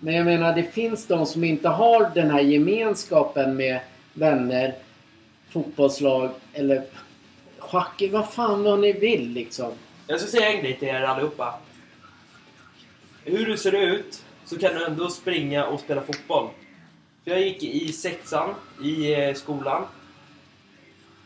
Men 0.00 0.14
jag 0.14 0.24
menar, 0.26 0.54
det 0.54 0.62
finns 0.62 1.06
de 1.06 1.26
som 1.26 1.44
inte 1.44 1.68
har 1.68 2.10
den 2.14 2.30
här 2.30 2.40
gemenskapen 2.40 3.56
med 3.56 3.80
vänner, 4.14 4.74
fotbollslag 5.50 6.30
eller 6.52 6.82
schack, 7.58 8.02
vad 8.12 8.28
fan 8.32 8.62
vad 8.62 8.78
ni 8.80 8.92
vill 8.92 9.28
liksom. 9.30 9.72
Jag 10.10 10.20
ska 10.20 10.30
säga 10.30 10.52
en 10.52 10.60
grej 10.60 10.76
till 10.76 10.88
er 10.88 11.02
allihopa. 11.02 11.54
Hur 13.24 13.46
du 13.46 13.56
ser 13.56 13.72
ut 13.72 14.24
så 14.44 14.58
kan 14.58 14.74
du 14.74 14.84
ändå 14.84 15.10
springa 15.10 15.66
och 15.66 15.80
spela 15.80 16.02
fotboll. 16.02 16.48
För 17.24 17.30
jag 17.30 17.40
gick 17.40 17.62
i 17.62 17.92
sexan 17.92 18.54
i 18.82 19.14
eh, 19.14 19.34
skolan. 19.34 19.86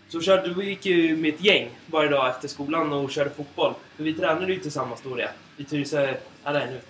Så 0.08 0.20
körde, 0.20 0.54
vi 0.54 0.68
gick 0.68 0.86
ju 0.86 1.16
med 1.16 1.34
ett 1.34 1.44
gäng 1.44 1.70
varje 1.86 2.10
dag 2.10 2.30
efter 2.30 2.48
skolan 2.48 2.92
och 2.92 3.10
körde 3.10 3.30
fotboll. 3.30 3.74
För 3.96 4.04
vi 4.04 4.14
tränade 4.14 4.52
ju 4.52 4.60
tillsammans 4.60 5.00
då 5.02 5.14
det. 5.14 5.30
I 5.56 5.64
Tyresö... 5.64 6.14
Ja, 6.44 6.52
nej, 6.52 6.66
nu. 6.70 6.80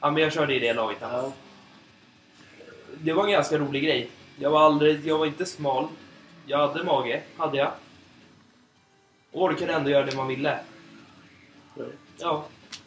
Ja, 0.00 0.10
men 0.10 0.22
jag 0.22 0.32
körde 0.32 0.54
i 0.54 0.58
det 0.58 0.72
laget. 0.72 0.98
Ja. 1.00 1.08
Ja. 1.12 1.32
Det 2.98 3.12
var 3.12 3.24
en 3.24 3.32
ganska 3.32 3.58
rolig 3.58 3.84
grej. 3.84 4.08
Jag 4.38 4.50
var 4.50 4.60
aldrig... 4.60 5.06
Jag 5.06 5.18
var 5.18 5.26
inte 5.26 5.46
smal. 5.46 5.88
Jag 6.46 6.58
hade 6.58 6.84
mage, 6.84 7.22
hade 7.36 7.58
jag. 7.58 7.72
Och 9.36 9.42
orkade 9.42 9.72
ändå 9.72 9.90
göra 9.90 10.06
det 10.06 10.16
man 10.16 10.28
ville. 10.28 10.58
Ja. 12.18 12.44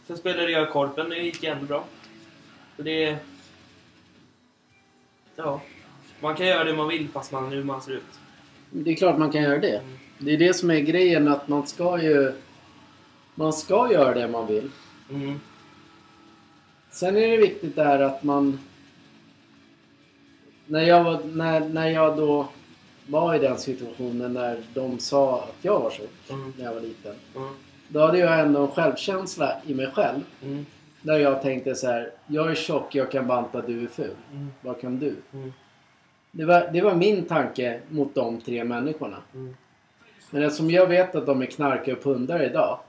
Sen 0.08 0.18
spelade 0.18 0.52
jag 0.52 0.72
korpen, 0.72 1.10
det 1.10 1.18
gick 1.18 1.44
ändå 1.44 1.66
bra. 1.66 1.86
Så 2.76 2.82
det... 2.82 3.18
Ja. 5.36 5.62
Man 6.20 6.36
kan 6.36 6.48
göra 6.48 6.64
det 6.64 6.74
man 6.74 6.88
vill 6.88 7.10
fast 7.10 7.32
man 7.32 7.52
hur 7.52 7.64
man 7.64 7.82
ser 7.82 7.92
ut. 7.92 8.20
Det 8.70 8.92
är 8.92 8.96
klart 8.96 9.18
man 9.18 9.32
kan 9.32 9.42
göra 9.42 9.58
det. 9.58 9.78
Mm. 9.78 9.98
Det 10.18 10.32
är 10.34 10.38
det 10.38 10.54
som 10.54 10.72
är 10.72 10.80
grejen 10.80 11.28
att 11.28 11.48
man 11.48 11.68
ska 11.68 12.02
ju... 12.02 12.34
Man 13.36 13.54
ska 13.54 13.92
göra 13.92 14.14
det 14.14 14.28
man 14.28 14.48
vill. 14.48 14.72
Mm. 15.10 15.40
Sen 16.90 17.18
är 17.18 17.28
det 17.28 17.38
viktigt 17.38 17.76
där 17.76 18.00
att 18.00 18.24
man... 18.24 18.60
När 20.66 20.84
jag, 20.84 21.04
var, 21.04 21.24
när, 21.24 21.60
när 21.60 21.90
jag 21.90 22.18
då 22.18 22.48
var 23.10 23.36
i 23.36 23.40
den 23.40 23.58
situationen 23.58 24.34
när 24.34 24.60
de 24.74 25.00
sa 25.00 25.44
att 25.44 25.56
jag 25.62 25.80
var 25.80 25.90
tjock 25.92 26.10
Mm. 26.30 26.54
när 26.58 26.66
jag 26.66 26.74
var 26.74 26.82
liten. 26.82 27.16
Mm. 27.36 27.54
Då 27.88 28.00
hade 28.00 28.18
jag 28.18 28.40
ändå 28.40 28.62
en 28.62 28.68
självkänsla 28.72 29.62
i 29.66 29.74
mig 29.74 29.88
själv. 29.88 30.20
Mm. 30.44 30.66
Där 31.02 31.18
jag 31.20 31.42
tänkte 31.42 31.76
så 31.76 31.88
här. 31.88 32.12
Jag 32.28 32.52
är 32.52 32.56
tjock, 32.56 32.96
jag 32.96 33.12
kan 33.12 33.28
banta, 33.28 33.62
du 33.62 33.84
är 33.84 33.88
ful. 33.88 34.16
Mm. 34.32 34.48
Vad 34.62 34.82
kan 34.82 35.00
du? 35.00 35.16
Mm. 35.34 35.54
Det 36.32 36.46
var, 36.46 36.70
det 36.74 36.82
var 36.82 36.96
min 36.96 37.26
tanke 37.26 37.80
mot 37.90 38.16
de 38.16 38.42
tre 38.42 38.64
människorna. 38.64 39.18
Mm. 39.34 39.56
Men 40.32 40.44
eftersom 40.44 40.72
jag 40.72 40.88
vet 40.88 41.16
att 41.16 41.26
de 41.26 41.42
är 41.42 41.46
knarkare 41.46 41.96
och 41.96 42.04
pundare 42.04 42.46
idag. 42.46 42.80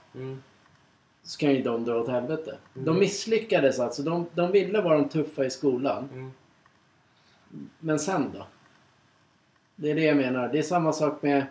Så 1.23 1.37
kan 1.39 1.51
ju 1.53 1.61
de 1.61 1.85
dra 1.85 1.95
åt 2.01 2.07
helvete. 2.09 2.57
De 2.73 2.99
misslyckades 2.99 3.79
alltså. 3.79 4.01
De, 4.03 4.25
de 4.33 4.51
ville 4.51 4.81
vara 4.81 4.97
de 4.97 5.09
tuffa 5.09 5.45
i 5.45 5.49
skolan. 5.49 6.31
Men 7.79 7.99
sen 7.99 8.31
då? 8.33 8.45
Det 9.81 9.91
är 9.91 9.95
det 9.95 10.01
jag 10.03 10.17
menar. 10.17 10.47
Det 10.47 10.59
är 10.59 10.63
samma 10.63 10.93
sak 10.93 11.21
med... 11.21 11.45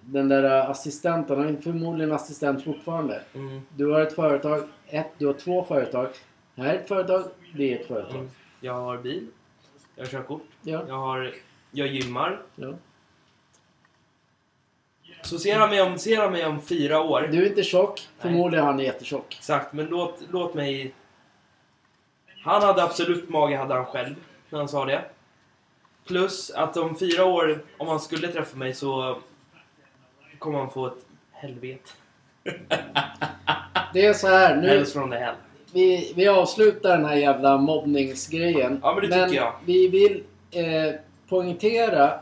den 0.00 0.28
där 0.28 0.70
assistenten, 0.70 1.38
han 1.38 1.56
är 1.56 1.60
förmodligen 1.60 2.12
assistent 2.12 2.64
fortfarande. 2.64 3.22
Mm. 3.34 3.60
Du 3.76 3.86
har 3.86 4.00
ett 4.00 4.14
företag, 4.14 4.68
ett, 4.86 5.06
du 5.18 5.26
har 5.26 5.34
två 5.34 5.64
företag. 5.64 6.08
Här 6.56 6.74
är 6.74 6.78
ett 6.78 6.88
företag, 6.88 7.24
det 7.56 7.72
är 7.74 7.80
ett 7.80 7.86
företag. 7.86 8.14
Mm. 8.14 8.30
Jag 8.60 8.74
har 8.74 8.98
bil. 8.98 9.26
Jag 9.96 10.04
har 10.04 10.10
körkort. 10.10 10.42
Ja, 10.62 10.84
Jag, 10.88 10.94
har, 10.94 11.32
jag 11.70 11.88
gymmar. 11.88 12.40
ja. 12.56 12.74
Så 15.22 15.38
ser 15.38 15.56
han 15.58 15.70
mig 15.70 15.82
om, 15.82 15.98
ser 15.98 16.16
han 16.16 16.32
mig 16.32 16.46
om 16.46 16.62
fyra 16.62 17.00
år. 17.00 17.28
Du 17.32 17.42
är 17.42 17.48
inte 17.48 17.62
tjock, 17.62 18.08
förmodligen 18.18 18.64
är 18.64 18.70
han 18.72 18.78
jättetjock. 18.78 19.36
Exakt, 19.38 19.72
men 19.72 19.86
låt, 19.86 20.18
låt 20.30 20.54
mig... 20.54 20.94
Han 22.44 22.62
hade 22.62 22.82
absolut 22.82 23.28
mage, 23.28 23.56
hade 23.56 23.74
han 23.74 23.86
själv, 23.86 24.14
när 24.50 24.58
han 24.58 24.68
sa 24.68 24.84
det. 24.84 25.04
Plus 26.10 26.50
att 26.50 26.76
om 26.76 26.96
fyra 26.98 27.24
år, 27.24 27.64
om 27.78 27.88
han 27.88 28.00
skulle 28.00 28.28
träffa 28.28 28.56
mig 28.56 28.74
så 28.74 29.18
kommer 30.38 30.58
han 30.58 30.70
få 30.70 30.86
ett 30.86 31.06
helvete. 31.32 31.90
Det 33.92 34.06
är 34.06 34.12
så 34.12 34.26
här, 34.26 34.56
nu, 34.56 34.84
det 35.10 35.16
hell. 35.16 35.34
vi, 35.72 36.12
vi 36.16 36.28
avslutar 36.28 36.96
den 36.96 37.04
här 37.04 37.16
jävla 37.16 37.56
mobbningsgrejen. 37.56 38.80
Ja, 38.82 38.94
men 39.00 39.10
det 39.10 39.24
tycker 39.24 39.40
jag. 39.40 39.54
vi 39.64 39.88
vill 39.88 40.22
eh, 40.50 40.94
poängtera, 41.28 42.12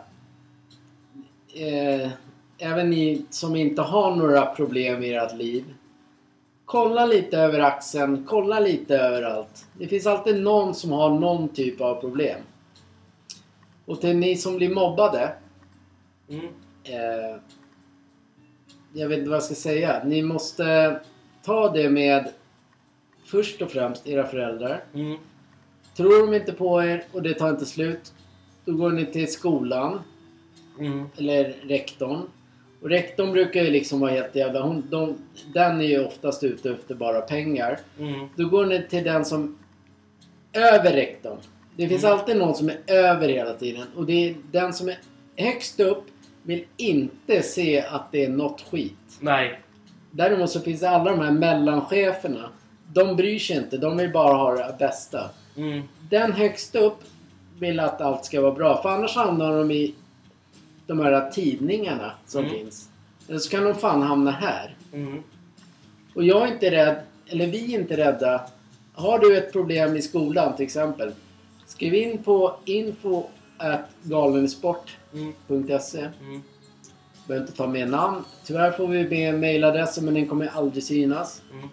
eh, 1.55 2.11
även 2.59 2.91
ni 2.91 3.27
som 3.31 3.57
inte 3.57 3.83
har 3.83 4.17
några 4.17 4.47
problem 4.47 5.03
i 5.03 5.15
ert 5.15 5.37
liv. 5.37 5.65
Kolla 6.65 7.07
lite 7.07 7.39
över 7.39 7.61
axeln, 7.61 8.25
kolla 8.29 8.61
lite 8.61 8.99
överallt. 8.99 9.67
Det 9.79 9.87
finns 9.87 10.07
alltid 10.07 10.43
någon 10.43 10.75
som 10.75 10.93
har 10.93 11.11
någon 11.11 11.49
typ 11.49 11.81
av 11.81 11.95
problem. 11.95 12.41
Och 13.89 14.01
till 14.01 14.17
ni 14.17 14.37
som 14.37 14.57
blir 14.57 14.75
mobbade, 14.75 15.33
Mm. 16.31 16.45
eh, 16.85 17.41
jag 18.93 19.09
vet 19.09 19.19
inte 19.19 19.31
vad 19.31 19.37
jag 19.37 19.43
ska 19.45 19.55
säga. 19.55 20.03
Ni 20.05 20.23
måste 20.23 21.01
ta 21.45 21.73
det 21.73 21.91
med 21.91 22.29
först 23.25 23.63
och 23.63 23.71
främst 23.71 24.07
era 24.07 24.27
föräldrar. 24.27 24.85
Mm. 24.95 25.17
Tror 25.97 26.27
de 26.27 26.35
inte 26.37 26.53
på 26.53 26.83
er 26.83 27.05
och 27.13 27.23
det 27.23 27.35
tar 27.35 27.51
inte 27.51 27.67
slut, 27.67 28.13
då 28.65 28.73
går 28.73 28.91
ni 28.91 29.07
till 29.07 29.33
skolan 29.33 30.01
Mm. 30.79 31.05
eller 31.17 31.45
rektorn. 31.63 32.23
Och 32.83 32.89
rektorn 32.89 33.33
brukar 33.33 33.63
ju 33.65 33.71
liksom 33.71 34.01
vara 34.01 34.11
helt 34.11 34.35
jävla... 34.35 34.61
Hon, 34.63 34.87
de, 34.91 35.17
den 35.55 35.81
är 35.81 35.85
ju 35.85 36.05
oftast 36.07 36.45
ute 36.45 36.71
efter 36.71 36.95
bara 36.95 37.21
pengar. 37.21 37.79
Mm. 37.99 38.29
Då 38.37 38.49
går 38.49 38.67
ni 38.67 38.87
till 38.89 39.05
den 39.05 39.25
som... 39.25 39.59
Över 40.53 40.93
rektorn. 40.93 41.39
Det 41.79 41.89
finns 41.89 42.05
Mm. 42.05 42.19
alltid 42.19 42.37
någon 42.37 42.55
som 42.55 42.69
är 42.69 42.79
över 42.87 43.29
hela 43.29 43.55
tiden. 43.55 43.87
Och 43.97 44.07
det 44.07 44.29
är 44.31 44.37
den 44.53 44.73
som 44.73 44.89
är 44.89 44.99
högst 45.37 45.81
upp 45.81 46.05
vill 46.43 46.65
inte 46.77 47.43
se 47.43 47.81
att 47.81 48.13
det 48.13 48.25
är 48.25 48.29
något 48.29 48.61
skit. 48.71 49.19
Nej. 49.21 49.61
Däremot 50.11 50.51
så 50.51 50.61
finns 50.61 50.81
det 50.81 50.91
alla 50.91 51.11
de 51.11 51.21
här 51.21 51.31
mellancheferna. 51.31 52.51
De 52.93 53.17
bryr 53.17 53.39
sig 53.39 53.57
inte. 53.57 53.77
De 53.77 53.97
vill 53.97 54.13
bara 54.13 54.37
ha 54.37 54.55
det 54.55 54.77
bästa. 54.79 55.31
Mm. 55.57 55.83
Den 56.11 56.33
högst 56.33 56.75
upp 56.75 56.99
vill 57.59 57.81
att 57.81 58.01
allt 58.01 58.25
ska 58.25 58.41
vara 58.41 58.53
bra. 58.55 58.83
För 58.83 58.89
annars 58.89 59.15
hamnar 59.17 59.59
de 59.59 59.71
i 59.71 59.95
de 60.87 61.01
här 61.01 61.31
tidningarna 61.31 62.13
som 62.27 62.45
Mm. 62.45 62.59
finns. 62.59 62.89
Eller 63.29 63.39
så 63.39 63.51
kan 63.51 63.65
de 63.65 63.75
fan 63.75 64.03
hamna 64.03 64.31
här. 64.31 64.77
Mm. 64.93 65.23
Och 66.15 66.25
jag 66.25 66.43
är 66.49 66.53
inte 66.53 66.71
rädd, 66.71 66.97
eller 67.27 67.47
vi 67.47 67.75
är 67.75 67.79
inte 67.81 67.97
rädda. 67.97 68.41
Har 68.95 69.19
du 69.19 69.37
ett 69.39 69.53
problem 69.53 69.97
i 69.97 70.03
skolan 70.03 70.57
till 70.57 70.65
exempel. 70.65 71.13
Skriv 71.69 71.95
in 71.95 72.23
på 72.23 72.57
info 72.65 73.27
galensport.se 74.03 76.09
Mm. 76.23 76.43
Behöver 77.27 77.47
inte 77.47 77.57
ta 77.57 77.67
med 77.67 77.91
namn. 77.91 78.25
Tyvärr 78.45 78.73
får 78.73 78.89
vi 78.89 79.09
med 79.09 79.41
mailadressen 79.41 80.05
men 80.05 80.15
den 80.15 80.29
kommer 80.29 80.47
aldrig 80.47 80.85
synas. 80.85 81.43
Mm. 81.53 81.69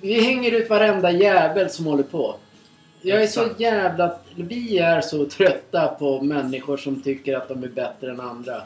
Vi 0.00 0.20
hänger 0.20 0.52
ut 0.52 0.70
varenda 0.70 1.10
jävel 1.10 1.70
som 1.70 1.86
håller 1.86 2.02
på. 2.02 2.36
Jag 3.02 3.22
är 3.22 3.26
så 3.26 3.48
jävla... 3.58 4.18
Vi 4.36 4.78
är 4.78 5.00
så 5.00 5.26
trötta 5.26 5.88
på 5.88 6.22
människor 6.22 6.76
som 6.76 7.02
tycker 7.02 7.36
att 7.36 7.48
de 7.48 7.64
är 7.64 7.68
bättre 7.68 8.10
än 8.10 8.20
andra. 8.20 8.62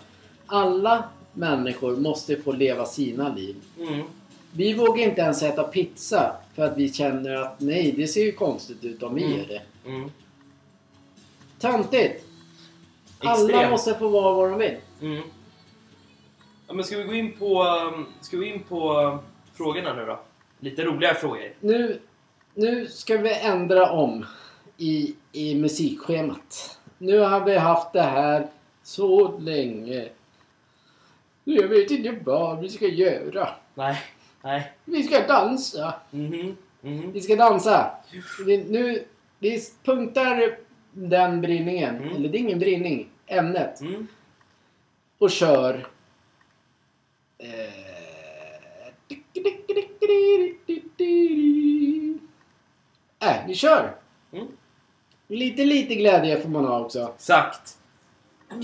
Alla 0.47 1.05
människor 1.33 1.97
måste 1.97 2.37
få 2.37 2.53
leva 2.53 2.85
sina 2.85 3.35
liv. 3.35 3.57
Mm. 3.79 4.03
Vi 4.53 4.75
vågar 4.75 5.05
inte 5.05 5.21
ens 5.21 5.43
äta 5.43 5.63
pizza 5.63 6.37
för 6.57 6.63
att 6.63 6.77
vi 6.77 6.93
känner 6.93 7.35
att 7.35 7.61
nej, 7.61 7.93
det 7.97 8.07
ser 8.07 8.23
ju 8.25 8.33
konstigt 8.33 8.85
ut 8.85 9.03
om 9.03 9.15
vi 9.15 9.25
Mm. 9.25 9.39
gör 9.39 9.47
det. 9.47 9.63
Mm. 9.87 10.11
Töntigt! 11.59 12.25
Alla 13.19 13.71
måste 13.71 13.95
få 13.95 14.09
vara 14.09 14.35
vad 14.35 14.51
de 14.51 14.59
vill. 14.59 14.77
Mm. 15.03 15.23
Ja, 16.67 16.75
men 16.75 16.85
ska 16.85 16.97
vi 16.99 17.05
gå 17.05 17.15
in 17.15 17.33
på, 17.39 17.65
um, 17.65 18.07
ska 18.21 18.37
vi 18.37 18.47
in 18.47 18.63
på 18.63 19.01
um, 19.01 19.19
frågorna 19.55 19.95
nu 19.95 20.05
då? 20.07 20.21
Lite 20.61 20.85
roliga 20.85 21.15
frågor. 21.15 21.53
Nu, 21.61 22.01
nu 22.55 22.87
ska 22.87 23.17
vi 23.19 23.35
ändra 23.41 23.91
om 23.93 24.27
i, 24.77 25.15
i 25.33 25.55
musikschemat. 25.55 26.79
Nu 26.99 27.19
har 27.19 27.45
vi 27.45 27.57
haft 27.57 27.93
det 27.93 28.03
här 28.03 28.47
så 28.83 29.39
länge. 29.39 30.09
Jag 31.45 31.69
vet 31.69 31.91
inte 31.91 32.17
vad 32.25 32.61
vi 32.61 32.69
ska 32.69 32.87
göra. 32.87 33.49
Nej. 33.75 34.03
Nej. 34.47 34.73
Vi 34.85 35.03
ska 35.03 35.27
dansa. 35.27 35.95
Mhm. 36.11 36.57
Mhm. 36.81 37.13
Vi 37.13 37.21
ska 37.21 37.37
dansa. 37.37 37.91
Vi, 38.47 38.65
nu, 38.65 39.05
vi 39.39 39.61
punktar 39.85 40.59
den 40.93 41.41
brinningen. 41.41 41.97
Mm. 41.97 42.17
Eller 42.17 42.29
det 42.29 42.39
är 42.39 42.41
ingen 42.41 42.59
brinning. 42.59 43.09
Ämnet. 43.27 43.81
Mm. 43.81 44.07
Och 45.19 45.31
kör. 45.31 45.87
Eh, 47.39 47.49
Äh, 53.21 53.47
vi 53.47 53.55
kör! 53.55 53.97
Mm. 54.33 54.47
Lite, 55.29 55.65
lite 55.65 55.95
glädje 55.95 56.41
får 56.41 56.49
man 56.49 56.65
ha 56.65 56.81
också. 56.81 57.13
Exakt. 57.15 57.79
I'm 58.51 58.63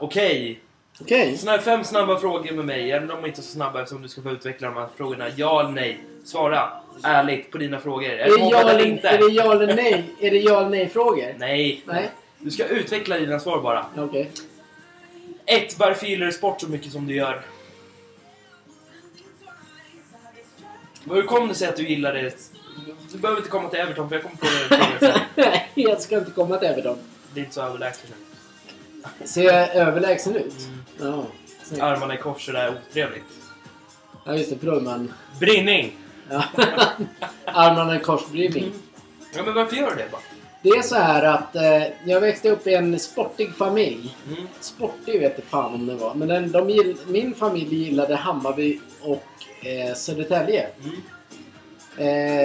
Okej. 0.00 0.60
Okej. 1.00 1.36
Såna 1.38 1.52
här 1.52 1.58
fem 1.58 1.84
snabba 1.84 2.18
frågor 2.18 2.52
med 2.52 2.64
mig. 2.64 2.92
Även 2.92 3.10
om 3.10 3.22
de 3.22 3.28
inte 3.28 3.40
är 3.40 3.42
så 3.42 3.52
snabba 3.52 3.82
eftersom 3.82 4.02
du 4.02 4.08
ska 4.08 4.22
få 4.22 4.30
utveckla 4.30 4.68
de 4.68 4.76
här 4.76 4.88
frågorna. 4.96 5.26
Ja 5.36 5.60
eller 5.60 5.70
nej? 5.70 6.00
Svara 6.24 6.70
ärligt 7.02 7.50
på 7.50 7.58
dina 7.58 7.80
frågor. 7.80 8.08
Är 8.08 8.18
Är 8.18 8.24
det 8.28 8.36
det, 8.36 8.48
ja 8.50 8.70
eller 8.70 8.86
inte? 8.86 9.08
är 9.08 9.18
det 9.18 9.24
ja 9.34 9.52
eller 9.52 9.74
nej? 9.74 10.04
Är 10.20 10.30
det 10.30 10.38
ja 10.38 10.60
eller 10.60 10.70
nej 10.70 10.88
frågor? 10.88 11.34
Nej. 11.38 11.82
Nej. 11.86 12.10
Du 12.38 12.50
ska 12.50 12.64
utveckla 12.66 13.16
dina 13.18 13.40
svar 13.40 13.60
bara. 13.62 13.86
Okej. 13.96 14.30
Ett, 15.46 15.78
Varför 15.78 16.06
gillar 16.06 16.26
du 16.26 16.32
sport 16.32 16.60
så 16.60 16.68
mycket 16.68 16.92
som 16.92 17.06
du 17.06 17.14
gör? 17.14 17.42
Hur 21.10 21.22
kom 21.22 21.48
det 21.48 21.54
sig 21.54 21.68
att 21.68 21.76
du 21.76 21.88
gillar 21.88 22.14
det? 22.14 22.34
Du 23.12 23.18
behöver 23.18 23.40
inte 23.40 23.50
komma 23.50 23.68
till 23.68 23.78
Everton 23.80 24.08
för 24.08 24.16
jag 24.16 24.24
kommer 24.24 24.98
sen. 25.12 25.20
Nej, 25.34 25.70
jag 25.74 26.00
ska 26.00 26.18
inte 26.18 26.30
komma 26.30 26.56
till 26.56 26.68
Everton. 26.68 26.98
Det 27.34 27.40
är 27.40 27.44
inte 27.44 27.54
så 27.54 27.62
överlägset. 27.62 28.10
Ser 29.24 29.42
jag 29.42 29.74
överlägsen 29.74 30.36
ut? 30.36 30.54
Mm. 31.00 31.12
Ja. 31.12 31.24
snyggt. 31.64 31.82
Armarna 31.82 32.14
i 32.14 32.16
kors 32.16 32.46
så 32.46 32.52
där 32.52 32.74
otrevligt. 32.88 33.24
Ja, 34.24 34.34
just 34.36 34.50
det. 34.50 34.56
Förlåt, 34.60 34.82
man. 34.82 35.12
Brinning! 35.40 35.92
Ja. 36.30 36.44
Armarna 37.44 37.96
i 37.96 37.98
kors 38.00 38.26
bredvid. 38.32 38.62
Mm. 38.62 38.74
Ja, 39.36 39.42
men 39.44 39.54
varför 39.54 39.76
gör 39.76 39.90
du 39.90 39.96
det 39.96 40.08
bara? 40.12 40.20
Det 40.62 40.68
är 40.68 40.82
så 40.82 40.94
här 40.94 41.22
att 41.24 41.56
eh, 41.56 41.82
jag 42.04 42.20
växte 42.20 42.50
upp 42.50 42.66
i 42.66 42.74
en 42.74 42.98
sportig 42.98 43.54
familj. 43.54 44.16
Mm. 44.28 44.46
Sportig 44.60 45.20
vet 45.20 45.32
jag 45.38 45.44
fan 45.44 45.74
om 45.74 45.86
det 45.86 45.94
var. 45.94 46.14
Men 46.14 46.28
den, 46.28 46.52
de 46.52 46.70
gill, 46.70 46.96
min 47.06 47.34
familj 47.34 47.74
gillade 47.84 48.16
Hammarby 48.16 48.80
och 49.02 49.66
eh, 49.66 49.94
Södertälje. 49.94 50.66
Mm. 50.84 50.96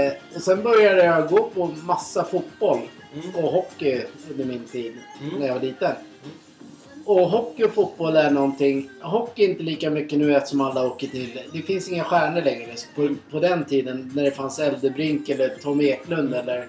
Eh, 0.08 0.14
och 0.36 0.41
sen 0.41 0.64
började 0.64 1.03
jag 1.06 1.28
gå 1.30 1.43
på 1.43 1.66
massa 1.84 2.24
fotboll 2.24 2.80
Mm. 3.24 3.36
och 3.36 3.51
hockey 3.51 4.01
under 4.32 4.45
min 4.45 4.64
tid 4.66 4.93
Mm. 5.22 5.39
när 5.39 5.47
jag 5.47 5.53
var 5.53 5.62
liten. 5.62 5.91
Och 7.06 7.30
hockey 7.30 7.64
och 7.64 7.74
fotboll 7.74 8.16
är 8.16 8.32
någonting... 8.32 8.89
Hockey 9.01 9.43
är 9.45 9.49
inte 9.49 9.64
lika 9.64 9.89
mycket 9.89 10.20
nu 10.20 10.36
eftersom 10.36 10.62
alla 10.62 10.88
åker 10.88 11.08
till... 11.08 11.41
Det 11.53 11.62
finns 11.62 11.89
inga 11.91 12.03
stjärnor 12.03 12.41
längre. 12.41 12.72
På, 12.95 13.16
på 13.32 13.39
den 13.39 13.66
tiden 13.66 14.12
när 14.16 14.24
det 14.24 14.32
fanns 14.32 14.60
Eldebrink 14.60 15.30
eller 15.30 15.49
Tom 15.49 15.82
Eklund 15.82 16.34
eller 16.34 16.68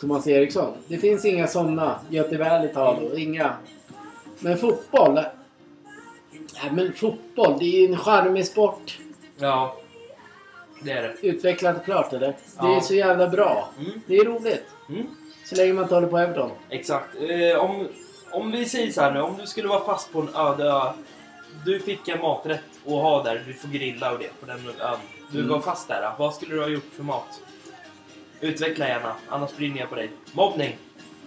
Thomas 0.00 0.26
Eriksson. 0.26 0.72
Det 0.88 0.98
finns 0.98 1.24
inga 1.24 1.46
sådana. 1.46 2.00
Göte 2.10 2.36
Välitalo. 2.36 3.16
Inga. 3.16 3.52
Men 4.38 4.58
fotboll... 4.58 5.14
Nej 6.62 6.72
men 6.72 6.92
fotboll, 6.92 7.56
det 7.58 7.64
är 7.64 7.80
ju 7.80 7.86
en 7.86 7.96
charmig 7.96 8.46
sport. 8.46 8.98
Ja, 9.38 9.76
det 10.82 10.90
är 10.92 11.02
det. 11.02 11.28
Utvecklat 11.28 11.84
klart 11.84 12.12
eller? 12.12 12.26
Det 12.28 12.34
Ja. 12.58 12.76
är 12.76 12.80
så 12.80 12.94
jävla 12.94 13.28
bra. 13.28 13.68
Mm. 13.78 13.90
Det 14.06 14.16
är 14.16 14.24
roligt. 14.24 14.64
Mm. 14.88 15.06
Så 15.44 15.54
länge 15.56 15.72
man 15.72 15.82
inte 15.82 15.94
håller 15.94 16.08
på 16.08 16.18
Everton. 16.18 16.50
Exakt. 16.70 17.08
Eh, 17.28 17.64
om, 17.64 17.88
om 18.30 18.50
vi 18.50 18.66
säger 18.66 18.92
så 18.92 19.00
här 19.00 19.12
nu, 19.12 19.20
om 19.20 19.36
du 19.40 19.46
skulle 19.46 19.68
vara 19.68 19.84
fast 19.84 20.12
på 20.12 20.20
en 20.20 20.28
öde 20.34 20.64
ö. 20.64 20.92
Du 21.64 21.80
fick 21.80 22.08
en 22.08 22.20
maträtt 22.20 22.60
att 22.86 22.92
ha 22.92 23.22
där, 23.22 23.44
du 23.46 23.54
får 23.54 23.68
grilla 23.68 24.12
och 24.12 24.18
det 24.18 24.40
på 24.40 24.46
den 24.46 24.58
ön. 24.80 24.98
Du 25.30 25.38
Mm. 25.38 25.50
var 25.50 25.60
fast 25.60 25.88
där. 25.88 26.12
Vad 26.18 26.34
skulle 26.34 26.54
du 26.54 26.60
ha 26.60 26.68
gjort 26.68 26.90
för 26.96 27.02
mat? 27.02 27.40
Utveckla 28.40 28.88
gärna, 28.88 29.14
annars 29.28 29.56
brinner 29.56 29.80
jag 29.80 29.88
på 29.88 29.94
dig. 29.94 30.10
Mobbning! 30.32 30.76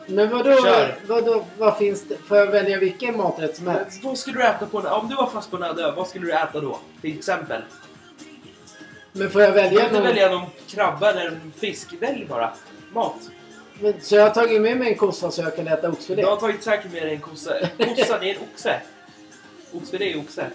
Men 0.07 0.29
vadå, 0.29 0.61
Kör. 0.63 0.95
vadå, 1.07 1.45
vad 1.57 1.77
finns 1.77 2.03
det? 2.07 2.17
Får 2.17 2.37
jag 2.37 2.47
välja 2.47 2.77
vilken 2.79 3.17
maträtt 3.17 3.57
som 3.57 3.67
helst? 3.67 4.03
Vad 4.03 4.17
skulle 4.17 4.37
du 4.39 4.43
äta 4.47 4.65
på 4.65 4.79
en, 4.79 4.85
om 4.85 5.09
du 5.09 5.15
var 5.15 5.27
fast 5.29 5.51
på 5.51 5.57
en 5.57 5.63
öde 5.63 5.83
ö, 5.83 5.91
vad 5.95 6.07
skulle 6.07 6.25
du 6.25 6.31
äta 6.33 6.59
då? 6.59 6.79
Till 7.01 7.17
exempel. 7.17 7.61
Men 9.11 9.29
får 9.29 9.41
jag 9.41 9.51
Du 9.53 9.59
kan 9.59 9.63
välja 9.69 9.83
inte 9.83 9.93
någon? 9.95 10.03
välja 10.07 10.29
någon 10.29 10.45
krabba 10.67 11.09
eller 11.11 11.27
en 11.27 11.53
fisk. 11.59 11.93
Välj 11.99 12.25
bara. 12.25 12.53
Mat. 12.93 13.15
Men, 13.81 14.01
så 14.01 14.15
jag 14.15 14.23
har 14.23 14.29
tagit 14.29 14.61
med 14.61 14.77
mig 14.77 14.91
en 14.91 14.97
kossa 14.97 15.31
så 15.31 15.41
jag 15.41 15.55
kan 15.55 15.67
äta 15.67 15.89
oxfilé? 15.89 16.21
Du 16.21 16.27
har 16.27 16.37
tagit 16.37 16.63
säkert 16.63 16.93
med 16.93 17.03
dig 17.03 17.15
en 17.15 17.21
kossa. 17.21 17.53
Kossa, 17.77 18.19
det 18.19 18.29
är 18.29 18.35
en 18.35 18.41
oxe. 18.53 18.81
Oxfilé 19.73 20.11
är 20.13 20.19
oxe. 20.19 20.47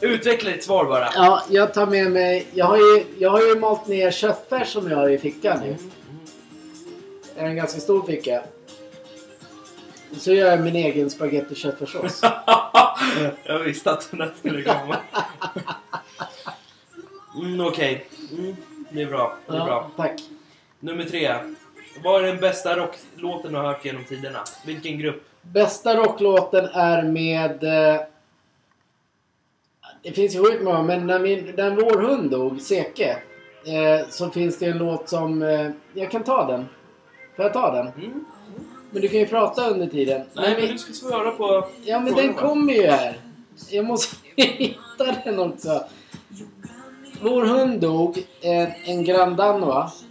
Utveckla 0.00 0.50
ditt 0.50 0.64
svar 0.64 0.84
bara. 0.84 1.10
Ja, 1.14 1.42
jag 1.50 1.74
tar 1.74 1.86
med 1.86 2.10
mig... 2.10 2.46
Jag 2.54 2.66
har 2.66 2.76
ju, 2.76 3.04
jag 3.18 3.30
har 3.30 3.42
ju 3.42 3.58
malt 3.58 3.86
ner 3.86 4.10
köttfärs 4.10 4.68
som 4.68 4.90
jag 4.90 4.96
har 4.96 5.08
i 5.08 5.18
fickan 5.18 5.60
nu. 5.60 5.76
Det 7.34 7.40
är 7.40 7.46
en 7.46 7.56
ganska 7.56 7.80
stor 7.80 8.06
ficka. 8.06 8.42
Så 10.18 10.32
gör 10.32 10.50
jag 10.50 10.60
min 10.60 10.76
egen 10.76 11.10
spagetti 11.10 11.54
köttfärssås. 11.54 12.20
jag 13.44 13.58
visste 13.58 13.90
att 13.90 14.10
den 14.10 14.20
här 14.20 14.34
skulle 14.38 14.62
komma. 14.62 14.96
Mm, 17.36 17.66
Okej. 17.66 18.06
Mm, 18.38 18.56
det 18.90 19.02
är 19.02 19.06
bra. 19.06 19.36
Det 19.46 19.56
är 19.56 19.64
bra. 19.64 19.90
Tack. 19.96 20.20
Nummer 20.80 21.04
tre. 21.04 21.34
Vad 22.04 22.22
är 22.22 22.26
den 22.26 22.40
bästa 22.40 22.76
rocklåten 22.76 23.52
du 23.52 23.58
har 23.58 23.64
hört 23.66 23.84
genom 23.84 24.04
tiderna? 24.04 24.44
Vilken 24.66 24.98
grupp? 24.98 25.22
Bästa 25.42 25.96
rocklåten 25.96 26.64
är 26.64 27.02
med... 27.02 27.64
Eh, 27.64 28.00
det 30.02 30.12
finns 30.12 30.34
ju 30.34 30.44
sjukt 30.44 30.62
många, 30.64 30.82
men 30.82 31.06
när, 31.06 31.18
min, 31.18 31.52
när 31.56 31.70
vår 31.70 32.02
hund 32.02 32.30
dog, 32.30 32.60
Seke, 32.60 33.16
eh, 33.66 34.08
så 34.10 34.30
finns 34.30 34.58
det 34.58 34.66
en 34.66 34.78
låt 34.78 35.08
som... 35.08 35.42
Eh, 35.42 35.70
jag 35.94 36.10
kan 36.10 36.24
ta 36.24 36.46
den. 36.46 36.66
Får 37.36 37.44
jag 37.44 37.52
ta 37.52 37.72
den? 37.74 37.86
Mm. 37.86 38.24
Men 38.90 39.02
du 39.02 39.08
kan 39.08 39.20
ju 39.20 39.26
prata 39.26 39.70
under 39.70 39.86
tiden. 39.86 40.26
Nej, 40.34 40.56
men 40.60 40.68
du 40.72 40.78
ska 40.78 40.92
svara 40.92 41.30
på... 41.30 41.68
Ja, 41.84 42.00
men 42.00 42.14
den 42.14 42.34
kommer 42.34 42.72
ju 42.72 42.86
här. 42.86 43.16
Jag 43.70 43.84
måste 43.84 44.16
hitta 44.36 45.12
den 45.24 45.38
också. 45.38 45.84
Vår 47.22 47.42
hund 47.42 47.80
dog, 47.80 48.26
en, 48.40 48.72
en 48.84 49.04
Grand 49.04 49.36
Danois. 49.36 50.04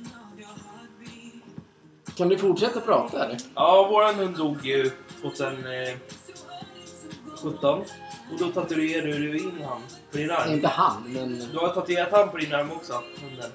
Kan 2.18 2.30
du 2.30 2.38
fortsätta 2.38 2.80
prata 2.80 3.26
eller? 3.26 3.38
Ja, 3.56 3.88
våran 3.92 4.16
hund 4.16 4.38
dog 4.38 4.66
ju 4.66 4.92
2017. 5.22 7.84
Och 8.32 8.40
då 8.40 8.48
tatuerade 8.48 9.18
du 9.18 9.38
in 9.38 9.52
han 9.68 9.82
på 10.12 10.18
din 10.18 10.32
arm. 10.32 10.54
Inte 10.54 10.68
han, 10.68 11.04
men... 11.08 11.44
Du 11.52 11.58
har 11.58 11.70
tatuerat 11.70 12.12
han 12.12 12.30
på 12.30 12.38
din 12.38 12.54
arm 12.54 12.72
också, 12.72 12.94
hunden. 12.94 13.52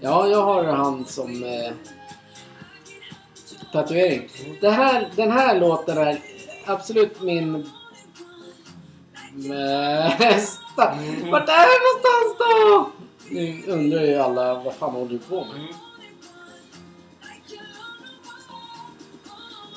Ja, 0.00 0.26
jag 0.26 0.42
har 0.42 0.64
han 0.64 1.04
som 1.04 1.44
eh, 1.44 1.72
tatuering. 3.72 4.28
Det 4.60 4.70
här, 4.70 5.10
den 5.16 5.32
här 5.32 5.60
låten 5.60 5.98
är 5.98 6.18
absolut 6.66 7.22
min 7.22 7.70
mesta. 9.36 10.92
Mm. 10.92 11.30
Vart 11.30 11.48
är 11.48 11.66
det 11.66 11.78
någonstans 11.86 12.38
då? 12.38 12.90
Nu 13.30 13.62
undrar 13.66 14.02
ju 14.02 14.16
alla 14.16 14.54
vad 14.54 14.74
fan 14.74 14.94
håller 14.94 15.10
du 15.10 15.18
på 15.18 15.44
med? 15.44 15.56
Mm. 15.56 15.68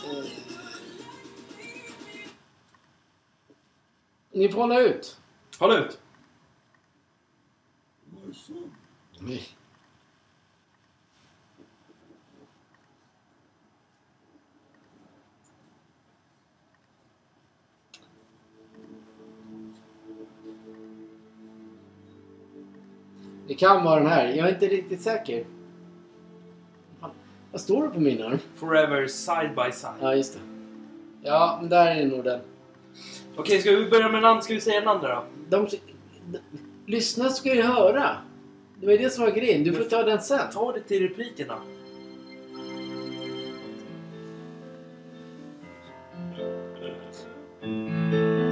Eh. 0.05 0.31
Ni 4.31 4.49
får 4.49 4.61
hålla 4.61 4.79
ut. 4.79 5.17
Håll 5.59 5.75
ut! 5.75 5.99
Det 23.49 23.55
kan 23.55 23.83
vara 23.83 23.99
den 23.99 24.09
här. 24.09 24.27
Jag 24.27 24.47
är 24.47 24.53
inte 24.53 24.67
riktigt 24.67 25.01
säker. 25.01 25.45
Vad 27.51 27.61
står 27.61 27.83
det 27.83 27.89
på 27.89 27.99
min 27.99 28.21
arm? 28.21 28.39
Forever 28.55 29.07
side 29.07 29.55
by 29.55 29.71
side. 29.71 29.93
Ja, 30.01 30.15
just 30.15 30.33
det. 30.33 30.39
Ja, 31.23 31.57
men 31.61 31.69
där 31.69 31.95
är 31.95 32.05
nog 32.05 32.23
den. 32.23 32.39
Okej, 33.35 33.61
ska 33.61 33.71
vi 33.71 33.89
börja 33.89 34.09
med 34.09 34.17
en 34.17 34.25
annan? 34.25 34.43
Ska 34.43 34.53
vi 34.53 34.61
säga 34.61 34.81
en 34.81 34.87
andra 34.87 35.15
då? 35.15 35.23
De, 35.49 35.67
de, 36.31 36.39
lyssna 36.85 37.29
ska 37.29 37.55
ju 37.55 37.61
höra. 37.61 38.17
Det 38.79 38.85
var 38.85 38.93
ju 38.93 38.97
det 38.97 39.09
som 39.09 39.23
var 39.23 39.31
grejen. 39.31 39.63
Du 39.63 39.73
får 39.73 39.83
ta 39.83 40.03
den 40.03 40.21
sen. 40.21 40.39
Ta 40.53 40.71
det 40.71 40.81
till 40.81 41.07
replikerna. 41.07 41.55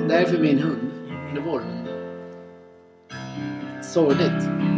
Det 0.08 0.14
här 0.14 0.22
är 0.22 0.26
för 0.26 0.44
min 0.44 0.60
hund. 0.60 0.92
Eller 1.32 1.42
vår 1.42 1.60
hund. 1.60 1.88
Sorgligt. 3.84 4.77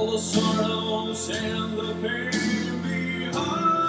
All 0.00 0.12
the 0.12 0.18
sorrows 0.18 1.28
and 1.28 1.76
the 1.76 1.94
pain 2.00 2.82
behind. 2.82 3.79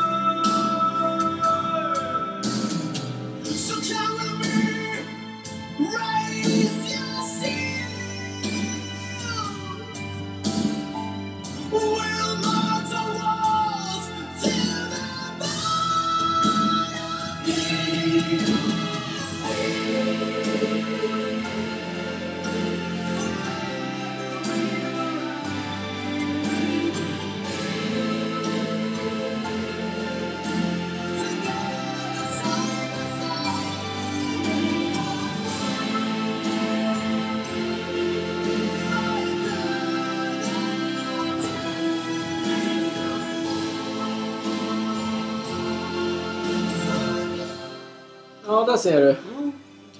Där 48.71 48.77
ser 48.77 49.01
du. 49.01 49.09
Mm. 49.09 49.51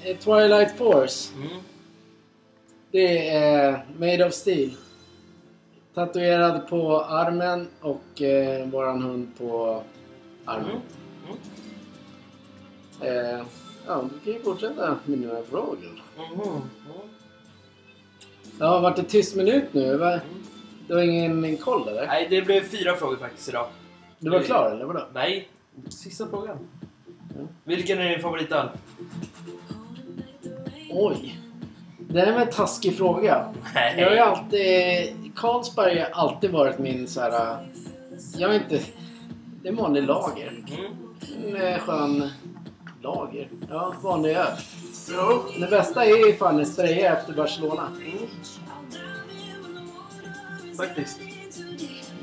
Eh, 0.04 0.18
Twilight 0.18 0.78
Force. 0.78 1.34
Mm. 1.36 1.48
Det 2.92 3.30
är 3.30 3.86
Made 3.98 4.26
of 4.26 4.34
Steel. 4.34 4.72
Tatuerad 5.94 6.68
på 6.68 7.02
armen 7.02 7.68
och 7.82 8.22
eh, 8.22 8.68
våran 8.68 9.02
hund 9.02 9.32
på 9.38 9.84
armen. 10.46 10.82
Mm. 13.02 13.38
Eh, 13.38 13.46
ja, 13.88 14.10
du 14.14 14.20
kan 14.20 14.34
ju 14.34 14.44
fortsätta 14.44 14.98
med 15.06 15.20
dina 15.20 15.44
frågor. 15.44 16.04
Mm. 16.18 16.62
Det 18.58 18.66
har 18.66 18.82
varit 18.82 19.00
en 19.00 19.06
tyst 19.06 19.36
minut 19.36 19.74
nu. 19.74 19.98
Va? 19.98 20.20
Det 20.88 20.94
var 20.94 21.02
ingen 21.02 21.58
koll 21.58 21.88
eller? 21.88 22.08
Nej, 22.08 22.28
det 22.30 22.42
blev 22.42 22.64
fyra 22.64 22.96
frågor 22.96 23.18
faktiskt 23.18 23.50
idag. 23.50 23.68
Du 24.20 24.30
var 24.30 24.40
klar 24.40 24.72
eller 24.72 24.86
vadå? 24.86 25.08
Nej, 25.14 25.50
sista 25.90 26.28
frågan. 26.28 26.58
Vilken 27.64 28.00
är 28.00 28.10
din 28.10 28.22
favoritöl? 28.22 28.70
Oj. 30.90 31.40
Det 32.00 32.22
är 32.22 32.28
en 32.28 32.50
taskig 32.50 32.98
fråga. 32.98 33.54
Nej. 33.74 33.96
Jag 33.98 34.08
har 34.08 34.16
ju 34.16 34.20
alltid... 34.20 35.32
Carlsberg 35.36 36.00
har 36.00 36.10
alltid 36.24 36.52
varit 36.52 36.80
min 36.80 37.08
så 37.08 37.22
här. 37.22 37.68
Jag 38.38 38.50
vet 38.50 38.62
inte... 38.72 38.86
Det 39.62 39.68
är 39.68 39.72
en 39.72 39.78
vanlig 39.78 40.04
lager. 40.04 40.64
Mm. 40.68 41.56
En 41.56 41.62
eh, 41.62 41.80
skön 41.80 42.30
lager. 43.02 43.50
Ja, 43.70 43.94
vanlig 44.02 44.32
öl. 44.32 44.58
Det 45.60 45.70
bästa 45.70 46.06
är 46.06 46.28
ju 46.28 46.34
fan 46.34 46.60
Estrella 46.60 47.18
efter 47.18 47.34
Barcelona. 47.34 47.88
Mm. 48.02 48.28
Faktiskt. 50.78 51.20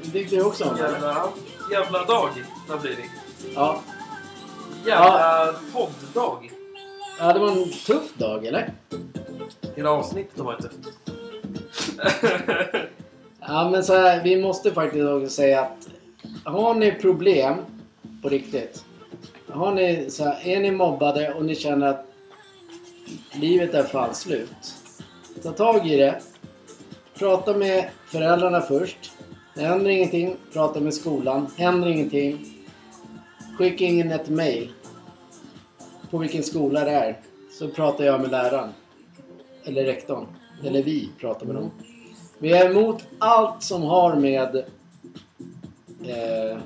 Det 0.03 0.11
tyckte 0.11 0.37
du 0.37 0.43
också 0.43 0.65
om? 0.65 0.77
Jävla, 0.77 1.29
jävla 1.73 2.05
dag 2.05 2.29
det 2.67 2.73
har 2.73 2.81
blivit. 2.81 3.11
Ja. 3.55 3.81
Jävla 4.87 5.55
podddag. 5.73 6.51
ja, 7.19 7.33
det 7.33 7.39
var 7.39 7.49
en 7.49 7.71
tuff 7.87 8.15
dag 8.15 8.47
eller? 8.47 8.73
Hela 9.77 9.91
avsnittet 9.91 10.39
har 10.39 10.45
varit 10.45 10.63
tufft. 10.63 10.89
Ja, 13.41 13.71
men 13.71 13.85
så 13.85 13.95
här, 13.95 14.23
vi 14.25 14.43
måste 14.43 14.73
faktiskt 14.73 15.05
också 15.05 15.29
säga 15.29 15.61
att 15.61 15.89
har 16.45 16.75
ni 16.75 16.93
problem 16.93 17.55
på 18.23 18.29
riktigt. 18.29 18.85
Har 19.49 19.75
ni, 19.75 20.11
så 20.11 20.25
här, 20.25 20.49
är 20.49 20.61
ni 20.61 20.71
mobbade 20.71 21.35
och 21.35 21.45
ni 21.45 21.55
känner 21.55 21.87
att 21.87 22.07
livet 23.33 23.75
är 23.75 23.83
fan 23.83 24.15
slut. 24.15 24.75
Ta 25.43 25.53
tag 25.53 25.87
i 25.87 25.97
det. 25.97 26.21
Prata 27.19 27.55
med 27.55 27.91
föräldrarna 28.07 28.61
först. 28.61 29.13
Det 29.55 29.63
händer 29.63 29.91
ingenting. 29.91 30.37
Prata 30.53 30.81
med 30.81 30.95
skolan. 30.95 31.51
Händer 31.57 31.89
ingenting. 31.89 32.58
Skicka 33.59 33.85
in 33.85 34.13
ett 34.13 34.29
mail. 34.29 34.73
På 36.11 36.19
vilken 36.19 36.43
skola 36.43 36.85
det 36.85 36.91
är. 36.91 37.21
Så 37.51 37.69
pratar 37.69 38.05
jag 38.05 38.21
med 38.21 38.31
läraren. 38.31 38.69
Eller 39.65 39.85
rektorn. 39.85 40.27
Eller 40.65 40.83
vi 40.83 41.11
pratar 41.21 41.47
med 41.47 41.55
dem. 41.55 41.71
Vi 42.39 42.53
är 42.53 42.71
emot 42.71 43.05
allt 43.19 43.63
som 43.63 43.83
har 43.83 44.17
med... 44.17 44.57
Eh, 46.05 46.59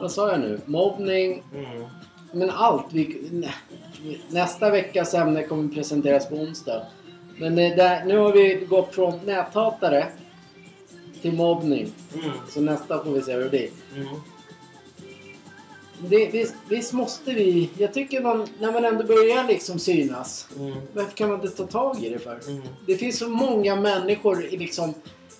vad 0.00 0.12
sa 0.12 0.30
jag 0.30 0.40
nu? 0.40 0.60
Mobbning. 0.64 1.42
Mm. 1.54 1.84
Men 2.32 2.50
allt. 2.50 2.86
Vi, 2.92 3.28
nä, 3.32 3.54
nästa 4.28 4.70
veckas 4.70 5.14
ämne 5.14 5.42
kommer 5.42 5.74
presenteras 5.74 6.28
på 6.28 6.34
onsdag. 6.34 6.82
Men 7.38 7.58
eh, 7.58 7.76
där, 7.76 8.04
nu 8.04 8.18
har 8.18 8.32
vi 8.32 8.66
gått 8.68 8.94
från 8.94 9.20
näthatare 9.24 10.06
till 11.22 11.32
mobbning. 11.32 11.92
Mm. 12.14 12.30
Så 12.48 12.60
nästa 12.60 13.04
får 13.04 13.12
vi 13.12 13.22
se 13.22 13.32
hur 13.32 13.42
det 13.42 13.50
blir. 13.50 13.68
Mm. 13.96 14.06
Det, 16.08 16.26
visst, 16.32 16.54
visst 16.68 16.92
måste 16.92 17.32
vi... 17.32 17.70
Jag 17.78 17.94
tycker 17.94 18.20
man, 18.20 18.46
när 18.58 18.72
man 18.72 18.84
ändå 18.84 19.04
börjar 19.04 19.48
liksom 19.48 19.78
synas. 19.78 20.48
Mm. 20.58 20.72
Varför 20.92 21.12
kan 21.12 21.28
man 21.28 21.42
inte 21.42 21.56
ta 21.56 21.66
tag 21.66 22.04
i 22.04 22.08
det 22.08 22.18
för? 22.18 22.40
Mm. 22.48 22.62
Det 22.86 22.96
finns 22.96 23.18
så 23.18 23.28
många 23.28 23.76
människor 23.76 24.44
i 24.44 24.56
liksom... 24.56 24.94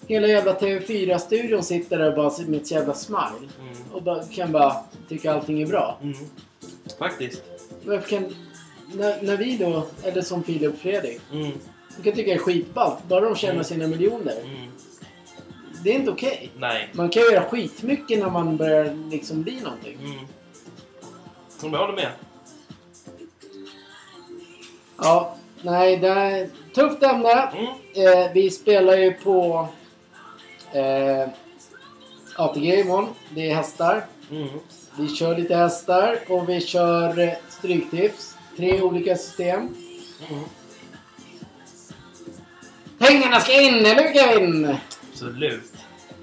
Hela 0.06 0.26
jävla 0.26 0.54
TV4-studion 0.58 1.62
sitter 1.62 1.98
där 1.98 2.16
bara 2.16 2.32
med 2.46 2.60
ett 2.60 2.70
jävla 2.70 2.94
smile. 2.94 3.48
Mm. 3.60 3.74
Och 3.92 4.02
bara, 4.02 4.24
kan 4.24 4.52
bara 4.52 4.76
tycka 5.08 5.32
allting 5.32 5.62
är 5.62 5.66
bra. 5.66 5.98
Mm. 6.02 6.16
Faktiskt. 6.98 7.42
Varför 7.84 8.08
kan... 8.08 8.34
När, 8.94 9.22
när 9.22 9.36
vi 9.36 9.56
då, 9.56 9.86
eller 10.02 10.22
som 10.22 10.42
Filip 10.42 10.72
och 10.72 10.78
Fredrik. 10.78 11.20
Mm. 11.32 11.52
De 11.96 12.02
kan 12.02 12.12
tycka 12.12 12.30
det 12.30 12.36
är 12.36 12.38
skitballt. 12.38 13.08
Bara 13.08 13.20
de 13.20 13.36
tjänar 13.36 13.62
sina 13.62 13.86
miljoner. 13.86 14.36
Det 15.82 15.90
är 15.90 15.94
inte 15.94 16.10
okej. 16.10 16.50
Nej. 16.56 16.88
Man 16.92 17.08
kan 17.08 17.22
göra 17.22 17.44
skitmycket 17.44 18.18
när 18.18 18.30
man 18.30 18.56
börjar 18.56 19.10
liksom 19.10 19.42
bli 19.42 19.60
någonting. 19.60 19.98
Mm. 20.04 21.72
Jag 21.72 21.78
håller 21.78 21.94
med. 21.94 22.10
Ja, 24.98 25.36
nej, 25.62 25.96
det 25.96 26.08
är 26.08 26.44
ett 26.44 26.74
tufft 26.74 27.02
ämne. 27.02 27.32
Mm. 27.32 27.66
Eh, 27.94 28.32
vi 28.34 28.50
spelar 28.50 28.96
ju 28.96 29.12
på 29.12 29.68
eh, 30.72 31.28
ATG 32.36 32.80
imorgon. 32.80 33.08
Det 33.30 33.50
är 33.50 33.54
hästar. 33.54 34.06
Mm. 34.30 34.48
Vi 34.98 35.08
kör 35.08 35.38
lite 35.38 35.56
hästar 35.56 36.18
och 36.28 36.48
vi 36.48 36.60
kör 36.60 37.18
eh, 37.18 37.32
stryktips. 37.48 38.36
Tre 38.56 38.82
olika 38.82 39.16
system. 39.16 39.58
Mm. 39.58 40.44
Pengarna 42.98 43.40
ska 43.40 43.62
in, 43.62 43.74
eller 43.74 44.02
hur 44.02 44.14
Kevin? 44.14 44.76
Absolut. 45.12 45.71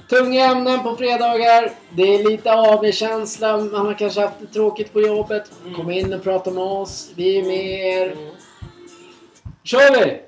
Tunga 0.10 0.46
ämnen 0.46 0.84
på 0.84 0.96
fredagar. 0.96 1.72
Det 1.90 2.16
är 2.16 2.30
lite 2.30 2.54
AV-känsla. 2.54 3.58
Man 3.58 3.86
har 3.86 3.94
kanske 3.94 4.22
haft 4.22 4.40
det 4.40 4.48
tråkigt 4.48 4.94
på 4.94 5.02
jobbet. 5.02 5.52
Mm. 5.64 5.76
Kom 5.76 5.92
in 5.92 6.14
och 6.14 6.24
prata 6.24 6.52
med 6.52 6.64
oss. 6.64 7.12
Vi 7.16 7.38
är 7.38 7.44
med 7.44 7.80
er. 7.80 8.12
Mm. 8.12 8.30
kör 9.64 10.06
vi! 10.06 10.22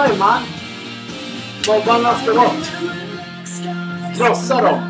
Mm. 0.00 0.08
High 0.08 0.08
five 0.08 0.18
man! 0.18 0.42
Mobbarna 1.68 2.14
ska 2.14 2.34
bort! 2.34 2.66
Krossa 4.16 4.62
dem! 4.62 4.80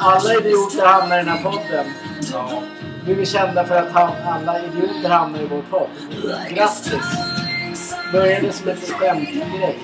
Alla 0.00 0.34
idioter 0.34 0.86
hamnar 0.86 1.16
i 1.16 1.24
den 1.24 1.28
här 1.28 1.42
podden. 1.42 1.86
Ja. 2.32 2.62
Vi 3.06 3.20
är 3.20 3.24
kända 3.24 3.64
för 3.64 3.74
att 3.74 3.96
alla 4.26 4.60
idioter 4.64 5.08
hamnar 5.08 5.40
i 5.40 5.46
vår 5.50 5.62
podd. 5.70 5.88
Grattis! 6.50 7.94
Började 8.12 8.52
som 8.52 8.68
en 8.68 8.76
skämtgrej. 8.76 9.78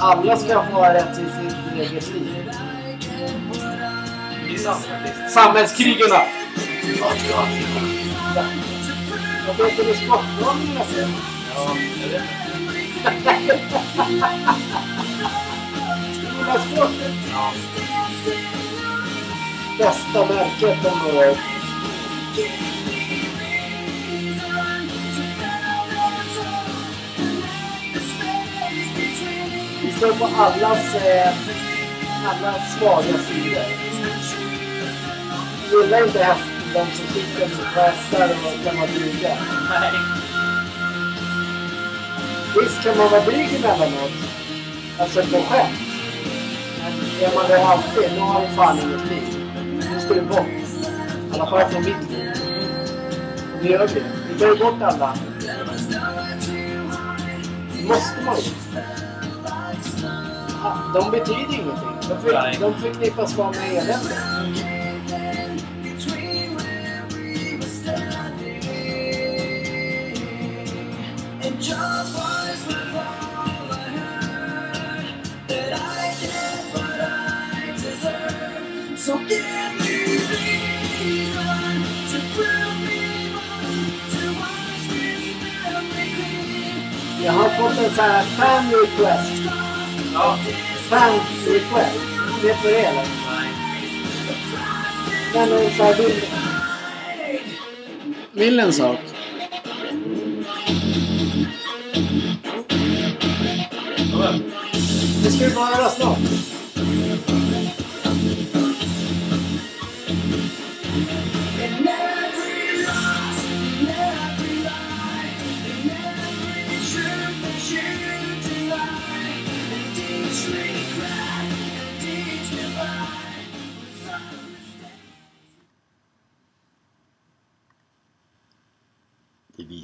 Alla 0.00 0.36
ska 0.36 0.62
få 0.62 0.76
ha 0.76 0.94
rätt 0.94 1.14
till 1.14 1.26
sitt 1.26 1.63
eget 1.80 2.14
liv. 2.14 2.50
Det 4.48 4.54
är 4.54 4.58
sant 4.58 4.86
faktiskt. 4.86 5.34
Samhällskrigarna! 5.34 6.22
Varför 9.46 9.64
heter 9.64 9.84
det 9.84 9.94
Sportdragningarna 9.94 10.84
sen? 10.84 11.12
Ja, 11.54 11.76
jag 12.02 12.08
vet. 12.08 12.22
Gilla 16.38 16.58
sporten! 16.58 17.12
Ja. 17.32 17.52
Bästa 19.78 20.26
märket 20.26 20.86
om 20.86 21.16
året. 21.16 21.38
Står 29.96 30.12
på 30.12 30.24
allas, 30.24 30.94
eh, 30.94 31.34
allas 32.28 32.78
svaga 32.78 33.18
sidor. 33.18 33.64
Vi 35.70 35.82
gillar 35.82 36.06
inte 36.06 36.22
häst, 36.22 36.50
de 36.74 36.78
som 36.78 37.06
sitter 37.14 37.56
på 37.56 37.80
hästar 37.80 38.28
och 38.30 38.64
kan 38.64 38.76
vara 38.76 38.86
dryga. 38.86 39.36
Nej. 39.70 39.92
Visst 42.60 42.82
kan 42.82 42.98
man 42.98 43.10
vara 43.10 43.20
dryg 43.20 43.54
emellanåt. 43.54 44.12
Alltså 44.98 45.20
på 45.20 45.42
skämt. 45.42 45.78
Men 46.78 47.28
är 47.28 47.34
man 47.34 47.44
det 47.48 47.64
alltid, 47.64 48.18
då 48.18 48.22
har 48.22 48.40
du 48.40 48.56
fan 48.56 48.78
inget 48.78 49.10
liv. 49.10 49.50
Nu 49.92 50.00
ska 50.00 50.14
du 50.14 50.20
bort. 50.20 50.46
I 50.46 51.34
alla 51.34 51.46
fall 51.46 51.70
från 51.70 51.84
mitt 51.84 52.10
liv. 52.10 52.32
Och 53.54 53.64
vi 53.64 53.72
gör 53.72 53.88
det. 53.88 54.02
Vi 54.32 54.38
tar 54.38 54.46
ju 54.46 54.56
bort 54.56 54.82
alla. 54.82 55.14
måste 57.88 58.22
man 58.26 58.36
ju. 58.36 58.63
Ja, 60.64 60.72
De 60.94 61.10
betyder 61.10 61.54
ingenting. 61.54 62.08
De, 62.08 62.18
för, 62.20 62.32
Nej. 62.32 62.56
de 62.60 62.74
förknippas 62.74 63.36
bara 63.36 63.50
med 63.50 63.76
elände. 63.76 64.14
So 78.96 79.18
give 79.18 79.72
me 79.80 80.16
reason 81.04 81.84
to 82.10 82.18
prove 82.34 82.76
me 82.86 83.28
wrong, 83.34 83.92
to 84.10 84.22
watch 84.40 84.88
this 84.88 85.24
memory 85.42 87.24
Jag 87.24 87.32
har 87.32 87.48
fått 87.48 87.78
en 87.78 87.90
sån 87.94 88.04
här 88.04 88.24
fan 88.24 88.70
request. 88.70 89.43
Ja. 90.14 90.38
Fan 90.88 91.20
request. 91.46 91.98
Vet 92.42 92.62
du 92.62 92.68
vad 92.68 92.72
det 92.72 92.84
är 92.84 92.90
eller? 92.90 93.02
Nej. 93.02 93.50
Men 95.34 95.48
någon 95.48 95.70
så 95.76 95.82
här 95.82 95.94
vill... 95.94 96.24
Vill 98.32 98.60
en 98.60 98.72
sak. 98.72 98.98
Det 105.24 105.30
ska 105.30 105.44
du 105.44 105.50
få 105.50 105.60
höra 105.60 105.88
snart. 105.88 106.18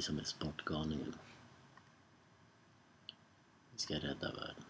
Vi 0.01 0.05
som 0.05 0.19
är 0.19 0.23
sportgalningarna. 0.23 1.13
Vi 3.73 3.79
ska 3.79 3.93
rädda 3.93 4.27
världen. 4.27 4.63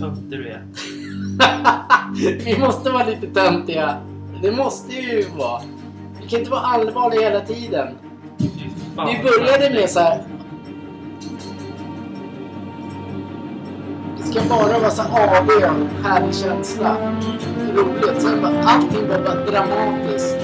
Töntig 0.00 0.38
du 0.38 0.48
är. 0.48 0.66
Vi 2.44 2.58
måste 2.58 2.90
vara 2.90 3.06
lite 3.06 3.26
töntiga. 3.26 4.02
Det 4.42 4.52
måste 4.52 4.92
ju 4.92 5.28
vara. 5.28 5.62
Vi 6.22 6.28
kan 6.28 6.38
inte 6.38 6.50
vara 6.50 6.60
allvarliga 6.60 7.20
hela 7.20 7.40
tiden. 7.40 7.94
Vi 8.96 9.22
började 9.22 9.70
med 9.74 9.90
så 9.90 10.00
här. 10.00 10.35
Ska 14.36 14.44
bara 14.48 14.78
vara 14.78 14.90
så 14.90 15.02
AV, 15.02 15.50
härlig 16.04 16.34
känsla. 16.34 16.96
Roligt. 17.74 18.22
Sen 18.22 18.42
bara, 18.42 18.62
allting 18.64 19.08
var 19.08 19.18
bara 19.18 19.44
dramatiskt. 19.44 20.36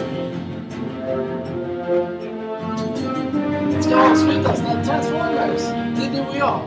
Ska 3.80 3.96
avslutas. 3.96 4.60
Det 4.62 4.78
är 4.80 4.84
Transformers. 4.84 5.62
Det 5.96 6.06
är 6.06 6.12
du 6.14 6.20
och 6.20 6.36
jag. 6.38 6.60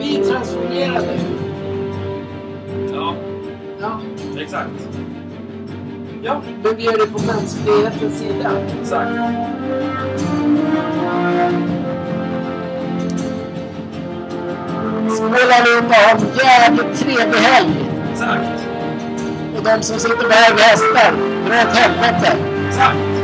Vi 0.00 0.20
är 0.20 0.24
transformerade. 0.24 1.18
Ja, 2.92 3.14
Ja. 3.80 4.00
exakt. 4.40 4.88
Ja, 6.22 6.40
Men 6.64 6.76
vi 6.76 6.82
gör 6.84 6.92
det 6.98 7.06
på 7.06 7.26
mänsklighetens 7.26 8.18
sida. 8.18 8.50
exakt. 8.82 9.10
Skål 15.14 15.34
allihopa! 15.34 15.94
Ha 15.94 16.10
en 16.10 16.36
jävligt 16.36 17.00
trevlig 17.00 17.38
helg! 17.38 17.90
Exakt. 18.12 18.66
Och 19.56 19.64
de 19.64 19.82
som 19.82 19.98
sitter 19.98 20.16
på 20.16 20.34
höga 20.34 20.62
hästar, 20.62 21.12
dra 21.46 21.70
åt 21.70 21.76
helvete! 21.76 22.36
Exakt. 22.68 23.23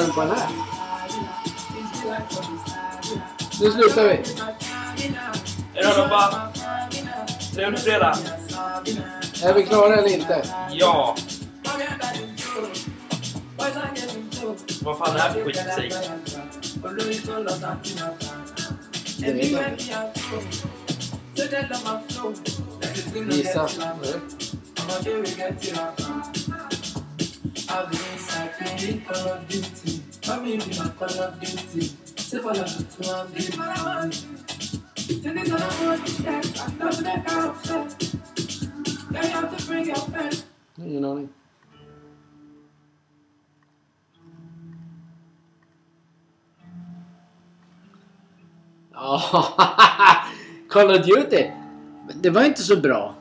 Ni 0.00 0.02
göra 0.02 0.12
på 0.12 0.20
den 0.20 0.30
här? 0.30 0.48
Nu 3.60 3.70
slutar 3.70 4.04
vi. 4.04 4.14
Är 5.74 5.82
du 5.82 5.88
allihopa? 5.88 6.52
Trevlig 7.54 7.80
fredag. 7.80 8.18
Är 9.42 9.54
vi 9.54 9.66
klara 9.66 9.96
eller 9.96 10.08
inte? 10.08 10.42
Ja. 10.70 11.16
Vad 14.82 14.98
fan 14.98 15.10
är 15.10 15.14
det 15.14 15.20
här 15.20 15.32
för 15.32 15.44
skitmusik? 15.44 15.94
Det 19.18 19.32
vet 19.32 19.50
jag 19.50 19.68
inte. 19.70 19.84
Gissa. 23.30 23.68
Ingen 40.78 41.04
aning. 41.04 41.28
Ja, 48.92 49.20
Call 50.70 50.90
of 50.90 51.06
Duty. 51.06 51.50
Det 52.22 52.30
var 52.30 52.44
inte 52.44 52.62
så 52.62 52.76
bra. 52.80 53.14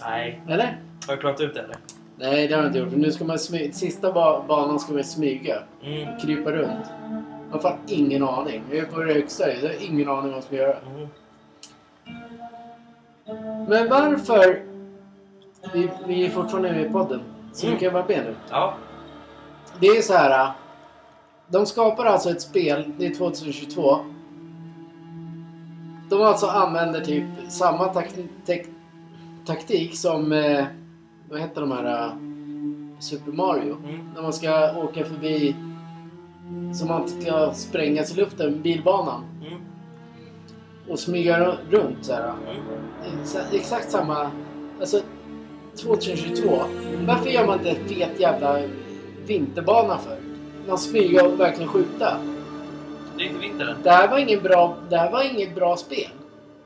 Nej. 0.00 0.42
Eller? 0.48 0.82
Har 1.06 1.14
du 1.14 1.20
klarat 1.20 1.40
ut 1.40 1.54
det 1.54 1.60
eller? 1.60 1.76
Nej, 2.20 2.48
det 2.48 2.54
har 2.54 2.62
jag 2.62 2.68
inte 2.68 2.78
gjort. 2.78 2.90
För 2.90 2.96
nu 2.98 3.12
ska 3.12 3.24
man 3.24 3.36
smy- 3.36 3.72
Sista 3.72 4.12
ba- 4.12 4.42
banan 4.48 4.80
ska 4.80 4.92
man 4.92 5.04
smyga. 5.04 5.62
Mm. 5.82 6.18
Krypa 6.18 6.50
runt. 6.52 6.86
Jag 7.48 7.52
har 7.56 7.58
fan 7.60 7.78
ingen 7.86 8.22
aning. 8.22 8.62
Jag 8.70 8.78
är 8.78 8.84
på 8.84 9.00
det 9.02 9.14
högsta. 9.14 9.52
Jag 9.54 9.68
har 9.68 9.84
ingen 9.84 10.08
aning 10.08 10.26
vad 10.28 10.36
jag 10.36 10.44
ska 10.44 10.56
göra. 10.56 10.76
Mm. 10.96 11.08
Men 13.68 13.88
varför... 13.88 14.62
Vi, 15.72 15.90
vi 16.06 16.26
är 16.26 16.30
fortfarande 16.30 16.72
med 16.72 16.86
i 16.86 16.88
podden. 16.88 17.20
Så 17.52 17.66
Mm. 17.66 17.78
vi 17.78 17.84
kan 17.84 17.94
vara 17.94 18.04
med 18.08 18.24
nu. 18.24 18.34
Ja. 18.50 18.74
det 19.80 19.86
är 19.86 20.02
så 20.02 20.12
här. 20.14 20.50
De 21.48 21.66
skapar 21.66 22.04
alltså 22.06 22.30
ett 22.30 22.42
spel, 22.42 22.92
det 22.98 23.06
är 23.06 23.14
2022. 23.14 23.98
De 26.10 26.22
alltså 26.22 26.46
använder 26.46 27.00
typ 27.00 27.24
samma 27.48 27.84
tak 27.88 28.08
tek 28.46 28.66
taktik 29.46 29.96
som, 29.98 30.32
eh, 30.32 30.64
vad 31.30 31.40
heter 31.40 31.60
de 31.60 31.70
här, 31.72 32.06
äh, 32.06 32.12
Super 32.98 33.32
Mario. 33.32 33.76
Mm. 33.84 34.08
När 34.14 34.22
man 34.22 34.32
ska 34.32 34.76
åka 34.76 35.04
förbi, 35.04 35.56
som 36.74 36.88
man 36.88 37.08
ska 37.08 37.52
sprängas 37.54 38.12
i 38.12 38.16
luften, 38.20 38.62
bilbanan. 38.62 39.24
Mm. 39.46 39.60
Och 40.88 40.98
smyga 40.98 41.38
ru- 41.40 41.56
runt 41.70 42.04
så 42.04 42.12
här. 42.12 42.22
Mm. 42.24 43.22
Exa- 43.24 43.54
Exakt 43.54 43.90
samma, 43.90 44.30
alltså 44.80 45.00
2022. 45.76 46.50
Varför 47.06 47.30
gör 47.30 47.46
man 47.46 47.58
inte 47.58 47.70
en 47.70 47.88
fet 47.88 48.20
jävla 48.20 48.58
vinterbana 49.26 49.98
för? 49.98 50.16
Man 50.68 50.78
smyga 50.78 51.26
och 51.26 51.40
verkligen 51.40 51.68
skjuta. 51.70 52.16
Det 53.16 53.22
är 53.24 53.26
inte 53.28 53.40
vinter. 53.40 53.76
Det 53.82 53.90
här 53.90 54.08
var 54.08 54.18
ingen 54.18 54.42
bra, 54.42 54.76
det 54.90 54.96
här 54.96 55.12
var 55.12 55.34
inget 55.34 55.54
bra 55.54 55.76
spel. 55.76 56.08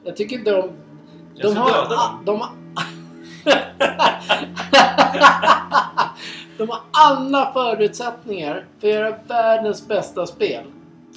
Jag 0.05 0.17
tycker 0.17 0.39
de... 0.45 0.51
Jag 0.51 0.71
De 1.35 1.51
ska 1.51 1.61
har... 1.61 2.25
De 2.25 2.41
har... 2.41 2.51
de 6.59 6.69
har 6.69 6.81
alla 6.93 7.53
förutsättningar 7.53 8.65
för 8.81 8.89
att 8.89 8.95
göra 8.95 9.17
världens 9.27 9.89
bästa 9.89 10.27
spel. 10.27 10.65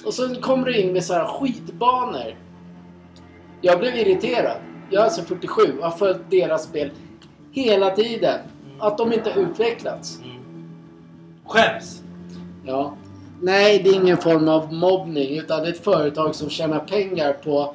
Och 0.04 0.14
så 0.14 0.34
kommer 0.34 0.66
du 0.66 0.76
in 0.76 0.92
med 0.92 1.04
så 1.04 1.14
här 1.14 1.26
skitbanor. 1.26 2.36
Jag 3.60 3.78
blev 3.78 3.96
irriterad. 3.96 4.56
Jag 4.90 5.00
är 5.00 5.04
alltså 5.04 5.22
47 5.22 5.78
och 5.78 5.84
har 5.84 5.90
följt 5.90 6.30
deras 6.30 6.64
spel 6.64 6.90
hela 7.52 7.90
tiden. 7.90 8.40
Att 8.78 8.98
de 8.98 9.12
inte 9.12 9.30
har 9.30 9.40
utvecklats. 9.40 10.18
Mm. 10.18 10.36
Skäms! 11.46 12.02
Ja. 12.66 12.94
Nej, 13.40 13.82
det 13.82 13.90
är 13.90 13.94
ingen 13.94 14.16
form 14.16 14.48
av 14.48 14.72
mobbning 14.72 15.38
utan 15.38 15.60
det 15.60 15.68
är 15.68 15.72
ett 15.72 15.84
företag 15.84 16.34
som 16.34 16.50
tjänar 16.50 16.78
pengar 16.78 17.32
på 17.32 17.74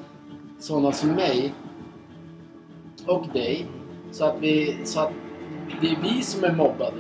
sådana 0.59 0.91
som 0.91 1.09
mig. 1.09 1.53
Och 3.07 3.27
dig. 3.33 3.65
Så 4.13 4.25
att, 4.25 4.35
vi, 4.39 4.77
så 4.83 4.99
att 4.99 5.11
det 5.81 5.87
är 5.87 5.97
vi 6.01 6.21
som 6.21 6.43
är 6.43 6.51
mobbade. 6.51 6.97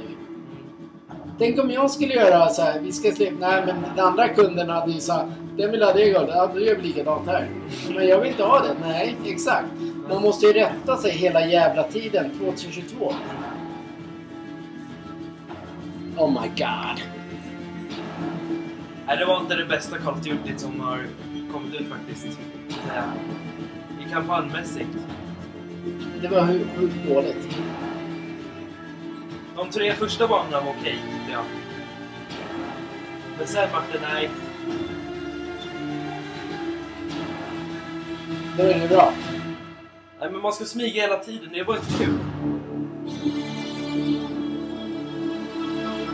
Tänk 1.39 1.59
om 1.59 1.71
jag 1.71 1.91
skulle 1.91 2.13
göra 2.13 2.49
så 2.49 2.61
här, 2.61 2.79
vi 2.79 2.91
ska 2.91 3.11
släppa, 3.11 3.35
nej 3.39 3.63
men 3.65 3.75
den 3.95 4.05
andra 4.05 4.27
kunden 4.27 4.69
hade 4.69 4.91
ju 4.91 4.99
sagt, 4.99 5.31
den 5.57 5.71
vill 5.71 5.83
ha 5.83 5.93
det 5.93 6.05
guldet, 6.05 6.35
ja 6.35 6.51
då 6.53 6.59
gör 6.59 6.75
vi 6.75 6.81
likadant 6.81 7.27
här. 7.27 7.49
Men 7.95 8.07
jag 8.07 8.19
vill 8.19 8.29
inte 8.29 8.43
ha 8.43 8.59
det, 8.59 8.75
nej 8.81 9.15
exakt. 9.25 9.67
Man 10.09 10.21
måste 10.21 10.45
ju 10.45 10.53
rätta 10.53 10.97
sig 10.97 11.11
hela 11.11 11.45
jävla 11.47 11.83
tiden, 11.83 12.31
2022. 12.39 13.13
Oh 16.17 16.29
my 16.41 16.47
god. 16.47 17.01
Nej, 19.07 19.17
det 19.17 19.25
var 19.25 19.41
inte 19.41 19.55
det 19.55 19.65
bästa 19.65 19.97
Call 19.97 20.13
of 20.13 20.21
Duty 20.21 20.57
som 20.57 20.79
har 20.79 20.99
kommit 21.53 21.81
ut 21.81 21.87
faktiskt. 21.87 22.39
Ja. 22.95 23.03
I 24.07 24.11
kampanjmässigt. 24.11 24.89
Det 26.21 26.27
var 26.27 26.45
hur 26.45 26.65
dåligt. 27.07 27.57
De 29.55 29.69
tre 29.69 29.93
första 29.93 30.27
banorna 30.27 30.61
var 30.61 30.73
okej, 30.79 30.93
tyckte 30.93 31.31
jag. 31.31 31.43
Men 33.37 33.47
sen 33.47 33.69
vart 33.73 33.91
det 33.91 33.99
nej. 34.01 34.29
Då 38.57 38.63
är 38.63 38.79
det 38.79 38.87
bra. 38.87 39.13
Nej, 40.19 40.31
men 40.31 40.41
man 40.41 40.53
ska 40.53 40.65
smyga 40.65 41.01
hela 41.01 41.17
tiden. 41.17 41.49
Det 41.53 41.63
var 41.63 41.75
inte 41.75 41.93
kul. 41.97 42.19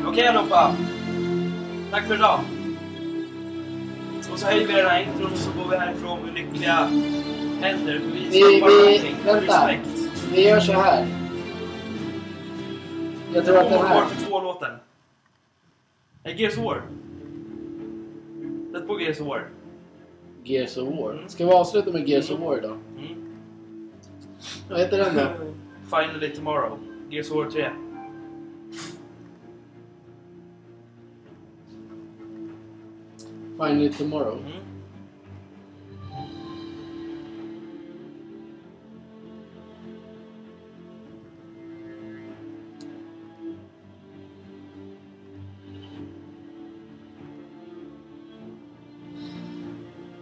Okej 0.08 0.28
allihopa. 0.28 0.76
Tack 1.92 2.08
för 2.08 2.16
idag. 2.16 2.40
Och 4.32 4.40
så 4.40 4.46
höjer 4.46 4.68
vi 4.68 4.74
den 4.74 4.86
här 4.86 5.02
intron 5.02 5.32
och 5.32 5.38
så 5.38 5.52
går 5.52 5.70
vi 5.70 5.78
härifrån 5.78 6.20
med 6.26 6.34
lyckliga 6.34 6.90
händer. 7.62 8.02
Vi 8.14 8.20
Vi- 8.30 8.62
vi- 8.62 9.16
vänta. 9.26 9.68
Respekt. 9.68 9.90
Vi 10.34 10.48
gör 10.50 10.60
så 10.60 10.72
här. 10.72 11.08
Jag 13.34 13.46
tror 13.46 13.58
att 13.58 13.70
den 13.70 13.80
här... 13.88 14.06
För 14.06 14.26
två 14.26 14.42
låten. 14.42 14.72
Nej, 16.24 16.42
Gears 16.42 16.58
of 16.58 16.64
War. 16.64 16.82
Sätt 18.74 18.88
på 18.88 19.02
Gears 19.02 19.20
of 19.20 19.28
War. 19.28 19.48
Gears 20.44 20.78
of 20.78 20.88
War. 21.00 21.26
Ska 21.28 21.46
vi 21.46 21.52
avsluta 21.52 21.92
med 21.92 22.10
Gears 22.10 22.32
of 22.32 22.40
War 22.40 22.58
idag? 22.58 22.78
Mm. 22.98 23.42
Vad 24.70 24.80
heter 24.80 24.98
den 24.98 25.16
då? 25.16 25.22
Finally 25.98 26.30
tomorrow. 26.36 26.78
Gears 27.10 27.32
of 27.32 27.36
War 27.38 27.50
3. 27.52 27.70
Finally 33.58 33.90
Tomorrow. 33.90 34.38
Mm. 34.38 34.69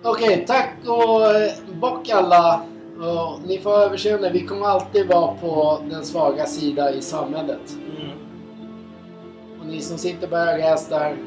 Okej, 0.09 0.45
tack 0.47 0.73
och 0.85 1.35
eh, 1.35 1.51
bock 1.79 2.09
alla. 2.09 2.61
Och 2.99 3.39
ni 3.47 3.57
får 3.57 3.71
överseende, 3.71 4.29
vi 4.29 4.45
kommer 4.45 4.65
alltid 4.65 5.07
vara 5.07 5.33
på 5.33 5.79
den 5.89 6.05
svaga 6.05 6.45
sida 6.45 6.93
i 6.93 7.01
samhället. 7.01 7.77
Mm. 7.97 8.11
Och 9.59 9.65
ni 9.65 9.81
som 9.81 9.97
sitter 9.97 10.27
på 10.27 10.35
höga 10.35 10.69
hästar, 10.69 11.17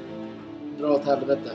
dra 0.78 0.88
åt 0.88 1.04
helvete. 1.04 1.50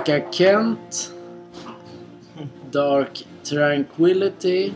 Vi 0.00 0.04
tackar 0.06 0.32
Kent. 0.32 1.12
Dark 2.70 3.26
Tranquility. 3.42 4.72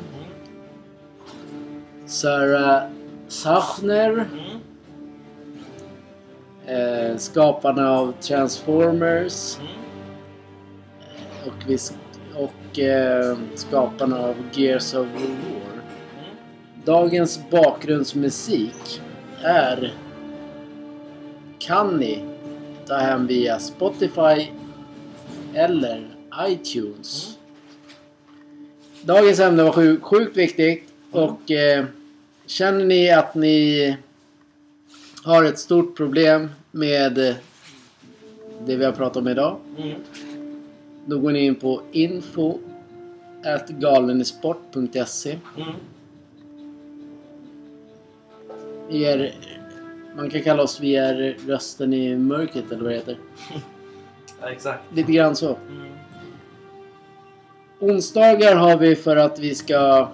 Sarah 2.06 2.82
Sachner. 3.28 4.26
Eh, 6.66 7.16
skaparna 7.16 7.90
av 7.90 8.12
Transformers. 8.20 9.58
Och, 11.46 11.64
vi, 11.66 11.76
sk- 11.76 11.96
och 12.36 12.78
eh, 12.78 13.36
skaparna 13.54 14.18
av 14.18 14.34
Gears 14.52 14.94
of 14.94 15.06
War. 15.06 15.82
Dagens 16.84 17.40
bakgrundsmusik 17.50 19.00
är 19.42 19.94
kan 21.58 21.96
ni 21.96 22.24
ta 22.86 22.94
hem 22.96 23.26
via 23.26 23.58
Spotify 23.58 24.50
eller 25.54 26.16
iTunes. 26.48 27.38
Dagens 29.02 29.40
ämne 29.40 29.62
var 29.62 29.72
sjuk, 29.72 30.02
sjukt 30.02 30.36
viktigt 30.36 30.92
och 31.10 31.50
eh, 31.50 31.84
känner 32.46 32.84
ni 32.84 33.10
att 33.10 33.34
ni 33.34 33.96
har 35.24 35.44
ett 35.44 35.58
stort 35.58 35.96
problem 35.96 36.50
med 36.70 37.18
eh, 37.18 37.34
det 38.66 38.76
vi 38.76 38.84
har 38.84 38.92
pratat 38.92 39.16
om 39.16 39.28
idag 39.28 39.56
Mm. 39.78 40.00
då 41.06 41.18
går 41.18 41.32
ni 41.32 41.40
in 41.46 41.54
på 41.54 41.80
info 41.92 42.58
galenisport.se 43.68 45.38
Mm. 45.56 45.74
Man 50.16 50.30
kan 50.30 50.42
kalla 50.42 50.62
oss 50.62 50.80
vi 50.80 50.96
är 50.96 51.36
rösten 51.46 51.94
i 51.94 52.16
mörkret 52.16 52.72
eller 52.72 52.82
vad 52.82 52.92
det 52.92 52.96
heter. 52.96 53.18
Ja, 54.44 54.50
exakt. 54.50 54.80
Lite 54.94 55.12
grann 55.12 55.36
så. 55.36 55.56
Mm. 55.70 55.88
Onsdagar 57.80 58.56
har 58.56 58.76
vi 58.76 58.96
för 58.96 59.16
att 59.16 59.38
vi 59.38 59.54
ska 59.54 60.08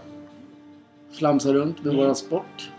flamsa 1.13 1.53
runt 1.53 1.77
med 1.79 1.87
Mm. 1.93 1.97
våran 1.97 2.17
sport. 2.17 2.71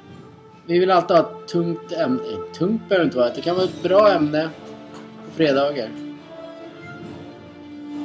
Vi 0.65 0.79
vill 0.79 0.91
alltid 0.91 1.17
ha 1.17 1.23
ett 1.41 1.47
tungt 1.47 1.91
ämne. 1.91 2.23
eh, 2.23 2.53
Tungt 2.53 2.89
behöver 2.89 3.05
det 3.05 3.07
inte 3.07 3.17
vara. 3.17 3.29
Det 3.35 3.41
kan 3.41 3.55
vara 3.55 3.65
ett 3.65 3.83
bra 3.83 4.11
ämne 4.11 4.49
på 5.25 5.31
fredagar. 5.35 5.89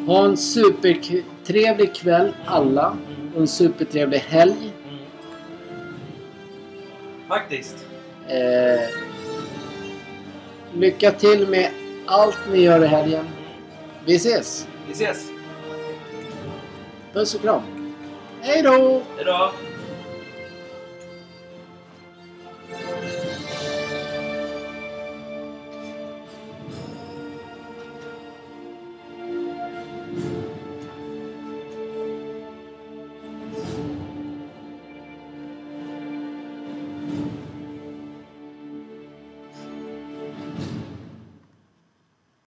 Ha 0.07 0.25
en 0.25 0.37
supertrevlig 0.37 1.95
kväll 1.95 2.33
alla. 2.47 2.97
Och 3.35 3.41
en 3.41 3.49
supertrevlig 3.49 4.19
helg. 4.19 4.73
Mm. 4.89 4.99
Faktiskt. 7.29 7.87
Eh, 8.29 8.81
lycka 10.75 11.11
till 11.11 11.49
med 11.49 11.71
allt 12.07 12.39
ni 12.53 12.59
gör 12.63 12.85
i 12.85 12.87
helgen. 12.87 13.25
Vi 14.07 14.15
ses! 14.15 14.67
Vi 14.87 14.93
ses. 14.93 15.31
Puss 17.13 17.35
och 17.35 17.41
kram! 17.41 17.63
Hej 18.41 18.63
då! 18.63 19.03
Hejdå! 19.17 19.53